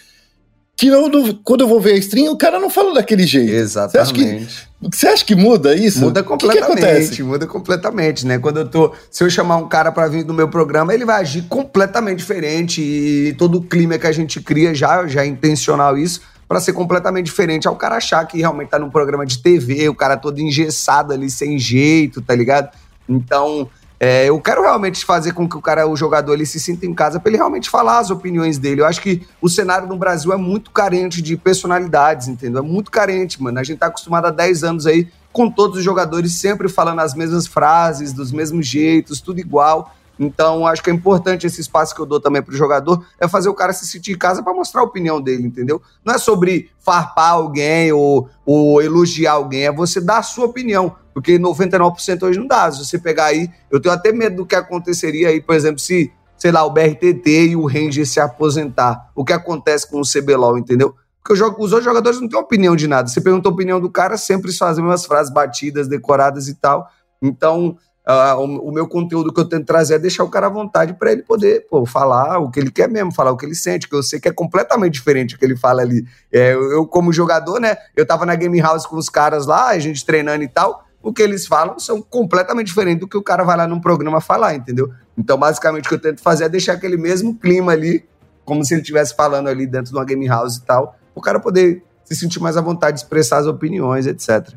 que 0.77 0.88
eu, 0.88 1.11
quando 1.42 1.62
eu 1.62 1.69
vou 1.69 1.81
ver 1.81 1.95
a 1.95 1.97
stream, 1.97 2.31
o 2.31 2.37
cara 2.37 2.61
não 2.61 2.69
fala 2.69 2.92
daquele 2.92 3.27
jeito. 3.27 3.51
Exatamente. 3.51 3.92
Você 3.92 3.99
acha 3.99 4.12
que, 4.12 4.65
você 4.81 5.09
acha 5.09 5.25
que 5.25 5.35
muda 5.35 5.75
isso? 5.75 6.01
Muda 6.01 6.23
completamente. 6.23 7.11
Que 7.11 7.17
que 7.17 7.23
muda 7.23 7.47
completamente, 7.47 8.27
né? 8.27 8.39
Quando 8.39 8.59
eu 8.59 8.69
tô. 8.69 8.93
Se 9.11 9.25
eu 9.25 9.31
chamar 9.31 9.57
um 9.57 9.69
cara 9.69 9.91
para 9.91 10.07
vir 10.07 10.25
no 10.25 10.35
meu 10.35 10.49
programa, 10.49 10.93
ele 10.93 11.05
vai 11.05 11.21
agir 11.21 11.43
completamente 11.49 12.19
diferente. 12.19 12.83
E 12.83 13.35
todo 13.39 13.59
o 13.59 13.62
clima 13.62 13.99
que 13.99 14.07
a 14.07 14.12
gente 14.12 14.41
cria 14.41 14.75
já, 14.75 15.07
já 15.07 15.23
é 15.23 15.27
intencional 15.27 15.97
isso, 15.97 16.21
para 16.47 16.61
ser 16.61 16.75
completamente 16.75 17.27
diferente. 17.27 17.67
Ao 17.67 17.75
cara 17.75 17.97
achar 17.97 18.25
que 18.27 18.39
realmente 18.39 18.69
tá 18.69 18.79
num 18.79 18.91
programa 18.91 19.25
de 19.25 19.39
TV, 19.39 19.89
o 19.89 19.95
cara 19.95 20.17
todo 20.17 20.39
engessado 20.41 21.12
ali, 21.12 21.31
sem 21.31 21.59
jeito, 21.59 22.21
tá 22.21 22.35
ligado? 22.35 22.69
Então, 23.09 23.69
é, 23.99 24.29
eu 24.29 24.39
quero 24.41 24.63
realmente 24.63 25.05
fazer 25.05 25.33
com 25.33 25.49
que 25.49 25.57
o 25.57 25.63
cara, 25.63 25.87
o 25.87 25.97
jogador, 25.97 26.35
ele 26.35 26.45
se 26.45 26.61
sinta 26.61 26.85
em 26.85 26.93
casa 26.93 27.19
para 27.19 27.31
ele 27.31 27.39
realmente 27.39 27.71
falar 27.71 27.99
as 27.99 28.11
opiniões 28.11 28.59
dele. 28.59 28.83
Eu 28.83 28.87
acho 28.87 29.01
que 29.01 29.27
o 29.41 29.49
cenário 29.49 29.89
no 29.89 29.97
Brasil 29.97 30.33
é 30.33 30.37
muito 30.37 30.71
carente 30.71 31.23
de 31.23 31.37
personalidades, 31.37 32.29
entendeu? 32.29 32.61
É 32.61 32.63
muito 32.63 32.91
carente, 32.91 33.43
mano. 33.43 33.59
A 33.59 33.65
gente 33.65 33.79
tá 33.79 33.87
acostumado 33.87 34.27
há 34.27 34.31
10 34.31 34.65
anos 34.65 34.87
aí 34.87 35.09
com 35.33 35.51
todos 35.51 35.79
os 35.79 35.85
jogadores 35.85 36.33
sempre 36.33 36.69
falando 36.69 37.01
as 37.01 37.15
mesmas 37.15 37.47
frases, 37.47 38.13
dos 38.13 38.33
mesmos 38.33 38.67
jeitos, 38.67 39.21
tudo 39.21 39.41
igual. 39.41 39.95
Então, 40.18 40.66
acho 40.66 40.83
que 40.83 40.90
é 40.90 40.92
importante 40.92 41.46
esse 41.46 41.61
espaço 41.61 41.94
que 41.94 42.00
eu 42.00 42.07
dou 42.07 42.20
também 42.20 42.42
pro 42.42 42.57
jogador, 42.57 43.05
é 43.20 43.29
fazer 43.29 43.48
o 43.48 43.55
cara 43.55 43.72
se 43.72 43.87
sentir 43.87 44.12
em 44.12 44.18
casa 44.18 44.42
para 44.42 44.55
mostrar 44.55 44.81
a 44.81 44.85
opinião 44.85 45.20
dele, 45.20 45.46
entendeu? 45.46 45.81
Não 46.05 46.14
é 46.14 46.18
sobre 46.18 46.70
farpar 46.79 47.33
alguém 47.33 47.92
ou, 47.92 48.29
ou 48.44 48.81
elogiar 48.81 49.33
alguém, 49.33 49.66
é 49.66 49.72
você 49.72 50.00
dar 50.00 50.18
a 50.18 50.22
sua 50.22 50.46
opinião. 50.46 50.96
Porque 51.12 51.38
99% 51.38 52.22
hoje 52.24 52.38
não 52.38 52.46
dá. 52.46 52.70
Se 52.70 52.85
você 52.85 52.98
pegar 52.98 53.26
aí, 53.26 53.50
eu 53.70 53.81
tenho 53.81 53.94
até 53.94 54.12
medo 54.12 54.37
do 54.37 54.46
que 54.46 54.55
aconteceria 54.55 55.29
aí, 55.29 55.40
por 55.40 55.55
exemplo, 55.55 55.79
se, 55.79 56.12
sei 56.37 56.52
lá, 56.52 56.62
o 56.64 56.70
BRTT 56.70 57.48
e 57.48 57.57
o 57.57 57.66
Ranger 57.66 58.07
se 58.07 58.20
aposentar. 58.20 59.11
O 59.14 59.24
que 59.24 59.33
acontece 59.33 59.90
com 59.90 59.98
o 59.98 60.05
CBLOL, 60.05 60.59
entendeu? 60.59 60.94
Porque 61.22 61.33
os 61.33 61.40
outros 61.40 61.83
jogadores 61.83 62.20
não 62.20 62.29
têm 62.29 62.38
opinião 62.38 62.76
de 62.76 62.87
nada. 62.87 63.09
Você 63.09 63.20
pergunta 63.20 63.48
a 63.48 63.52
opinião 63.52 63.81
do 63.81 63.90
cara, 63.90 64.16
sempre 64.16 64.52
fazem 64.52 64.85
umas 64.85 65.07
frases 65.07 65.33
batidas, 65.33 65.88
decoradas 65.88 66.48
e 66.48 66.55
tal. 66.55 66.87
Então, 67.20 67.79
uh, 68.09 68.38
o, 68.38 68.69
o, 68.69 68.73
meu 68.73 68.87
conteúdo 68.87 69.33
que 69.33 69.40
eu 69.40 69.45
tento 69.45 69.66
trazer 69.66 69.95
é 69.95 69.99
deixar 69.99 70.25
o 70.25 70.29
cara 70.29 70.47
à 70.47 70.51
vontade 70.51 70.95
para 70.95 71.12
ele 71.12 71.23
poder 71.23 71.66
pô, 71.69 71.85
falar 71.85 72.38
o 72.38 72.51
que 72.51 72.61
ele 72.61 72.71
quer 72.71 72.88
mesmo, 72.88 73.12
falar 73.12 73.33
o 73.33 73.37
que 73.37 73.45
ele 73.45 73.55
sente, 73.55 73.88
que 73.88 73.95
eu 73.95 74.03
sei 74.03 74.21
que 74.21 74.29
é 74.29 74.33
completamente 74.33 74.95
diferente 74.95 75.35
o 75.35 75.38
que 75.38 75.45
ele 75.45 75.57
fala 75.57 75.83
ali. 75.83 76.07
É, 76.33 76.55
eu, 76.55 76.87
como 76.87 77.12
jogador, 77.12 77.61
né, 77.61 77.77
eu 77.97 78.07
tava 78.07 78.25
na 78.25 78.35
Game 78.35 78.59
House 78.61 78.87
com 78.87 78.97
os 78.97 79.09
caras 79.09 79.47
lá, 79.47 79.69
a 79.69 79.79
gente 79.79 80.05
treinando 80.05 80.45
e 80.45 80.49
tal, 80.49 80.85
o 81.03 81.12
que 81.12 81.23
eles 81.23 81.47
falam 81.47 81.79
são 81.79 82.03
completamente 82.03 82.66
diferentes 82.66 83.01
do 83.01 83.09
que 83.09 83.16
o 83.16 83.23
cara 83.23 83.45
vai 83.45 83.57
lá 83.57 83.66
num 83.66 83.81
programa 83.81 84.21
falar, 84.21 84.55
entendeu? 84.55 84.90
Então, 85.16 85.38
basicamente, 85.38 85.87
o 85.87 85.88
que 85.88 85.95
eu 85.95 86.01
tento 86.01 86.21
fazer 86.21 86.45
é 86.45 86.49
deixar 86.49 86.73
aquele 86.73 86.97
mesmo 86.97 87.38
clima 87.38 87.73
ali, 87.73 88.05
como 88.45 88.64
se 88.64 88.75
ele 88.75 88.81
estivesse 88.81 89.14
falando 89.14 89.49
ali 89.49 89.66
dentro 89.66 89.92
de 89.92 89.97
uma 89.97 90.05
game 90.05 90.27
house 90.27 90.57
e 90.57 90.62
tal, 90.62 90.97
o 91.14 91.21
cara 91.21 91.38
poder 91.38 91.83
se 92.05 92.14
sentir 92.16 92.40
mais 92.40 92.57
à 92.57 92.61
vontade 92.61 92.97
de 92.97 93.03
expressar 93.03 93.38
as 93.38 93.47
opiniões, 93.47 94.07
etc. 94.07 94.53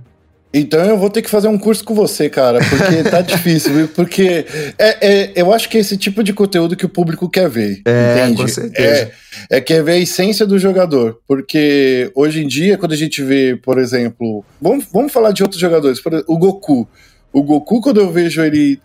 Então 0.51 0.83
eu 0.83 0.97
vou 0.97 1.09
ter 1.09 1.21
que 1.21 1.29
fazer 1.29 1.47
um 1.47 1.59
curso 1.59 1.83
com 1.83 1.93
você, 1.93 2.27
cara, 2.27 2.59
porque 2.59 3.03
tá 3.09 3.21
difícil, 3.21 3.73
viu? 3.73 3.87
Porque 3.87 4.45
é, 4.79 5.07
é, 5.07 5.31
eu 5.35 5.53
acho 5.53 5.69
que 5.69 5.77
é 5.77 5.79
esse 5.79 5.95
tipo 5.95 6.23
de 6.23 6.33
conteúdo 6.33 6.75
que 6.75 6.85
o 6.85 6.89
público 6.89 7.29
quer 7.29 7.47
ver. 7.47 7.81
É, 7.85 8.23
entende? 8.23 8.41
com 8.41 8.47
certeza. 8.47 9.11
É, 9.49 9.57
é 9.57 9.61
quer 9.61 9.83
ver 9.83 9.91
a 9.93 9.97
essência 9.97 10.47
do 10.47 10.57
jogador. 10.57 11.19
Porque 11.27 12.11
hoje 12.15 12.43
em 12.43 12.47
dia, 12.47 12.77
quando 12.77 12.93
a 12.93 12.97
gente 12.97 13.21
vê, 13.23 13.55
por 13.55 13.77
exemplo. 13.77 14.43
Vamos, 14.59 14.85
vamos 14.91 15.11
falar 15.11 15.31
de 15.31 15.43
outros 15.43 15.61
jogadores. 15.61 15.99
Exemplo, 15.99 16.23
o 16.27 16.37
Goku. 16.37 16.87
O 17.31 17.43
Goku, 17.43 17.79
quando 17.79 17.99
eu 17.99 18.11
vejo 18.11 18.41
ele 18.41 18.79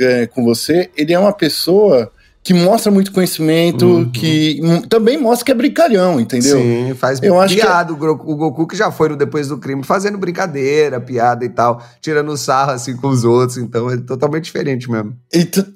é, 0.00 0.26
com 0.26 0.42
você, 0.42 0.88
ele 0.96 1.12
é 1.12 1.18
uma 1.18 1.32
pessoa 1.32 2.10
que 2.42 2.52
mostra 2.52 2.90
muito 2.90 3.12
conhecimento, 3.12 3.86
uhum. 3.86 4.10
que 4.10 4.60
também 4.88 5.16
mostra 5.16 5.46
que 5.46 5.52
é 5.52 5.54
brincalhão, 5.54 6.18
entendeu? 6.18 6.58
Sim, 6.58 6.92
faz 6.94 7.22
eu 7.22 7.40
acho 7.40 7.54
piada. 7.54 7.94
Que... 7.94 8.04
O 8.04 8.36
Goku 8.36 8.66
que 8.66 8.76
já 8.76 8.90
foi 8.90 9.08
no 9.08 9.16
Depois 9.16 9.46
do 9.48 9.58
Crime 9.58 9.84
fazendo 9.84 10.18
brincadeira, 10.18 11.00
piada 11.00 11.44
e 11.44 11.48
tal, 11.48 11.80
tirando 12.00 12.36
sarro 12.36 12.72
assim 12.72 12.96
com 12.96 13.08
os 13.08 13.22
outros, 13.22 13.58
então 13.58 13.88
é 13.88 13.96
totalmente 13.96 14.44
diferente 14.44 14.90
mesmo. 14.90 15.16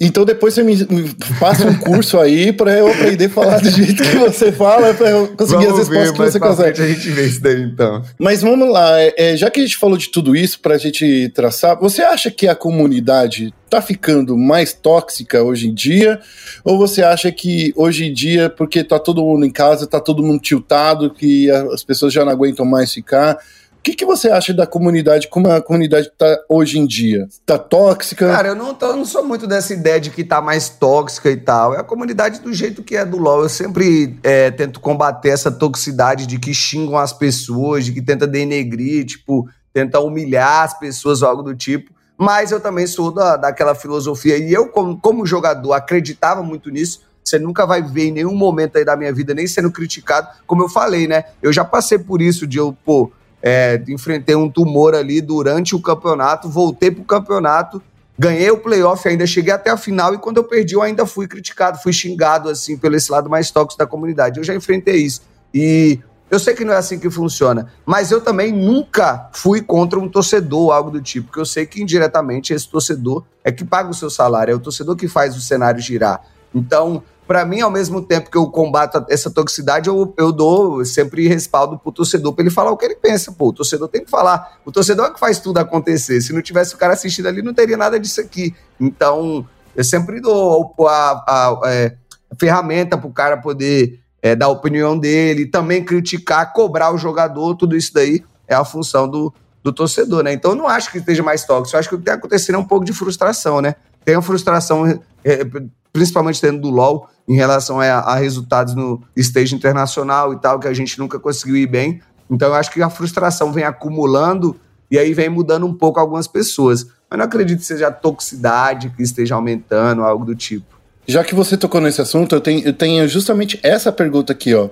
Então 0.00 0.24
depois 0.24 0.54
você 0.54 0.64
me, 0.64 0.74
me 0.90 1.14
passa 1.38 1.66
um 1.66 1.74
curso 1.78 2.18
aí 2.18 2.52
pra 2.52 2.72
eu 2.72 2.88
aprender 2.88 3.26
a 3.26 3.30
falar 3.30 3.60
do 3.60 3.70
jeito 3.70 4.02
que 4.02 4.16
você 4.16 4.50
fala, 4.50 4.92
pra 4.92 5.10
eu 5.10 5.28
conseguir 5.36 5.66
vamos 5.66 5.80
as 5.80 5.88
respostas 5.88 6.08
ver, 6.08 6.12
que 6.12 6.32
você 6.32 6.40
consegue. 6.40 6.82
a 6.82 6.88
gente 6.88 7.10
vê 7.10 7.26
isso 7.26 7.40
daí 7.40 7.62
então. 7.62 8.02
Mas 8.18 8.42
vamos 8.42 8.68
lá, 8.68 9.00
é, 9.00 9.14
é, 9.16 9.36
já 9.36 9.48
que 9.50 9.60
a 9.60 9.62
gente 9.62 9.76
falou 9.76 9.96
de 9.96 10.10
tudo 10.10 10.34
isso 10.34 10.58
pra 10.58 10.76
gente 10.78 11.30
traçar, 11.32 11.78
você 11.78 12.02
acha 12.02 12.28
que 12.28 12.48
a 12.48 12.56
comunidade 12.56 13.54
tá 13.68 13.82
ficando 13.82 14.36
mais 14.36 14.72
tóxica 14.72 15.42
hoje 15.42 15.68
em 15.68 15.74
dia? 15.74 16.20
Ou 16.64 16.78
você 16.78 17.02
acha 17.02 17.30
que 17.32 17.72
hoje 17.76 18.06
em 18.06 18.12
dia, 18.12 18.48
porque 18.48 18.82
tá 18.84 18.98
todo 18.98 19.22
mundo 19.22 19.44
em 19.44 19.50
casa, 19.50 19.86
tá 19.86 20.00
todo 20.00 20.22
mundo 20.22 20.40
tiltado, 20.40 21.12
que 21.12 21.50
as 21.50 21.82
pessoas 21.82 22.12
já 22.12 22.24
não 22.24 22.32
aguentam 22.32 22.64
mais 22.64 22.92
ficar? 22.92 23.38
O 23.78 23.82
que, 23.86 23.94
que 23.94 24.04
você 24.04 24.28
acha 24.28 24.52
da 24.52 24.66
comunidade, 24.66 25.28
como 25.28 25.48
a 25.48 25.60
comunidade 25.60 26.10
tá 26.18 26.40
hoje 26.48 26.76
em 26.76 26.84
dia? 26.84 27.28
Tá 27.44 27.56
tóxica? 27.56 28.26
Cara, 28.26 28.48
eu 28.48 28.54
não, 28.56 28.74
tô, 28.74 28.86
eu 28.86 28.96
não 28.96 29.04
sou 29.04 29.24
muito 29.24 29.46
dessa 29.46 29.72
ideia 29.72 30.00
de 30.00 30.10
que 30.10 30.24
tá 30.24 30.40
mais 30.40 30.68
tóxica 30.68 31.30
e 31.30 31.36
tal. 31.36 31.72
É 31.72 31.78
a 31.78 31.84
comunidade 31.84 32.40
do 32.40 32.52
jeito 32.52 32.82
que 32.82 32.96
é 32.96 33.04
do 33.04 33.16
LoL. 33.16 33.42
Eu 33.42 33.48
sempre 33.48 34.18
é, 34.24 34.50
tento 34.50 34.80
combater 34.80 35.28
essa 35.28 35.52
toxicidade 35.52 36.26
de 36.26 36.36
que 36.36 36.52
xingam 36.52 36.98
as 36.98 37.12
pessoas, 37.12 37.84
de 37.84 37.92
que 37.92 38.02
tenta 38.02 38.26
denegrir, 38.26 39.06
tipo, 39.06 39.48
tenta 39.72 40.00
humilhar 40.00 40.64
as 40.64 40.76
pessoas 40.76 41.22
ou 41.22 41.28
algo 41.28 41.42
do 41.44 41.54
tipo 41.54 41.94
mas 42.18 42.50
eu 42.50 42.60
também 42.60 42.86
sou 42.86 43.10
da, 43.10 43.36
daquela 43.36 43.74
filosofia, 43.74 44.38
e 44.38 44.52
eu, 44.52 44.68
como, 44.68 44.98
como 44.98 45.26
jogador, 45.26 45.72
acreditava 45.74 46.42
muito 46.42 46.70
nisso. 46.70 47.02
Você 47.22 47.38
nunca 47.38 47.66
vai 47.66 47.82
ver 47.82 48.06
em 48.06 48.12
nenhum 48.12 48.34
momento 48.34 48.78
aí 48.78 48.84
da 48.84 48.96
minha 48.96 49.12
vida 49.12 49.34
nem 49.34 49.48
sendo 49.48 49.70
criticado. 49.70 50.28
Como 50.46 50.62
eu 50.62 50.68
falei, 50.68 51.08
né? 51.08 51.24
Eu 51.42 51.52
já 51.52 51.64
passei 51.64 51.98
por 51.98 52.22
isso 52.22 52.46
de 52.46 52.56
eu, 52.56 52.72
pô, 52.84 53.10
é, 53.42 53.82
enfrentei 53.88 54.36
um 54.36 54.48
tumor 54.48 54.94
ali 54.94 55.20
durante 55.20 55.74
o 55.74 55.80
campeonato, 55.80 56.48
voltei 56.48 56.90
pro 56.90 57.04
campeonato, 57.04 57.82
ganhei 58.18 58.50
o 58.50 58.58
playoff, 58.58 59.06
ainda 59.08 59.26
cheguei 59.26 59.52
até 59.52 59.70
a 59.70 59.76
final, 59.76 60.14
e 60.14 60.18
quando 60.18 60.38
eu 60.38 60.44
perdi, 60.44 60.74
eu 60.74 60.82
ainda 60.82 61.04
fui 61.04 61.26
criticado, 61.26 61.78
fui 61.78 61.92
xingado, 61.92 62.48
assim, 62.48 62.78
pelo 62.78 62.96
esse 62.96 63.10
lado 63.10 63.28
mais 63.28 63.50
tóxico 63.50 63.78
da 63.78 63.86
comunidade. 63.86 64.38
Eu 64.38 64.44
já 64.44 64.54
enfrentei 64.54 64.96
isso. 64.96 65.20
E 65.52 65.98
eu 66.28 66.38
sei 66.38 66.54
que 66.54 66.64
não 66.64 66.72
é 66.72 66.76
assim 66.76 66.98
que 66.98 67.08
funciona, 67.08 67.72
mas 67.84 68.10
eu 68.10 68.20
também 68.20 68.52
nunca 68.52 69.30
fui 69.32 69.62
contra 69.62 69.98
um 69.98 70.08
torcedor 70.08 70.60
ou 70.60 70.72
algo 70.72 70.90
do 70.90 71.00
tipo, 71.00 71.28
porque 71.28 71.40
eu 71.40 71.46
sei 71.46 71.66
que 71.66 71.80
indiretamente 71.80 72.52
esse 72.52 72.68
torcedor 72.68 73.24
é 73.44 73.52
que 73.52 73.64
paga 73.64 73.90
o 73.90 73.94
seu 73.94 74.10
salário, 74.10 74.52
é 74.52 74.54
o 74.54 74.60
torcedor 74.60 74.96
que 74.96 75.06
faz 75.06 75.36
o 75.36 75.40
cenário 75.40 75.80
girar. 75.80 76.20
Então, 76.52 77.02
para 77.26 77.44
mim, 77.44 77.60
ao 77.60 77.70
mesmo 77.70 78.02
tempo 78.02 78.30
que 78.30 78.38
eu 78.38 78.48
combato 78.50 79.04
essa 79.08 79.30
toxicidade, 79.30 79.88
eu, 79.88 80.14
eu 80.16 80.32
dou 80.32 80.84
sempre 80.84 81.28
respaldo 81.28 81.78
pro 81.78 81.92
torcedor 81.92 82.32
para 82.32 82.44
ele 82.44 82.54
falar 82.54 82.70
o 82.70 82.76
que 82.76 82.84
ele 82.84 82.94
pensa. 82.94 83.32
Pô, 83.32 83.48
o 83.48 83.52
torcedor 83.52 83.88
tem 83.88 84.04
que 84.04 84.10
falar. 84.10 84.58
O 84.64 84.70
torcedor 84.70 85.06
é 85.06 85.10
que 85.10 85.18
faz 85.18 85.40
tudo 85.40 85.58
acontecer. 85.58 86.20
Se 86.20 86.32
não 86.32 86.40
tivesse 86.40 86.74
o 86.74 86.78
cara 86.78 86.92
assistindo 86.92 87.26
ali, 87.26 87.42
não 87.42 87.52
teria 87.52 87.76
nada 87.76 87.98
disso 87.98 88.20
aqui. 88.20 88.54
Então, 88.80 89.46
eu 89.74 89.82
sempre 89.82 90.20
dou 90.20 90.74
a, 90.86 91.24
a, 91.26 91.48
a, 91.48 91.72
é, 91.72 91.96
a 92.30 92.36
ferramenta 92.36 92.96
pro 92.96 93.10
cara 93.10 93.36
poder 93.36 94.00
é, 94.22 94.34
dar 94.34 94.46
a 94.46 94.50
opinião 94.50 94.98
dele, 94.98 95.46
também 95.46 95.84
criticar, 95.84 96.52
cobrar 96.52 96.92
o 96.92 96.98
jogador, 96.98 97.54
tudo 97.54 97.76
isso 97.76 97.92
daí 97.92 98.24
é 98.48 98.54
a 98.54 98.64
função 98.64 99.08
do, 99.08 99.32
do 99.62 99.72
torcedor, 99.72 100.22
né? 100.22 100.32
Então 100.32 100.52
eu 100.52 100.56
não 100.56 100.68
acho 100.68 100.90
que 100.90 100.98
esteja 100.98 101.22
mais 101.22 101.44
tóxico, 101.44 101.76
eu 101.76 101.80
acho 101.80 101.88
que 101.88 101.94
o 101.94 101.98
que 101.98 102.04
tem 102.04 102.14
acontecendo 102.14 102.56
é 102.56 102.58
um 102.58 102.64
pouco 102.64 102.84
de 102.84 102.92
frustração, 102.92 103.60
né? 103.60 103.74
Tem 104.04 104.14
a 104.14 104.22
frustração, 104.22 104.86
é, 105.24 105.44
principalmente 105.92 106.40
dentro 106.40 106.60
do 106.60 106.70
LoL, 106.70 107.08
em 107.28 107.34
relação 107.34 107.80
a, 107.80 107.86
a, 107.86 108.14
resultados 108.14 108.74
no 108.74 109.02
stage 109.16 109.54
internacional 109.54 110.32
e 110.32 110.38
tal, 110.38 110.60
que 110.60 110.68
a 110.68 110.72
gente 110.72 110.98
nunca 110.98 111.18
conseguiu 111.18 111.56
ir 111.56 111.66
bem. 111.66 112.00
Então 112.30 112.48
eu 112.48 112.54
acho 112.54 112.70
que 112.70 112.80
a 112.80 112.88
frustração 112.88 113.52
vem 113.52 113.64
acumulando 113.64 114.56
e 114.90 114.98
aí 114.98 115.12
vem 115.12 115.28
mudando 115.28 115.66
um 115.66 115.74
pouco 115.74 115.98
algumas 115.98 116.28
pessoas. 116.28 116.86
Mas 117.10 117.18
não 117.18 117.26
acredito 117.26 117.58
que 117.58 117.64
seja 117.64 117.88
a 117.88 117.92
toxicidade 117.92 118.90
que 118.90 119.02
esteja 119.02 119.34
aumentando, 119.34 120.02
algo 120.02 120.24
do 120.24 120.34
tipo. 120.34 120.75
Já 121.06 121.22
que 121.22 121.34
você 121.34 121.56
tocou 121.56 121.80
nesse 121.80 122.00
assunto, 122.00 122.34
eu 122.34 122.40
tenho, 122.40 122.66
eu 122.66 122.72
tenho 122.72 123.08
justamente 123.08 123.58
essa 123.62 123.92
pergunta 123.92 124.32
aqui, 124.32 124.54
ó. 124.54 124.68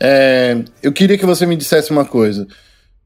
É, 0.00 0.58
eu 0.82 0.92
queria 0.92 1.16
que 1.16 1.26
você 1.26 1.46
me 1.46 1.56
dissesse 1.56 1.90
uma 1.90 2.04
coisa. 2.04 2.46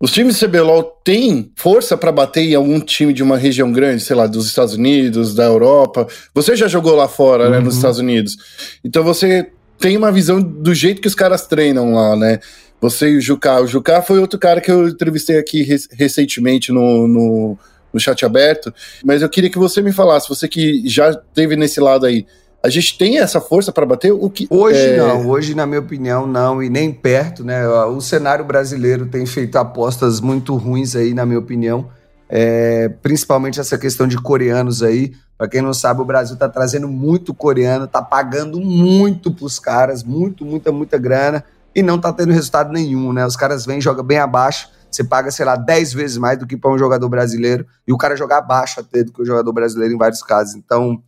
Os 0.00 0.10
times 0.10 0.36
de 0.36 0.46
CBLOL 0.46 0.82
têm 1.04 1.52
força 1.54 1.96
para 1.96 2.10
bater 2.10 2.40
em 2.40 2.54
algum 2.56 2.80
time 2.80 3.12
de 3.12 3.22
uma 3.22 3.38
região 3.38 3.70
grande, 3.70 4.02
sei 4.02 4.16
lá, 4.16 4.26
dos 4.26 4.46
Estados 4.46 4.74
Unidos, 4.74 5.32
da 5.32 5.44
Europa? 5.44 6.08
Você 6.34 6.56
já 6.56 6.66
jogou 6.66 6.96
lá 6.96 7.06
fora, 7.06 7.44
uhum. 7.44 7.50
né, 7.50 7.58
nos 7.60 7.74
uhum. 7.74 7.78
Estados 7.78 7.98
Unidos. 8.00 8.36
Então 8.84 9.04
você 9.04 9.48
tem 9.78 9.96
uma 9.96 10.10
visão 10.10 10.42
do 10.42 10.74
jeito 10.74 11.00
que 11.00 11.06
os 11.06 11.14
caras 11.14 11.46
treinam 11.46 11.92
lá, 11.92 12.16
né? 12.16 12.40
Você 12.80 13.10
e 13.10 13.16
o 13.16 13.20
Juká. 13.20 13.60
O 13.60 13.66
Juká 13.68 14.02
foi 14.02 14.18
outro 14.18 14.40
cara 14.40 14.60
que 14.60 14.72
eu 14.72 14.88
entrevistei 14.88 15.38
aqui 15.38 15.62
recentemente 15.92 16.72
no, 16.72 17.06
no, 17.06 17.58
no 17.92 18.00
chat 18.00 18.24
aberto. 18.24 18.74
Mas 19.04 19.22
eu 19.22 19.28
queria 19.28 19.50
que 19.50 19.58
você 19.58 19.80
me 19.80 19.92
falasse, 19.92 20.28
você 20.28 20.48
que 20.48 20.82
já 20.88 21.14
teve 21.14 21.54
nesse 21.54 21.78
lado 21.78 22.06
aí. 22.06 22.26
A 22.64 22.68
gente 22.68 22.96
tem 22.96 23.18
essa 23.18 23.40
força 23.40 23.72
para 23.72 23.84
bater 23.84 24.12
o 24.12 24.30
que. 24.30 24.46
Hoje 24.48 24.78
é... 24.78 24.96
não, 24.96 25.26
hoje, 25.26 25.54
na 25.54 25.66
minha 25.66 25.80
opinião, 25.80 26.26
não, 26.26 26.62
e 26.62 26.70
nem 26.70 26.92
perto, 26.92 27.42
né? 27.42 27.66
O 27.66 28.00
cenário 28.00 28.44
brasileiro 28.44 29.06
tem 29.06 29.26
feito 29.26 29.56
apostas 29.56 30.20
muito 30.20 30.54
ruins 30.54 30.94
aí, 30.94 31.12
na 31.12 31.26
minha 31.26 31.40
opinião. 31.40 31.90
É, 32.28 32.88
principalmente 33.02 33.60
essa 33.60 33.76
questão 33.76 34.06
de 34.06 34.16
coreanos 34.16 34.82
aí. 34.82 35.12
Para 35.36 35.48
quem 35.48 35.60
não 35.60 35.74
sabe, 35.74 36.00
o 36.00 36.04
Brasil 36.04 36.36
tá 36.36 36.48
trazendo 36.48 36.86
muito 36.86 37.34
coreano, 37.34 37.88
tá 37.88 38.00
pagando 38.00 38.60
muito 38.60 39.34
pros 39.34 39.58
caras, 39.58 40.04
muito, 40.04 40.44
muita, 40.44 40.70
muita 40.70 40.96
grana, 40.96 41.44
e 41.74 41.82
não 41.82 41.98
tá 41.98 42.12
tendo 42.12 42.32
resultado 42.32 42.72
nenhum, 42.72 43.12
né? 43.12 43.26
Os 43.26 43.34
caras 43.34 43.66
vêm, 43.66 43.80
jogam 43.80 44.04
bem 44.04 44.18
abaixo, 44.18 44.70
você 44.88 45.02
paga, 45.02 45.32
sei 45.32 45.44
lá, 45.44 45.56
10 45.56 45.92
vezes 45.94 46.16
mais 46.16 46.38
do 46.38 46.46
que 46.46 46.56
para 46.56 46.70
um 46.70 46.78
jogador 46.78 47.08
brasileiro, 47.08 47.66
e 47.88 47.92
o 47.92 47.98
cara 47.98 48.14
joga 48.14 48.38
abaixo 48.38 48.78
até 48.78 49.02
do 49.02 49.12
que 49.12 49.20
o 49.20 49.26
jogador 49.26 49.52
brasileiro 49.52 49.92
em 49.92 49.98
vários 49.98 50.22
casos. 50.22 50.54
Então, 50.54 51.02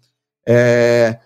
é, 0.47 1.19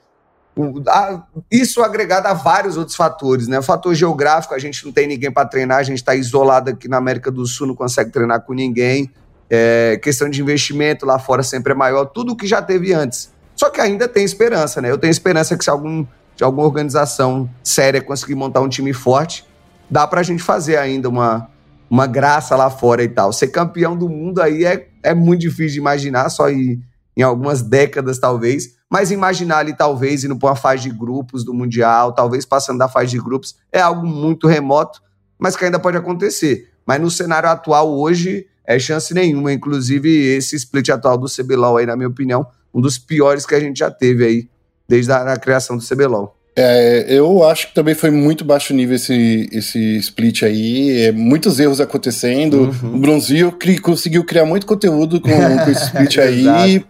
isso 1.51 1.83
agregado 1.83 2.27
a 2.27 2.35
vários 2.35 2.77
outros 2.77 2.97
fatores, 2.97 3.47
né? 3.47 3.59
O 3.59 3.63
fator 3.63 3.95
geográfico, 3.95 4.55
a 4.55 4.59
gente 4.59 4.85
não 4.85 4.93
tem 4.93 5.07
ninguém 5.07 5.31
para 5.31 5.47
treinar, 5.47 5.79
a 5.79 5.83
gente 5.83 5.99
está 5.99 6.15
isolado 6.15 6.71
aqui 6.71 6.89
na 6.89 6.97
América 6.97 7.31
do 7.31 7.47
Sul, 7.47 7.67
não 7.67 7.75
consegue 7.75 8.11
treinar 8.11 8.43
com 8.43 8.53
ninguém. 8.53 9.11
É, 9.51 9.99
questão 10.03 10.29
de 10.29 10.43
investimento 10.43 11.07
lá 11.07 11.19
fora 11.19 11.43
sempre 11.43 11.73
é 11.73 11.75
maior, 11.77 12.07
tudo 12.07 12.33
o 12.33 12.37
que 12.37 12.47
já 12.47 12.61
teve 12.61 12.93
antes. 12.93 13.33
Só 13.57 13.71
que 13.71 13.81
ainda 13.81 14.07
tem 14.07 14.25
esperança, 14.25 14.81
né? 14.81 14.91
Eu 14.91 14.99
tenho 14.99 15.11
esperança 15.11 15.57
que 15.57 15.65
se 15.65 15.71
algum, 15.71 16.05
de 16.37 16.45
alguma 16.45 16.67
organização 16.67 17.49
séria 17.63 18.01
conseguir 18.01 18.35
montar 18.35 18.61
um 18.61 18.69
time 18.69 18.93
forte, 18.93 19.47
dá 19.91 20.07
para 20.07 20.21
a 20.21 20.23
gente 20.23 20.43
fazer 20.43 20.77
ainda 20.77 21.09
uma, 21.09 21.49
uma 21.91 22.07
graça 22.07 22.55
lá 22.57 22.71
fora 22.71 23.03
e 23.03 23.09
tal. 23.09 23.33
Ser 23.33 23.49
campeão 23.49 23.97
do 23.97 24.09
mundo 24.09 24.41
aí 24.41 24.65
é, 24.65 24.89
é 25.03 25.15
muito 25.15 25.41
difícil 25.41 25.73
de 25.75 25.79
imaginar, 25.79 26.29
só 26.29 26.51
em, 26.51 26.83
em 27.17 27.23
algumas 27.23 27.63
décadas 27.63 28.19
talvez 28.19 28.78
mas 28.91 29.11
imaginar 29.11 29.59
ali, 29.59 29.77
talvez, 29.77 30.25
indo 30.25 30.37
para 30.37 30.51
uma 30.51 30.57
fase 30.57 30.85
de 30.85 30.91
grupos 30.91 31.45
do 31.45 31.53
Mundial, 31.53 32.13
talvez 32.13 32.45
passando 32.45 32.79
da 32.79 32.89
fase 32.89 33.11
de 33.11 33.19
grupos, 33.19 33.57
é 33.71 33.81
algo 33.81 34.07
muito 34.07 34.47
remoto, 34.47 35.03
mas 35.39 35.57
que 35.57 35.65
ainda 35.65 35.79
pode 35.79 35.97
acontecer. 35.97 36.71
Mas 36.87 37.01
no 37.01 37.11
cenário 37.11 37.49
atual, 37.49 37.91
hoje, 37.91 38.47
é 38.67 38.79
chance 38.79 39.13
nenhuma. 39.13 39.53
Inclusive, 39.53 40.09
esse 40.09 40.57
split 40.57 40.89
atual 40.89 41.19
do 41.19 41.27
CBLOL 41.27 41.77
aí, 41.77 41.87
na 41.87 41.97
minha 41.97 42.09
opinião, 42.09 42.47
um 42.73 42.81
dos 42.81 42.99
piores 42.99 43.45
que 43.45 43.55
a 43.55 43.61
gente 43.61 43.79
já 43.79 43.91
teve 43.91 44.25
aí, 44.25 44.49
desde 44.89 45.13
a, 45.13 45.35
a 45.35 45.37
criação 45.37 45.77
do 45.77 45.85
CBLOL. 45.85 46.35
É, 46.57 47.07
eu 47.09 47.45
acho 47.45 47.69
que 47.69 47.75
também 47.75 47.95
foi 47.95 48.11
muito 48.11 48.45
baixo 48.45 48.75
nível 48.75 48.97
esse, 48.97 49.49
esse 49.53 49.97
split 49.99 50.43
aí. 50.43 51.03
É, 51.03 51.13
muitos 51.13 51.61
erros 51.61 51.81
acontecendo. 51.81 52.73
Uhum. 52.83 52.97
O 52.97 52.99
Bronzio 52.99 53.53
cri, 53.53 53.79
conseguiu 53.79 54.25
criar 54.25 54.45
muito 54.45 54.67
conteúdo 54.67 55.21
com, 55.21 55.31
com 55.31 55.71
esse 55.71 55.85
split 55.87 56.19
aí. 56.19 56.85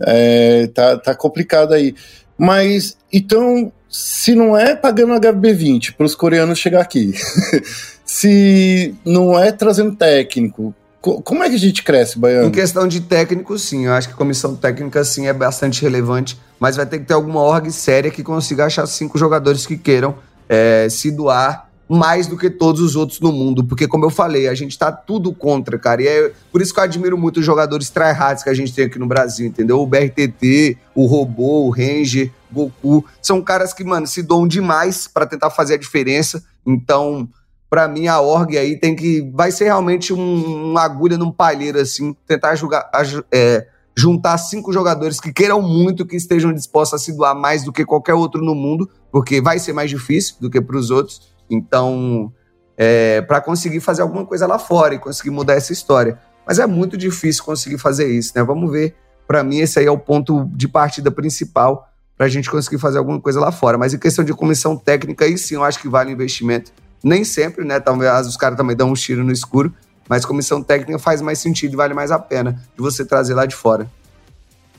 É, 0.00 0.66
tá, 0.68 0.96
tá 0.98 1.14
complicado 1.14 1.72
aí. 1.72 1.94
Mas, 2.38 2.96
então, 3.12 3.72
se 3.88 4.34
não 4.34 4.56
é 4.56 4.74
pagando 4.74 5.14
HB20 5.14 5.94
para 5.96 6.06
os 6.06 6.14
coreanos 6.14 6.58
chegar 6.58 6.80
aqui, 6.80 7.14
se 8.04 8.94
não 9.04 9.38
é 9.38 9.52
trazendo 9.52 9.94
técnico, 9.96 10.74
como 11.00 11.44
é 11.44 11.48
que 11.48 11.54
a 11.54 11.58
gente 11.58 11.82
cresce, 11.84 12.18
Baiano? 12.18 12.48
Em 12.48 12.50
questão 12.50 12.88
de 12.88 13.00
técnico, 13.00 13.56
sim. 13.58 13.86
Eu 13.86 13.92
acho 13.92 14.08
que 14.08 14.14
comissão 14.14 14.56
técnica, 14.56 15.04
sim, 15.04 15.28
é 15.28 15.32
bastante 15.32 15.82
relevante. 15.82 16.38
Mas 16.58 16.76
vai 16.76 16.86
ter 16.86 16.98
que 16.98 17.04
ter 17.04 17.14
alguma 17.14 17.40
org 17.40 17.70
séria 17.70 18.10
que 18.10 18.22
consiga 18.22 18.64
achar 18.64 18.86
cinco 18.86 19.16
jogadores 19.18 19.66
que 19.66 19.76
queiram 19.76 20.16
é, 20.48 20.88
se 20.90 21.10
doar 21.10 21.65
mais 21.88 22.26
do 22.26 22.36
que 22.36 22.50
todos 22.50 22.80
os 22.80 22.96
outros 22.96 23.20
no 23.20 23.30
mundo, 23.30 23.64
porque 23.64 23.86
como 23.86 24.04
eu 24.04 24.10
falei, 24.10 24.48
a 24.48 24.54
gente 24.54 24.76
tá 24.76 24.90
tudo 24.90 25.32
contra, 25.32 25.78
cara, 25.78 26.02
e 26.02 26.06
é 26.06 26.32
por 26.50 26.60
isso 26.60 26.74
que 26.74 26.80
eu 26.80 26.84
admiro 26.84 27.16
muito 27.16 27.38
os 27.38 27.46
jogadores 27.46 27.90
tryhards 27.90 28.42
que 28.42 28.50
a 28.50 28.54
gente 28.54 28.74
tem 28.74 28.86
aqui 28.86 28.98
no 28.98 29.06
Brasil, 29.06 29.46
entendeu? 29.46 29.80
O 29.80 29.86
BRTT, 29.86 30.76
o 30.94 31.06
Robô, 31.06 31.66
o 31.66 31.70
Ranger, 31.70 32.32
Goku, 32.50 33.04
são 33.22 33.40
caras 33.40 33.72
que, 33.72 33.84
mano, 33.84 34.06
se 34.06 34.22
dão 34.22 34.48
demais 34.48 35.06
para 35.06 35.26
tentar 35.26 35.50
fazer 35.50 35.74
a 35.74 35.78
diferença, 35.78 36.42
então, 36.66 37.28
para 37.70 37.86
mim, 37.86 38.08
a 38.08 38.20
org 38.20 38.58
aí 38.58 38.76
tem 38.76 38.96
que, 38.96 39.20
vai 39.32 39.52
ser 39.52 39.64
realmente 39.64 40.12
um, 40.12 40.70
uma 40.70 40.82
agulha 40.82 41.16
num 41.16 41.30
palheiro, 41.30 41.78
assim, 41.78 42.16
tentar 42.26 42.56
jogar, 42.56 42.90
é, 43.30 43.66
juntar 43.96 44.36
cinco 44.38 44.72
jogadores 44.72 45.20
que 45.20 45.32
queiram 45.32 45.62
muito, 45.62 46.04
que 46.04 46.16
estejam 46.16 46.52
dispostos 46.52 47.00
a 47.00 47.04
se 47.04 47.16
doar 47.16 47.34
mais 47.34 47.62
do 47.62 47.72
que 47.72 47.84
qualquer 47.84 48.14
outro 48.14 48.44
no 48.44 48.54
mundo, 48.54 48.90
porque 49.12 49.40
vai 49.40 49.60
ser 49.60 49.72
mais 49.72 49.88
difícil 49.88 50.36
do 50.40 50.50
que 50.50 50.60
para 50.60 50.76
os 50.76 50.90
outros. 50.90 51.35
Então, 51.50 52.32
é, 52.76 53.22
para 53.22 53.40
conseguir 53.40 53.80
fazer 53.80 54.02
alguma 54.02 54.24
coisa 54.24 54.46
lá 54.46 54.58
fora 54.58 54.94
e 54.94 54.98
conseguir 54.98 55.30
mudar 55.30 55.54
essa 55.54 55.72
história. 55.72 56.18
Mas 56.46 56.58
é 56.58 56.66
muito 56.66 56.96
difícil 56.96 57.42
conseguir 57.44 57.78
fazer 57.78 58.06
isso, 58.06 58.32
né? 58.36 58.42
Vamos 58.42 58.70
ver. 58.70 58.94
Para 59.26 59.42
mim, 59.42 59.58
esse 59.58 59.78
aí 59.78 59.86
é 59.86 59.90
o 59.90 59.98
ponto 59.98 60.48
de 60.52 60.68
partida 60.68 61.10
principal 61.10 61.88
para 62.16 62.26
a 62.26 62.28
gente 62.28 62.48
conseguir 62.50 62.78
fazer 62.78 62.98
alguma 62.98 63.20
coisa 63.20 63.40
lá 63.40 63.50
fora. 63.50 63.76
Mas 63.76 63.92
em 63.92 63.98
questão 63.98 64.24
de 64.24 64.32
comissão 64.32 64.76
técnica, 64.76 65.24
aí 65.24 65.36
sim 65.36 65.56
eu 65.56 65.64
acho 65.64 65.80
que 65.80 65.88
vale 65.88 66.12
investimento. 66.12 66.72
Nem 67.02 67.24
sempre, 67.24 67.64
né? 67.64 67.80
Talvez 67.80 68.26
os 68.26 68.36
caras 68.36 68.56
também 68.56 68.76
dão 68.76 68.90
um 68.90 68.94
tiro 68.94 69.24
no 69.24 69.32
escuro, 69.32 69.74
mas 70.08 70.24
comissão 70.24 70.62
técnica 70.62 70.98
faz 70.98 71.20
mais 71.20 71.38
sentido 71.38 71.74
e 71.74 71.76
vale 71.76 71.94
mais 71.94 72.10
a 72.10 72.18
pena 72.18 72.52
de 72.52 72.80
você 72.80 73.04
trazer 73.04 73.34
lá 73.34 73.44
de 73.44 73.54
fora. 73.54 73.90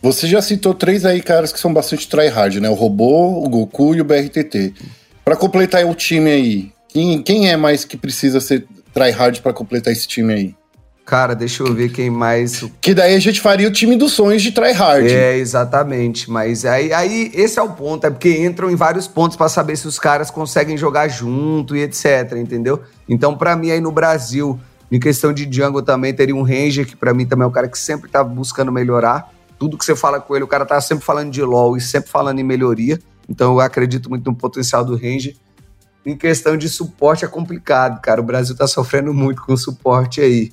Você 0.02 0.28
já 0.28 0.42
citou 0.42 0.74
três 0.74 1.06
aí 1.06 1.22
caras 1.22 1.52
que 1.52 1.60
são 1.60 1.74
bastante 1.74 2.08
tryhard, 2.08 2.60
né? 2.60 2.70
O 2.70 2.74
Robô, 2.74 3.44
o 3.44 3.50
Goku 3.50 3.96
e 3.96 4.02
o 4.02 4.06
BRTT. 4.06 4.74
Para 5.28 5.36
completar 5.36 5.86
o 5.86 5.94
time 5.94 6.32
aí, 6.32 6.72
quem, 6.88 7.22
quem 7.22 7.52
é 7.52 7.58
mais 7.58 7.84
que 7.84 7.98
precisa 7.98 8.40
ser 8.40 8.66
tryhard 8.94 9.42
para 9.42 9.52
completar 9.52 9.92
esse 9.92 10.08
time 10.08 10.34
aí? 10.34 10.56
Cara, 11.06 11.36
deixa 11.36 11.64
eu 11.64 11.74
ver 11.74 11.92
quem 11.92 12.10
mais. 12.10 12.64
Que 12.80 12.94
daí 12.94 13.14
a 13.14 13.20
gente 13.20 13.42
faria 13.42 13.68
o 13.68 13.72
time 13.72 13.98
dos 13.98 14.14
sonhos 14.14 14.42
de 14.42 14.54
tryhard. 14.54 15.06
É, 15.06 15.36
exatamente. 15.36 16.32
Mas 16.32 16.64
aí, 16.64 16.94
aí 16.94 17.30
esse 17.34 17.60
é 17.60 17.62
o 17.62 17.68
ponto, 17.74 18.08
é 18.08 18.10
porque 18.10 18.38
entram 18.38 18.72
em 18.72 18.76
vários 18.78 19.06
pontos 19.06 19.36
para 19.36 19.50
saber 19.50 19.76
se 19.76 19.86
os 19.86 20.00
caras 20.00 20.32
conseguem 20.32 20.78
jogar 20.78 21.10
junto 21.10 21.76
e 21.76 21.82
etc, 21.82 22.32
entendeu? 22.38 22.82
Então, 23.10 23.36
para 23.36 23.54
mim 23.58 23.72
aí 23.72 23.82
no 23.82 23.92
Brasil, 23.92 24.58
em 24.90 24.98
questão 24.98 25.34
de 25.34 25.46
jungle 25.52 25.82
também 25.82 26.14
teria 26.14 26.34
um 26.34 26.42
Ranger, 26.42 26.88
que 26.88 26.96
para 26.96 27.14
mim 27.14 27.26
também 27.26 27.44
é 27.44 27.48
um 27.50 27.52
cara 27.52 27.68
que 27.68 27.78
sempre 27.78 28.10
tá 28.10 28.24
buscando 28.24 28.72
melhorar. 28.72 29.30
Tudo 29.60 29.78
que 29.78 29.84
você 29.84 29.94
fala 29.94 30.22
com 30.22 30.34
ele, 30.34 30.46
o 30.46 30.48
cara 30.48 30.66
tá 30.66 30.80
sempre 30.80 31.04
falando 31.04 31.32
de 31.32 31.42
LoL 31.42 31.76
e 31.76 31.82
sempre 31.82 32.10
falando 32.10 32.40
em 32.40 32.46
melhoria. 32.46 32.98
Então 33.28 33.54
eu 33.54 33.60
acredito 33.60 34.10
muito 34.10 34.30
no 34.30 34.36
potencial 34.36 34.84
do 34.86 34.96
Ranger. 34.96 35.36
Em 36.06 36.16
questão 36.16 36.56
de 36.56 36.70
suporte 36.70 37.26
é 37.26 37.28
complicado, 37.28 38.00
cara. 38.02 38.22
O 38.22 38.24
Brasil 38.24 38.56
tá 38.56 38.66
sofrendo 38.66 39.14
muito 39.14 39.42
com 39.42 39.54
o 39.54 39.58
suporte 39.58 40.22
aí. 40.22 40.52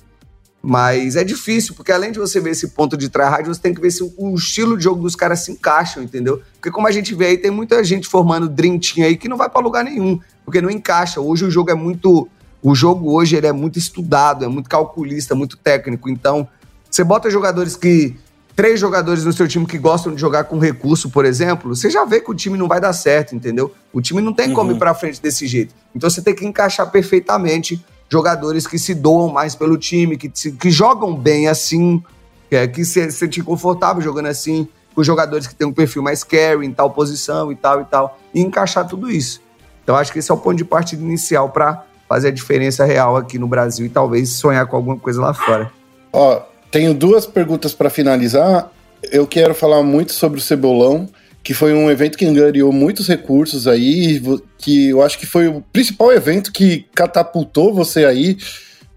Mas 0.61 1.15
é 1.15 1.23
difícil, 1.23 1.75
porque 1.75 1.91
além 1.91 2.11
de 2.11 2.17
você 2.17 2.39
ver 2.39 2.49
esse 2.49 2.69
ponto 2.69 2.97
de 2.97 3.07
tryhard, 3.07 3.47
você 3.47 3.61
tem 3.61 3.71
que 3.71 3.79
ver 3.79 3.91
se 3.91 4.03
o 4.03 4.33
estilo 4.33 4.75
de 4.75 4.83
jogo 4.83 4.99
dos 4.99 5.15
caras 5.15 5.41
se 5.41 5.51
encaixam, 5.51 6.01
entendeu? 6.01 6.41
Porque 6.53 6.71
como 6.71 6.87
a 6.87 6.91
gente 6.91 7.13
vê 7.13 7.27
aí, 7.27 7.37
tem 7.37 7.51
muita 7.51 7.83
gente 7.83 8.07
formando 8.07 8.49
Dream 8.49 8.79
Team 8.79 9.05
aí 9.05 9.15
que 9.15 9.29
não 9.29 9.37
vai 9.37 9.47
para 9.47 9.61
lugar 9.61 9.83
nenhum, 9.83 10.19
porque 10.43 10.59
não 10.59 10.69
encaixa. 10.71 11.21
Hoje 11.21 11.45
o 11.45 11.51
jogo 11.51 11.69
é 11.69 11.75
muito... 11.75 12.27
O 12.63 12.73
jogo 12.73 13.13
hoje 13.13 13.35
ele 13.35 13.45
é 13.45 13.51
muito 13.51 13.77
estudado, 13.77 14.43
é 14.43 14.47
muito 14.47 14.67
calculista, 14.67 15.35
muito 15.35 15.55
técnico. 15.55 16.09
Então, 16.09 16.47
você 16.89 17.03
bota 17.03 17.29
jogadores 17.29 17.75
que... 17.75 18.17
Três 18.55 18.79
jogadores 18.79 19.25
no 19.25 19.33
seu 19.33 19.47
time 19.47 19.65
que 19.65 19.77
gostam 19.77 20.15
de 20.15 20.21
jogar 20.21 20.45
com 20.45 20.57
recurso, 20.57 21.09
por 21.09 21.25
exemplo, 21.25 21.75
você 21.75 21.89
já 21.89 22.05
vê 22.05 22.21
que 22.21 22.31
o 22.31 22.33
time 22.33 22.57
não 22.57 22.69
vai 22.69 22.79
dar 22.79 22.93
certo, 22.93 23.35
entendeu? 23.35 23.73
O 23.91 23.99
time 23.99 24.21
não 24.21 24.33
tem 24.33 24.53
como 24.53 24.69
uhum. 24.69 24.77
ir 24.77 24.79
pra 24.79 24.93
frente 24.93 25.21
desse 25.21 25.45
jeito. 25.45 25.75
Então 25.93 26.09
você 26.09 26.21
tem 26.21 26.33
que 26.33 26.45
encaixar 26.45 26.89
perfeitamente 26.89 27.83
jogadores 28.09 28.65
que 28.65 28.79
se 28.79 28.95
doam 28.95 29.27
mais 29.27 29.55
pelo 29.55 29.77
time, 29.77 30.15
que, 30.15 30.29
que 30.29 30.71
jogam 30.71 31.13
bem 31.13 31.49
assim, 31.49 32.01
que, 32.49 32.55
é, 32.55 32.65
que 32.65 32.85
se 32.85 33.11
sentir 33.11 33.43
confortável 33.43 34.01
jogando 34.01 34.27
assim, 34.27 34.67
com 34.95 35.03
jogadores 35.03 35.47
que 35.47 35.53
têm 35.53 35.67
um 35.67 35.73
perfil 35.73 36.01
mais 36.01 36.23
carry 36.23 36.65
em 36.65 36.71
tal 36.71 36.91
posição 36.91 37.51
e 37.51 37.55
tal 37.57 37.81
e 37.81 37.85
tal, 37.85 38.17
e 38.33 38.39
encaixar 38.39 38.87
tudo 38.87 39.11
isso. 39.11 39.41
Então 39.83 39.97
acho 39.97 40.13
que 40.13 40.19
esse 40.19 40.31
é 40.31 40.33
o 40.33 40.37
ponto 40.37 40.55
de 40.55 40.63
partida 40.63 41.03
inicial 41.03 41.49
para 41.49 41.83
fazer 42.07 42.29
a 42.29 42.31
diferença 42.31 42.85
real 42.85 43.17
aqui 43.17 43.37
no 43.37 43.47
Brasil 43.47 43.85
e 43.85 43.89
talvez 43.89 44.29
sonhar 44.29 44.65
com 44.67 44.77
alguma 44.77 44.97
coisa 44.97 45.19
lá 45.19 45.33
fora. 45.33 45.69
Ó, 46.13 46.41
tenho 46.75 46.93
duas 46.93 47.25
perguntas 47.25 47.73
para 47.73 47.89
finalizar. 47.89 48.69
Eu 49.09 49.25
quero 49.25 49.55
falar 49.55 49.81
muito 49.81 50.11
sobre 50.11 50.39
o 50.39 50.41
Cebolão 50.41 51.07
que 51.41 51.53
foi 51.53 51.73
um 51.73 51.89
evento 51.89 52.17
que 52.17 52.25
angariou 52.25 52.69
muitos 52.73 53.07
recursos 53.07 53.65
aí, 53.65 54.21
que 54.57 54.89
eu 54.89 55.01
acho 55.01 55.17
que 55.17 55.25
foi 55.25 55.47
o 55.47 55.61
principal 55.71 56.11
evento 56.11 56.51
que 56.51 56.85
catapultou 56.93 57.73
você 57.73 58.03
aí, 58.03 58.35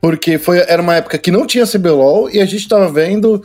porque 0.00 0.38
foi, 0.38 0.58
era 0.60 0.82
uma 0.82 0.96
época 0.96 1.18
que 1.18 1.30
não 1.30 1.46
tinha 1.46 1.66
CBLOL 1.66 2.28
e 2.30 2.40
a 2.40 2.46
gente 2.46 2.62
estava 2.62 2.90
vendo 2.90 3.44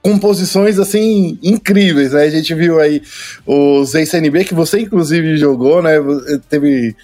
composições 0.00 0.78
assim 0.78 1.38
incríveis, 1.42 2.12
né? 2.12 2.24
A 2.24 2.30
gente 2.30 2.54
viu 2.54 2.78
aí 2.78 3.02
o 3.46 3.82
ZCNB, 3.84 4.44
que 4.44 4.54
você 4.54 4.80
inclusive 4.80 5.36
jogou, 5.38 5.82
né? 5.82 5.94
Teve 6.48 6.94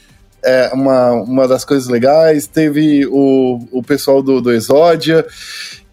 é, 0.45 0.71
uma, 0.73 1.13
uma 1.13 1.49
das 1.49 1.65
coisas 1.65 1.89
legais, 1.89 2.47
teve 2.47 3.07
o, 3.07 3.59
o 3.73 3.83
pessoal 3.83 4.23
do, 4.23 4.41
do 4.41 4.53
Exódia. 4.53 5.27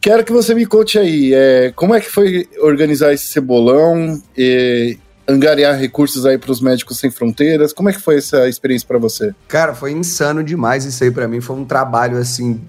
Quero 0.06 0.24
que 0.24 0.32
você 0.32 0.54
me 0.54 0.68
conte 0.68 1.00
aí, 1.00 1.34
é, 1.34 1.72
como 1.76 1.96
é 1.96 2.00
que 2.00 2.12
foi 2.12 2.48
organizar 2.60 3.12
esse 3.12 3.26
cebolão 3.26 4.22
e, 4.38 5.00
angariar 5.28 5.76
recursos 5.80 6.28
aí 6.28 6.38
para 6.38 6.52
os 6.52 6.62
médicos 6.62 7.00
sem 7.00 7.10
fronteiras. 7.10 7.74
Como 7.74 7.90
é 7.90 7.92
que 7.92 8.00
foi 8.00 8.18
essa 8.18 8.48
experiência 8.48 8.88
para 8.88 9.00
você? 9.00 9.34
Cara, 9.48 9.74
foi 9.74 9.94
insano 9.94 10.44
demais 10.44 10.86
isso 10.86 11.04
aí 11.04 11.10
para 11.10 11.28
mim. 11.28 11.42
Foi 11.42 11.56
um 11.56 11.66
trabalho 11.66 12.20
assim 12.20 12.62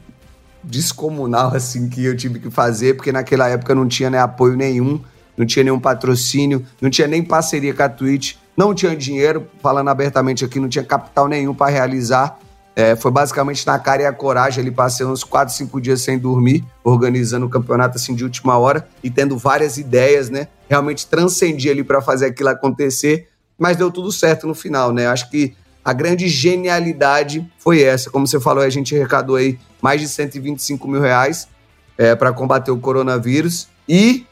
descomunal 0.65 1.53
assim 1.55 1.91
que 1.91 2.03
eu 2.03 2.17
tive 2.17 2.39
que 2.39 2.51
fazer, 2.51 2.95
porque 2.95 3.13
naquela 3.13 3.51
época 3.51 3.75
não 3.75 3.87
tinha 3.87 4.09
né, 4.09 4.19
apoio 4.19 4.57
nenhum, 4.57 4.99
não 5.37 5.45
tinha 5.45 5.63
nenhum 5.63 5.79
patrocínio, 5.79 6.65
não 6.81 6.89
tinha 6.89 7.07
nem 7.07 7.23
parceria 7.23 7.75
com 7.75 7.83
a 7.83 7.89
Twitch, 7.91 8.37
não 8.57 8.75
tinha 8.75 8.97
dinheiro, 8.97 9.47
falando 9.63 9.89
abertamente 9.89 10.43
aqui, 10.43 10.59
não 10.59 10.71
tinha 10.71 10.83
capital 10.83 11.29
nenhum 11.29 11.53
para 11.53 11.71
realizar. 11.71 12.39
É, 12.77 12.95
foi 12.95 13.11
basicamente 13.11 13.67
na 13.67 13.79
cara 13.79 14.03
e 14.03 14.07
a 14.07 14.13
coragem. 14.13 14.63
Ele 14.63 14.71
passei 14.71 15.07
uns 15.07 15.25
4, 15.25 15.55
5 15.55 15.81
dias 15.81 16.03
sem 16.03 16.19
dormir, 16.19 16.63
organizando 16.85 17.47
o 17.47 17.49
campeonato 17.49 17.97
assim 17.97 18.15
de 18.15 18.23
última 18.23 18.59
hora 18.59 18.87
e 19.03 19.09
tendo 19.09 19.39
várias 19.39 19.79
ideias, 19.79 20.29
né? 20.29 20.49
Realmente 20.69 21.07
transcendi 21.07 21.71
ali 21.71 21.83
para 21.83 22.03
fazer 22.03 22.27
aquilo 22.27 22.51
acontecer, 22.51 23.29
mas 23.59 23.79
deu 23.79 23.91
tudo 23.91 24.13
certo 24.13 24.47
no 24.47 24.55
final, 24.55 24.93
né? 24.93 25.07
Acho 25.07 25.31
que 25.31 25.57
a 25.83 25.95
grande 25.95 26.29
genialidade 26.29 27.51
foi 27.59 27.83
essa. 27.83 28.11
Como 28.11 28.27
você 28.27 28.39
falou, 28.39 28.63
a 28.63 28.69
gente 28.69 28.95
arrecadou 28.95 29.37
aí 29.37 29.59
mais 29.81 30.01
de 30.01 30.09
125 30.09 30.87
mil 30.87 31.01
reais 31.01 31.49
é, 31.97 32.15
para 32.15 32.31
combater 32.31 32.71
o 32.71 32.79
coronavírus 32.79 33.69
e 33.89 34.27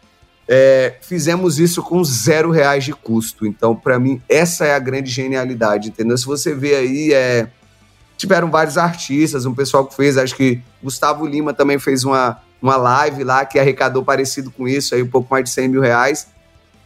é, 0.46 0.96
fizemos 1.00 1.58
isso 1.58 1.82
com 1.82 2.04
zero 2.04 2.50
reais 2.50 2.84
de 2.84 2.92
custo. 2.92 3.46
Então, 3.46 3.74
para 3.74 3.98
mim, 3.98 4.20
essa 4.28 4.66
é 4.66 4.74
a 4.74 4.78
grande 4.78 5.10
genialidade, 5.10 5.88
entendeu? 5.88 6.18
Se 6.18 6.26
você 6.26 6.54
vê 6.54 6.74
aí, 6.74 7.14
é, 7.14 7.48
tiveram 8.16 8.50
vários 8.50 8.78
artistas, 8.78 9.46
um 9.46 9.54
pessoal 9.54 9.86
que 9.86 9.94
fez, 9.94 10.16
acho 10.16 10.34
que 10.34 10.62
Gustavo 10.82 11.26
Lima 11.26 11.52
também 11.52 11.78
fez 11.78 12.04
uma, 12.04 12.38
uma 12.60 12.76
live 12.76 13.24
lá 13.24 13.44
que 13.44 13.58
arrecadou 13.58 14.04
parecido 14.04 14.50
com 14.50 14.66
isso, 14.68 14.94
aí 14.94 15.02
um 15.02 15.08
pouco 15.08 15.28
mais 15.30 15.44
de 15.44 15.50
100 15.50 15.68
mil 15.68 15.80
reais. 15.80 16.28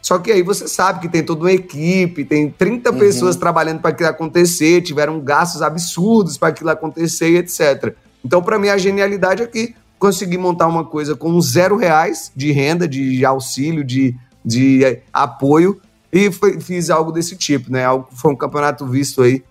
Só 0.01 0.17
que 0.17 0.31
aí 0.31 0.41
você 0.41 0.67
sabe 0.67 1.01
que 1.01 1.09
tem 1.09 1.23
toda 1.23 1.41
uma 1.41 1.51
equipe, 1.51 2.23
tem 2.23 2.49
30 2.49 2.91
uhum. 2.91 2.97
pessoas 2.97 3.35
trabalhando 3.35 3.81
para 3.81 3.91
aquilo 3.91 4.09
acontecer, 4.09 4.81
tiveram 4.81 5.19
gastos 5.19 5.61
absurdos 5.61 6.37
para 6.37 6.49
aquilo 6.49 6.69
acontecer, 6.69 7.35
etc. 7.35 7.95
Então, 8.23 8.41
para 8.41 8.57
mim, 8.57 8.69
a 8.69 8.77
genialidade 8.77 9.43
é 9.43 9.47
que 9.47 9.75
consegui 9.97 10.37
montar 10.37 10.67
uma 10.67 10.85
coisa 10.85 11.15
com 11.15 11.39
zero 11.41 11.75
reais 11.75 12.31
de 12.35 12.51
renda, 12.51 12.87
de 12.87 13.25
auxílio, 13.25 13.83
de, 13.83 14.15
de 14.43 14.83
eh, 14.85 15.01
apoio, 15.11 15.79
e 16.11 16.31
foi, 16.31 16.59
fiz 16.59 16.89
algo 16.89 17.11
desse 17.11 17.35
tipo, 17.35 17.71
né? 17.71 17.83
Foi 18.13 18.31
um 18.31 18.35
campeonato 18.35 18.85
visto 18.87 19.21
aí 19.21 19.43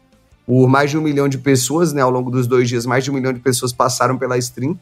por 0.49 0.67
mais 0.67 0.91
de 0.91 0.97
um 0.97 1.03
milhão 1.03 1.29
de 1.29 1.37
pessoas, 1.37 1.93
né? 1.93 2.01
Ao 2.01 2.11
longo 2.11 2.31
dos 2.31 2.47
dois 2.47 2.71
dias, 2.71 2.87
mais 2.87 3.05
de 3.05 3.11
um 3.11 3.15
milhão 3.15 3.35
de 3.35 3.39
pessoas 3.39 3.71
passaram 3.71 4.17
pela 4.17 4.39
stream. 4.39 4.81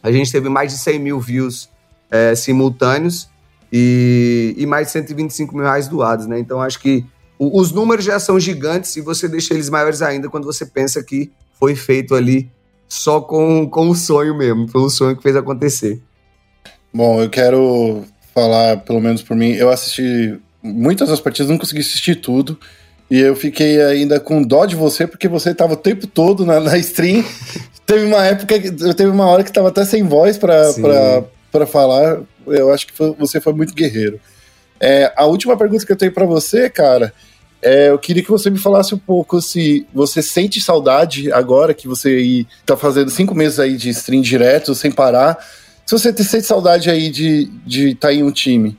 A 0.00 0.12
gente 0.12 0.30
teve 0.30 0.48
mais 0.48 0.72
de 0.72 0.78
100 0.78 1.00
mil 1.00 1.18
views 1.18 1.68
é, 2.08 2.36
simultâneos 2.36 3.28
e, 3.72 4.54
e, 4.56 4.64
mais 4.64 4.86
de 4.86 4.92
125 4.92 5.56
mil 5.56 5.64
reais 5.64 5.88
doados, 5.88 6.28
né? 6.28 6.38
Então 6.38 6.62
acho 6.62 6.78
que 6.78 7.04
o, 7.36 7.60
os 7.60 7.72
números 7.72 8.04
já 8.04 8.20
são 8.20 8.38
gigantes 8.38 8.94
e 8.94 9.00
você 9.00 9.26
deixa 9.26 9.54
eles 9.54 9.68
maiores 9.68 10.02
ainda 10.02 10.28
quando 10.28 10.44
você 10.44 10.64
pensa 10.64 11.02
que 11.02 11.32
foi 11.58 11.74
feito 11.74 12.14
ali 12.14 12.48
só 12.88 13.20
com, 13.20 13.68
com 13.68 13.90
o 13.90 13.94
sonho 13.96 14.38
mesmo, 14.38 14.68
foi 14.68 14.82
o 14.82 14.88
sonho 14.88 15.16
que 15.16 15.22
fez 15.24 15.34
acontecer. 15.34 16.00
Bom, 16.94 17.20
eu 17.20 17.28
quero 17.28 18.04
falar, 18.32 18.76
pelo 18.84 19.00
menos 19.00 19.20
por 19.20 19.36
mim, 19.36 19.50
eu 19.50 19.68
assisti 19.68 20.38
muitas 20.62 21.08
das 21.08 21.18
partidas, 21.18 21.50
não 21.50 21.58
consegui 21.58 21.80
assistir 21.80 22.20
tudo. 22.20 22.56
E 23.10 23.20
eu 23.20 23.36
fiquei 23.36 23.80
ainda 23.82 24.18
com 24.18 24.42
dó 24.42 24.66
de 24.66 24.74
você, 24.74 25.06
porque 25.06 25.28
você 25.28 25.54
tava 25.54 25.74
o 25.74 25.76
tempo 25.76 26.06
todo 26.06 26.44
na, 26.44 26.58
na 26.58 26.76
stream. 26.78 27.24
teve 27.86 28.04
uma 28.04 28.24
época, 28.24 28.54
teve 28.94 29.10
uma 29.10 29.26
hora 29.26 29.44
que 29.44 29.52
tava 29.52 29.68
até 29.68 29.84
sem 29.84 30.02
voz 30.02 30.36
para 30.36 31.66
falar. 31.66 32.20
Eu 32.46 32.72
acho 32.72 32.86
que 32.86 32.92
foi, 32.92 33.14
você 33.18 33.40
foi 33.40 33.52
muito 33.52 33.74
guerreiro. 33.74 34.20
É, 34.80 35.12
a 35.16 35.24
última 35.24 35.56
pergunta 35.56 35.86
que 35.86 35.92
eu 35.92 35.96
tenho 35.96 36.12
para 36.12 36.26
você, 36.26 36.68
cara, 36.68 37.12
é, 37.62 37.88
eu 37.88 37.98
queria 37.98 38.22
que 38.22 38.30
você 38.30 38.50
me 38.50 38.58
falasse 38.58 38.94
um 38.94 38.98
pouco 38.98 39.40
se 39.40 39.86
você 39.94 40.22
sente 40.22 40.60
saudade 40.60 41.32
agora 41.32 41.72
que 41.72 41.88
você 41.88 42.46
tá 42.64 42.76
fazendo 42.76 43.10
cinco 43.10 43.34
meses 43.34 43.58
aí 43.58 43.76
de 43.76 43.88
stream 43.90 44.20
direto, 44.20 44.74
sem 44.74 44.90
parar. 44.90 45.38
Se 45.84 45.96
você 45.96 46.12
sente 46.22 46.46
saudade 46.46 46.90
aí 46.90 47.08
de 47.08 47.42
estar 47.42 47.60
de 47.64 47.94
tá 47.94 48.12
em 48.12 48.22
um 48.22 48.32
time. 48.32 48.76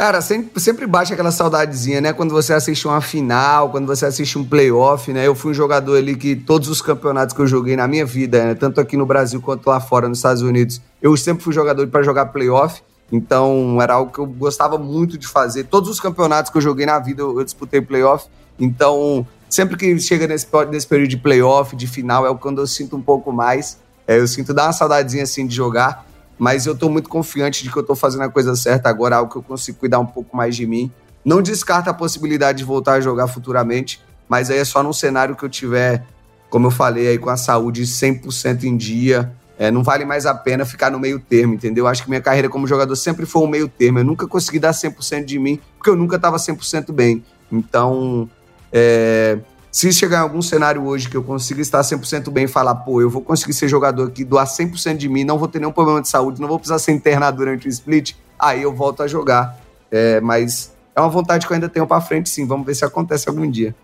Cara, 0.00 0.22
sempre, 0.22 0.58
sempre 0.58 0.86
bate 0.86 1.12
aquela 1.12 1.30
saudadezinha, 1.30 2.00
né? 2.00 2.14
Quando 2.14 2.30
você 2.30 2.54
assiste 2.54 2.88
uma 2.88 3.02
final, 3.02 3.68
quando 3.68 3.86
você 3.86 4.06
assiste 4.06 4.38
um 4.38 4.44
playoff, 4.46 5.12
né? 5.12 5.26
Eu 5.26 5.34
fui 5.34 5.50
um 5.50 5.54
jogador 5.54 5.94
ali 5.98 6.16
que 6.16 6.34
todos 6.34 6.70
os 6.70 6.80
campeonatos 6.80 7.36
que 7.36 7.42
eu 7.42 7.46
joguei 7.46 7.76
na 7.76 7.86
minha 7.86 8.06
vida, 8.06 8.42
né? 8.42 8.54
tanto 8.54 8.80
aqui 8.80 8.96
no 8.96 9.04
Brasil 9.04 9.42
quanto 9.42 9.66
lá 9.66 9.78
fora, 9.78 10.08
nos 10.08 10.16
Estados 10.16 10.40
Unidos, 10.40 10.80
eu 11.02 11.14
sempre 11.18 11.44
fui 11.44 11.52
jogador 11.52 11.86
para 11.88 12.02
jogar 12.02 12.24
playoff. 12.32 12.80
Então 13.12 13.76
era 13.78 13.92
algo 13.92 14.10
que 14.10 14.18
eu 14.18 14.24
gostava 14.24 14.78
muito 14.78 15.18
de 15.18 15.28
fazer. 15.28 15.64
Todos 15.64 15.90
os 15.90 16.00
campeonatos 16.00 16.50
que 16.50 16.56
eu 16.56 16.62
joguei 16.62 16.86
na 16.86 16.98
vida 16.98 17.20
eu, 17.20 17.38
eu 17.38 17.44
disputei 17.44 17.82
playoff. 17.82 18.24
Então 18.58 19.26
sempre 19.50 19.76
que 19.76 19.98
chega 19.98 20.26
nesse, 20.26 20.46
nesse 20.70 20.86
período 20.86 21.10
de 21.10 21.18
playoff, 21.18 21.76
de 21.76 21.86
final, 21.86 22.26
é 22.26 22.34
quando 22.38 22.62
eu 22.62 22.66
sinto 22.66 22.96
um 22.96 23.02
pouco 23.02 23.30
mais. 23.30 23.76
É, 24.08 24.18
eu 24.18 24.26
sinto 24.26 24.54
dar 24.54 24.64
uma 24.64 24.72
saudadezinha 24.72 25.24
assim 25.24 25.46
de 25.46 25.54
jogar, 25.54 26.06
mas 26.40 26.64
eu 26.64 26.74
tô 26.74 26.88
muito 26.88 27.10
confiante 27.10 27.62
de 27.62 27.70
que 27.70 27.76
eu 27.76 27.82
tô 27.82 27.94
fazendo 27.94 28.22
a 28.22 28.30
coisa 28.30 28.56
certa 28.56 28.88
agora, 28.88 29.16
algo 29.16 29.30
que 29.30 29.36
eu 29.36 29.42
consigo 29.42 29.78
cuidar 29.78 29.98
um 29.98 30.06
pouco 30.06 30.34
mais 30.34 30.56
de 30.56 30.66
mim. 30.66 30.90
Não 31.22 31.42
descarta 31.42 31.90
a 31.90 31.94
possibilidade 31.94 32.58
de 32.58 32.64
voltar 32.64 32.94
a 32.94 33.00
jogar 33.00 33.28
futuramente, 33.28 34.02
mas 34.26 34.50
aí 34.50 34.56
é 34.56 34.64
só 34.64 34.82
num 34.82 34.92
cenário 34.94 35.36
que 35.36 35.44
eu 35.44 35.50
tiver, 35.50 36.02
como 36.48 36.68
eu 36.68 36.70
falei, 36.70 37.08
aí 37.08 37.18
com 37.18 37.28
a 37.28 37.36
saúde 37.36 37.82
100% 37.82 38.64
em 38.64 38.74
dia. 38.74 39.30
É, 39.58 39.70
não 39.70 39.82
vale 39.82 40.06
mais 40.06 40.24
a 40.24 40.34
pena 40.34 40.64
ficar 40.64 40.90
no 40.90 40.98
meio 40.98 41.20
termo, 41.20 41.52
entendeu? 41.52 41.86
Acho 41.86 42.04
que 42.04 42.08
minha 42.08 42.22
carreira 42.22 42.48
como 42.48 42.66
jogador 42.66 42.96
sempre 42.96 43.26
foi 43.26 43.42
um 43.42 43.46
meio 43.46 43.68
termo. 43.68 43.98
Eu 43.98 44.04
nunca 44.04 44.26
consegui 44.26 44.58
dar 44.58 44.70
100% 44.70 45.26
de 45.26 45.38
mim, 45.38 45.60
porque 45.76 45.90
eu 45.90 45.96
nunca 45.96 46.16
estava 46.16 46.38
100% 46.38 46.90
bem. 46.90 47.22
Então, 47.52 48.30
é, 48.72 49.38
se 49.70 49.92
chegar 49.92 50.18
em 50.18 50.22
algum 50.22 50.42
cenário 50.42 50.84
hoje 50.84 51.08
que 51.08 51.16
eu 51.16 51.22
consiga 51.22 51.60
estar 51.60 51.80
100% 51.80 52.30
bem 52.30 52.44
e 52.44 52.48
falar, 52.48 52.74
pô, 52.74 53.00
eu 53.00 53.08
vou 53.08 53.22
conseguir 53.22 53.52
ser 53.52 53.68
jogador 53.68 54.08
aqui, 54.08 54.24
doar 54.24 54.46
100% 54.46 54.96
de 54.96 55.08
mim, 55.08 55.22
não 55.22 55.38
vou 55.38 55.46
ter 55.46 55.60
nenhum 55.60 55.72
problema 55.72 56.02
de 56.02 56.08
saúde, 56.08 56.40
não 56.40 56.48
vou 56.48 56.58
precisar 56.58 56.78
ser 56.78 56.92
internado 56.92 57.36
durante 57.36 57.68
o 57.68 57.70
split, 57.70 58.14
aí 58.38 58.62
eu 58.62 58.74
volto 58.74 59.02
a 59.02 59.06
jogar. 59.06 59.58
É, 59.90 60.20
mas 60.20 60.72
é 60.94 61.00
uma 61.00 61.08
vontade 61.08 61.46
que 61.46 61.52
eu 61.52 61.54
ainda 61.54 61.68
tenho 61.68 61.86
para 61.86 62.00
frente, 62.00 62.28
sim. 62.28 62.46
Vamos 62.46 62.66
ver 62.66 62.74
se 62.74 62.84
acontece 62.84 63.28
algum 63.28 63.48
dia. 63.48 63.74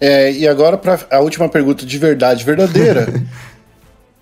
É, 0.00 0.30
e 0.32 0.46
agora 0.46 0.78
para 0.78 1.00
a 1.10 1.20
última 1.20 1.48
pergunta 1.48 1.84
de 1.84 1.98
verdade, 1.98 2.44
verdadeira. 2.44 3.06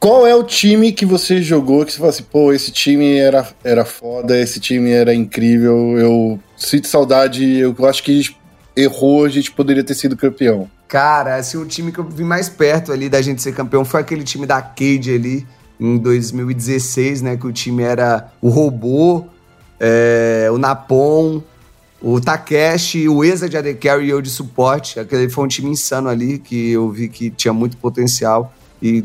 Qual 0.01 0.27
é 0.27 0.35
o 0.35 0.43
time 0.43 0.91
que 0.91 1.07
você 1.07 1.41
jogou 1.41 1.85
que 1.85 1.93
você 1.93 1.99
fala 1.99 2.11
assim, 2.11 2.25
pô, 2.25 2.53
esse 2.53 2.73
time 2.73 3.19
era, 3.19 3.47
era 3.63 3.85
foda, 3.85 4.37
esse 4.37 4.59
time 4.59 4.91
era 4.91 5.15
incrível, 5.15 5.97
eu 5.97 6.41
sinto 6.57 6.89
saudade, 6.89 7.59
eu 7.59 7.77
acho 7.87 8.03
que 8.03 8.35
errou, 8.77 9.25
a 9.25 9.29
gente 9.29 9.51
poderia 9.53 9.85
ter 9.85 9.95
sido 9.95 10.17
campeão? 10.17 10.71
Cara, 10.89 11.37
assim, 11.37 11.57
o 11.57 11.65
time 11.65 11.91
que 11.91 11.99
eu 11.99 12.05
vi 12.05 12.25
mais 12.25 12.49
perto 12.49 12.93
ali 12.93 13.09
da 13.09 13.23
gente 13.23 13.41
ser 13.41 13.55
campeão 13.55 13.85
foi 13.85 14.01
aquele 14.01 14.25
time 14.25 14.47
da 14.47 14.61
Cade 14.61 15.15
ali, 15.15 15.47
em 15.81 15.99
2016, 15.99 17.23
né? 17.23 17.37
Que 17.37 17.47
o 17.47 17.53
time 17.53 17.83
era 17.83 18.31
o 18.41 18.49
Robô, 18.49 19.25
é, 19.81 20.49
o 20.53 20.59
Napon, 20.59 21.43
o 22.01 22.21
Takeshi, 22.21 23.09
o 23.09 23.25
Eza 23.25 23.49
de 23.49 23.57
AD 23.57 23.75
Carry 23.75 24.07
e 24.07 24.11
eu 24.11 24.21
de 24.21 24.31
suporte. 24.31 25.01
Aquele 25.01 25.29
foi 25.29 25.45
um 25.45 25.49
time 25.49 25.71
insano 25.71 26.09
ali, 26.09 26.39
que 26.39 26.71
eu 26.71 26.91
vi 26.91 27.09
que 27.09 27.31
tinha 27.31 27.53
muito 27.53 27.77
potencial 27.77 28.53
e 28.81 29.05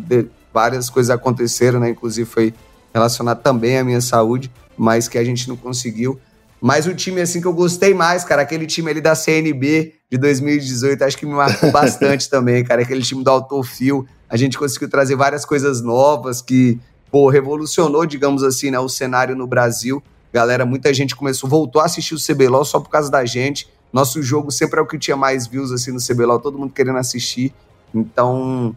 várias 0.53 0.89
coisas 0.89 1.09
aconteceram, 1.09 1.79
né? 1.79 1.89
Inclusive 1.89 2.29
foi 2.29 2.53
relacionado 2.93 3.41
também 3.41 3.77
à 3.77 3.83
minha 3.83 4.01
saúde, 4.01 4.51
mas 4.75 5.07
que 5.07 5.17
a 5.17 5.23
gente 5.23 5.47
não 5.47 5.55
conseguiu. 5.55 6.19
Mas 6.59 6.87
o 6.87 6.93
time 6.93 7.21
assim 7.21 7.39
que 7.39 7.47
eu 7.47 7.53
gostei 7.53 7.93
mais, 7.93 8.23
cara, 8.23 8.41
aquele 8.41 8.65
time 8.65 8.89
ali 8.89 8.99
da 8.99 9.13
CNB 9.13 9.93
de 10.09 10.17
2018, 10.17 11.03
acho 11.03 11.17
que 11.17 11.25
me 11.25 11.33
marcou 11.33 11.71
bastante 11.71 12.29
também, 12.29 12.63
cara. 12.63 12.81
Aquele 12.81 13.01
time 13.01 13.23
do 13.23 13.29
Autofil. 13.29 14.07
A 14.29 14.35
gente 14.35 14.57
conseguiu 14.57 14.89
trazer 14.89 15.15
várias 15.15 15.45
coisas 15.45 15.81
novas 15.81 16.41
que, 16.41 16.79
pô, 17.11 17.29
revolucionou, 17.29 18.05
digamos 18.05 18.43
assim, 18.43 18.71
né, 18.71 18.79
o 18.79 18.89
cenário 18.89 19.35
no 19.35 19.45
Brasil. 19.45 20.01
Galera, 20.33 20.65
muita 20.65 20.93
gente 20.93 21.15
começou, 21.15 21.49
voltou 21.49 21.81
a 21.81 21.85
assistir 21.85 22.15
o 22.15 22.17
CBLOL 22.17 22.65
só 22.65 22.79
por 22.79 22.89
causa 22.89 23.09
da 23.09 23.23
gente. 23.23 23.69
Nosso 23.93 24.21
jogo 24.21 24.51
sempre 24.51 24.79
é 24.79 24.83
o 24.83 24.85
que 24.85 24.97
tinha 24.97 25.15
mais 25.15 25.47
views 25.47 25.71
assim 25.71 25.91
no 25.91 25.99
CBLOL, 25.99 26.39
todo 26.39 26.57
mundo 26.57 26.73
querendo 26.73 26.97
assistir. 26.97 27.53
Então, 27.93 28.75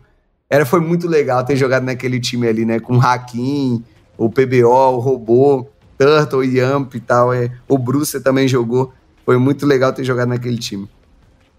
era 0.48 0.64
foi 0.64 0.80
muito 0.80 1.08
legal 1.08 1.44
ter 1.44 1.56
jogado 1.56 1.84
naquele 1.84 2.20
time 2.20 2.46
ali, 2.46 2.64
né, 2.64 2.78
com 2.78 2.98
o 2.98 3.00
Hakim, 3.00 3.84
o 4.16 4.28
PBO, 4.28 4.68
o 4.68 4.98
Robô. 4.98 5.66
Turtle, 6.00 6.42
Yamp 6.42 6.94
e 6.94 7.00
tal. 7.00 7.34
É, 7.34 7.50
o 7.68 7.76
Bruce 7.76 8.18
também 8.20 8.48
jogou. 8.48 8.90
Foi 9.26 9.36
muito 9.36 9.66
legal 9.66 9.92
ter 9.92 10.02
jogado 10.02 10.28
naquele 10.28 10.56
time. 10.56 10.88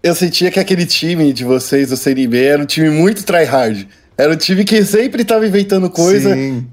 Eu 0.02 0.16
sentia 0.16 0.50
que 0.50 0.58
aquele 0.58 0.84
time 0.84 1.32
de 1.32 1.44
vocês, 1.44 1.90
do 1.90 1.96
CNB, 1.96 2.42
era 2.42 2.60
um 2.60 2.66
time 2.66 2.90
muito 2.90 3.24
tryhard. 3.24 3.88
Era 4.18 4.32
um 4.32 4.36
time 4.36 4.64
que 4.64 4.84
sempre 4.84 5.22
estava 5.22 5.46
inventando 5.46 5.88
coisa. 5.88 6.34
Sim. 6.34 6.66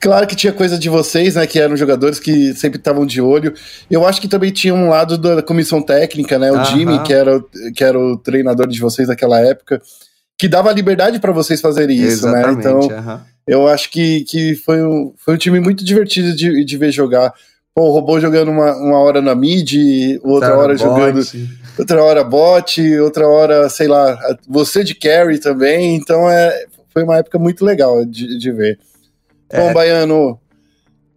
Claro 0.00 0.26
que 0.26 0.34
tinha 0.34 0.52
coisa 0.52 0.76
de 0.76 0.88
vocês, 0.88 1.36
né? 1.36 1.46
Que 1.46 1.60
eram 1.60 1.76
jogadores 1.76 2.18
que 2.18 2.52
sempre 2.54 2.78
estavam 2.78 3.06
de 3.06 3.20
olho. 3.20 3.54
Eu 3.88 4.04
acho 4.04 4.20
que 4.20 4.28
também 4.28 4.50
tinha 4.50 4.74
um 4.74 4.88
lado 4.88 5.16
da 5.16 5.40
comissão 5.42 5.80
técnica, 5.80 6.38
né? 6.40 6.50
O 6.50 6.56
-huh. 6.56 6.64
Jimmy, 6.66 7.02
que 7.04 7.12
era, 7.12 7.42
que 7.74 7.84
era 7.84 7.98
o 7.98 8.16
treinador 8.16 8.66
de 8.66 8.80
vocês 8.80 9.08
naquela 9.08 9.38
época, 9.38 9.80
que 10.36 10.48
dava 10.48 10.72
liberdade 10.72 11.20
para 11.20 11.32
vocês 11.32 11.60
fazerem 11.60 11.96
isso, 11.96 12.26
né? 12.26 12.40
Exatamente, 12.40 12.64
né? 12.64 12.72
Então, 12.98 13.22
eu 13.46 13.66
acho 13.68 13.90
que, 13.90 14.24
que 14.24 14.54
foi, 14.54 14.82
um, 14.82 15.12
foi 15.16 15.34
um 15.34 15.38
time 15.38 15.60
muito 15.60 15.84
divertido 15.84 16.34
de, 16.34 16.64
de 16.64 16.76
ver 16.76 16.92
jogar. 16.92 17.32
Pô, 17.74 17.88
o 17.88 17.92
robô 17.92 18.20
jogando 18.20 18.50
uma, 18.50 18.76
uma 18.76 18.98
hora 18.98 19.20
na 19.20 19.34
mid, 19.34 19.72
outra 20.22 20.50
tá, 20.50 20.58
hora 20.58 20.74
bot. 20.74 20.82
jogando. 20.82 21.22
Outra 21.78 22.04
hora 22.04 22.24
bot, 22.24 22.98
outra 22.98 23.26
hora, 23.26 23.68
sei 23.68 23.88
lá, 23.88 24.18
você 24.46 24.84
de 24.84 24.94
carry 24.94 25.38
também. 25.38 25.96
Então 25.96 26.30
é, 26.30 26.66
foi 26.90 27.02
uma 27.02 27.16
época 27.16 27.38
muito 27.38 27.64
legal 27.64 28.04
de, 28.04 28.38
de 28.38 28.52
ver. 28.52 28.78
É. 29.48 29.58
Bom, 29.58 29.72
Baiano, 29.72 30.38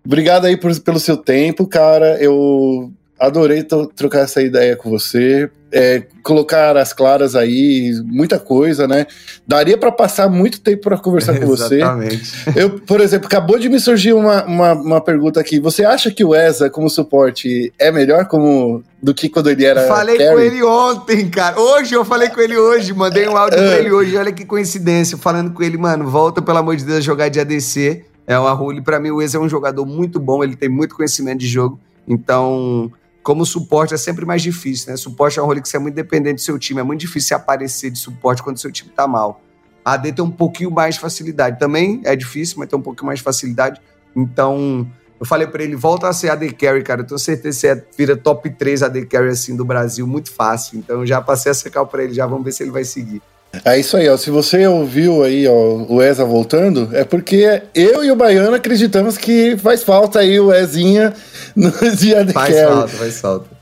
obrigado 0.06 0.46
aí 0.46 0.56
por, 0.56 0.78
pelo 0.80 1.00
seu 1.00 1.18
tempo, 1.18 1.68
cara. 1.68 2.18
Eu 2.22 2.92
adorei 3.20 3.66
trocar 3.96 4.20
essa 4.20 4.42
ideia 4.42 4.76
com 4.76 4.90
você. 4.90 5.50
É, 5.72 6.04
colocar 6.24 6.78
as 6.78 6.94
claras 6.94 7.36
aí, 7.36 7.92
muita 8.06 8.40
coisa, 8.40 8.88
né? 8.88 9.06
Daria 9.46 9.78
para 9.78 9.92
passar 9.92 10.30
muito 10.30 10.62
tempo 10.62 10.84
para 10.84 10.98
conversar 10.98 11.38
com 11.38 11.46
você. 11.46 11.76
Exatamente. 11.76 12.34
Eu, 12.56 12.80
por 12.80 13.02
exemplo, 13.02 13.28
acabou 13.28 13.60
de 13.60 13.68
me 13.68 13.78
surgir 13.78 14.14
uma, 14.14 14.46
uma, 14.46 14.74
uma, 14.74 15.02
pergunta 15.02 15.38
aqui. 15.38 15.60
Você 15.60 15.84
acha 15.84 16.12
que 16.12 16.24
o 16.24 16.34
ESA 16.34 16.70
como 16.70 16.90
suporte 16.90 17.74
é 17.78 17.92
melhor 17.92 18.26
como 18.26 18.84
do 19.04 19.14
que 19.14 19.28
quando 19.28 19.50
ele 19.50 19.66
era 19.66 19.86
Falei 19.86 20.18
carry? 20.18 20.34
com 20.34 20.40
ele 20.40 20.64
ontem, 20.64 21.30
cara. 21.30 21.60
Hoje 21.60 21.94
eu 21.94 22.06
falei 22.06 22.30
com 22.30 22.40
ele 22.40 22.58
hoje, 22.58 22.94
mandei 22.94 23.28
um 23.28 23.36
áudio 23.36 23.60
pra 23.60 23.78
ele 23.78 23.92
hoje. 23.92 24.16
Olha 24.16 24.32
que 24.32 24.46
coincidência, 24.46 25.18
falando 25.18 25.52
com 25.52 25.62
ele, 25.62 25.78
mano, 25.78 26.10
volta 26.10 26.42
pelo 26.42 26.58
amor 26.58 26.78
de 26.78 26.86
Deus 26.86 27.00
a 27.00 27.02
jogar 27.02 27.28
de 27.28 27.40
ADC. 27.40 28.06
É 28.26 28.40
uma 28.40 28.54
role 28.54 28.82
para 28.82 28.98
mim 28.98 29.12
o 29.12 29.22
ESA 29.22 29.38
é 29.38 29.42
um 29.42 29.50
jogador 29.50 29.86
muito 29.86 30.22
bom, 30.22 30.42
ele 30.42 30.56
tem 30.56 30.70
muito 30.70 30.96
conhecimento 30.96 31.40
de 31.40 31.48
jogo. 31.48 31.78
Então, 32.08 32.92
como 33.26 33.44
suporte 33.44 33.92
é 33.92 33.98
sempre 33.98 34.24
mais 34.24 34.44
difícil, 34.44 34.92
né? 34.92 34.98
Suporte 34.98 35.40
é 35.40 35.42
um 35.42 35.48
role 35.48 35.60
que 35.60 35.68
você 35.68 35.78
é 35.78 35.80
muito 35.80 35.96
dependente 35.96 36.36
do 36.36 36.42
seu 36.42 36.60
time, 36.60 36.80
é 36.80 36.84
muito 36.84 37.00
difícil 37.00 37.36
aparecer 37.36 37.90
de 37.90 37.98
suporte 37.98 38.44
quando 38.44 38.60
seu 38.60 38.72
time 38.72 38.92
tá 38.92 39.08
mal. 39.08 39.42
A 39.84 39.94
AD 39.94 40.12
tem 40.12 40.24
um 40.24 40.30
pouquinho 40.30 40.70
mais 40.70 40.94
de 40.94 41.02
facilidade. 41.02 41.58
Também 41.58 42.02
é 42.06 42.16
difícil, 42.16 42.58
mas 42.60 42.70
tem 42.70 42.78
um 42.78 42.82
pouquinho 42.84 43.08
mais 43.08 43.18
de 43.18 43.24
facilidade. 43.24 43.82
Então, 44.16 44.88
eu 45.20 45.26
falei 45.26 45.48
para 45.48 45.64
ele, 45.64 45.76
volta 45.76 46.08
a 46.08 46.14
ser 46.14 46.30
AD 46.30 46.52
Carry, 46.52 46.84
cara. 46.84 47.02
Eu 47.02 47.08
tenho 47.08 47.18
certeza 47.18 47.60
que 47.76 47.82
você 47.82 47.88
vira 47.98 48.16
top 48.16 48.48
3 48.48 48.84
AD 48.84 49.08
Carry 49.08 49.30
assim 49.30 49.56
do 49.56 49.66
Brasil, 49.66 50.06
muito 50.06 50.32
fácil. 50.32 50.78
Então, 50.78 51.04
já 51.04 51.20
passei 51.20 51.52
a 51.52 51.56
secar 51.56 51.84
para 51.88 52.04
ele, 52.04 52.14
já 52.14 52.28
vamos 52.28 52.46
ver 52.46 52.52
se 52.52 52.62
ele 52.62 52.72
vai 52.72 52.84
seguir. 52.84 53.24
É 53.64 53.80
isso 53.80 53.96
aí, 53.98 54.10
ó. 54.10 54.18
Se 54.18 54.30
você 54.30 54.66
ouviu 54.68 55.24
aí, 55.24 55.48
ó, 55.48 55.54
o 55.88 56.02
Eza 56.02 56.26
voltando, 56.26 56.90
é 56.94 57.04
porque 57.04 57.62
eu 57.74 58.04
e 58.04 58.12
o 58.12 58.16
Baiano 58.16 58.56
acreditamos 58.56 59.18
que 59.18 59.56
faz 59.58 59.84
falta 59.84 60.20
aí 60.20 60.40
o 60.40 60.54
Ezinha 60.54 61.14
no 61.56 61.72
dia 61.96 62.26
de 62.26 62.34
Faz 62.34 62.56
falta, 62.60 62.88
faz 62.88 63.20
falta. 63.20 63.56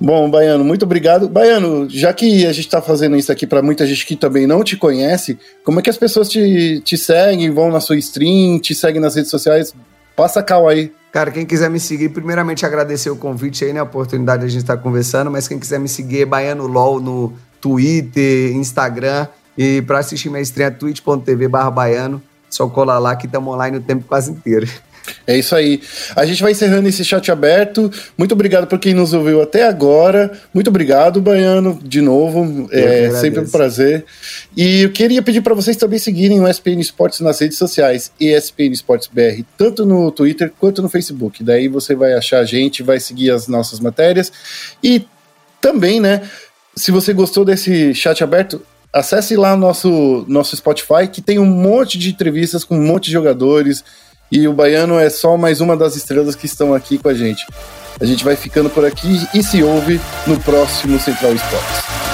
Bom, 0.00 0.30
Baiano, 0.30 0.64
muito 0.64 0.84
obrigado. 0.84 1.28
Baiano, 1.28 1.88
já 1.90 2.12
que 2.12 2.46
a 2.46 2.52
gente 2.52 2.66
está 2.66 2.80
fazendo 2.80 3.16
isso 3.16 3.32
aqui 3.32 3.46
para 3.46 3.60
muita 3.60 3.84
gente 3.84 4.06
que 4.06 4.14
também 4.14 4.46
não 4.46 4.62
te 4.62 4.76
conhece, 4.76 5.36
como 5.64 5.80
é 5.80 5.82
que 5.82 5.90
as 5.90 5.96
pessoas 5.96 6.28
te, 6.28 6.80
te 6.84 6.96
seguem, 6.96 7.50
vão 7.50 7.70
na 7.70 7.80
sua 7.80 7.96
stream, 7.96 8.60
te 8.60 8.74
seguem 8.76 9.00
nas 9.00 9.16
redes 9.16 9.30
sociais? 9.30 9.74
Passa 10.14 10.40
cal 10.40 10.68
aí. 10.68 10.92
Cara, 11.10 11.32
quem 11.32 11.44
quiser 11.44 11.68
me 11.68 11.80
seguir, 11.80 12.10
primeiramente 12.10 12.64
agradecer 12.64 13.10
o 13.10 13.16
convite 13.16 13.64
aí, 13.64 13.72
né? 13.72 13.80
A 13.80 13.84
oportunidade 13.84 14.42
de 14.42 14.46
a 14.46 14.50
gente 14.50 14.62
estar 14.62 14.76
tá 14.76 14.82
conversando, 14.82 15.30
mas 15.30 15.48
quem 15.48 15.58
quiser 15.58 15.80
me 15.80 15.88
seguir 15.88 16.22
é 16.22 16.26
Baiano 16.26 16.66
LOL 16.66 17.00
no 17.00 17.32
Twitter, 17.60 18.54
Instagram. 18.54 19.26
E 19.56 19.82
para 19.82 19.98
assistir 19.98 20.28
minha 20.30 20.40
estreia, 20.40 20.70
twitch.tv 20.70 21.48
barra 21.48 21.70
baiano. 21.70 22.22
Só 22.48 22.66
colar 22.68 22.98
lá 22.98 23.16
que 23.16 23.26
estamos 23.26 23.52
online 23.52 23.76
o 23.76 23.80
tempo 23.80 24.04
quase 24.06 24.30
inteiro. 24.30 24.66
É 25.26 25.36
isso 25.36 25.54
aí. 25.54 25.80
A 26.16 26.24
gente 26.24 26.42
vai 26.42 26.52
encerrando 26.52 26.88
esse 26.88 27.04
chat 27.04 27.30
aberto. 27.30 27.90
Muito 28.16 28.32
obrigado 28.32 28.66
por 28.66 28.78
quem 28.78 28.94
nos 28.94 29.12
ouviu 29.12 29.42
até 29.42 29.66
agora. 29.66 30.32
Muito 30.52 30.68
obrigado, 30.68 31.20
Baiano, 31.20 31.78
de 31.82 32.00
novo. 32.00 32.68
Eu 32.70 32.88
é 32.88 33.10
sempre 33.10 33.40
um 33.40 33.48
prazer. 33.48 34.04
E 34.56 34.82
eu 34.82 34.92
queria 34.92 35.22
pedir 35.22 35.40
para 35.40 35.54
vocês 35.54 35.76
também 35.76 35.98
seguirem 35.98 36.40
o 36.40 36.48
ESPN 36.48 36.80
Esportes 36.80 37.20
nas 37.20 37.38
redes 37.40 37.58
sociais, 37.58 38.12
ESPN 38.20 38.72
Esportes 38.72 39.08
BR, 39.12 39.42
tanto 39.56 39.84
no 39.84 40.10
Twitter 40.10 40.52
quanto 40.58 40.82
no 40.82 40.88
Facebook. 40.88 41.42
Daí 41.42 41.68
você 41.68 41.94
vai 41.94 42.12
achar 42.14 42.40
a 42.40 42.44
gente, 42.44 42.82
vai 42.82 43.00
seguir 43.00 43.30
as 43.30 43.48
nossas 43.48 43.80
matérias. 43.80 44.32
E 44.82 45.06
também, 45.60 46.00
né? 46.00 46.22
Se 46.78 46.92
você 46.92 47.12
gostou 47.12 47.44
desse 47.44 47.92
chat 47.92 48.22
aberto, 48.22 48.62
acesse 48.92 49.36
lá 49.36 49.56
nosso 49.56 50.24
nosso 50.28 50.56
Spotify, 50.56 51.08
que 51.12 51.20
tem 51.20 51.38
um 51.38 51.46
monte 51.46 51.98
de 51.98 52.10
entrevistas 52.10 52.64
com 52.64 52.76
um 52.76 52.86
monte 52.86 53.06
de 53.06 53.12
jogadores. 53.12 53.84
E 54.30 54.46
o 54.46 54.52
Baiano 54.52 54.98
é 54.98 55.10
só 55.10 55.36
mais 55.36 55.60
uma 55.60 55.76
das 55.76 55.96
estrelas 55.96 56.34
que 56.34 56.46
estão 56.46 56.74
aqui 56.74 56.98
com 56.98 57.08
a 57.08 57.14
gente. 57.14 57.44
A 58.00 58.04
gente 58.04 58.24
vai 58.24 58.36
ficando 58.36 58.70
por 58.70 58.84
aqui 58.84 59.26
e 59.34 59.42
se 59.42 59.62
ouve 59.62 60.00
no 60.26 60.38
próximo 60.40 61.00
Central 61.00 61.34
Esportes. 61.34 62.07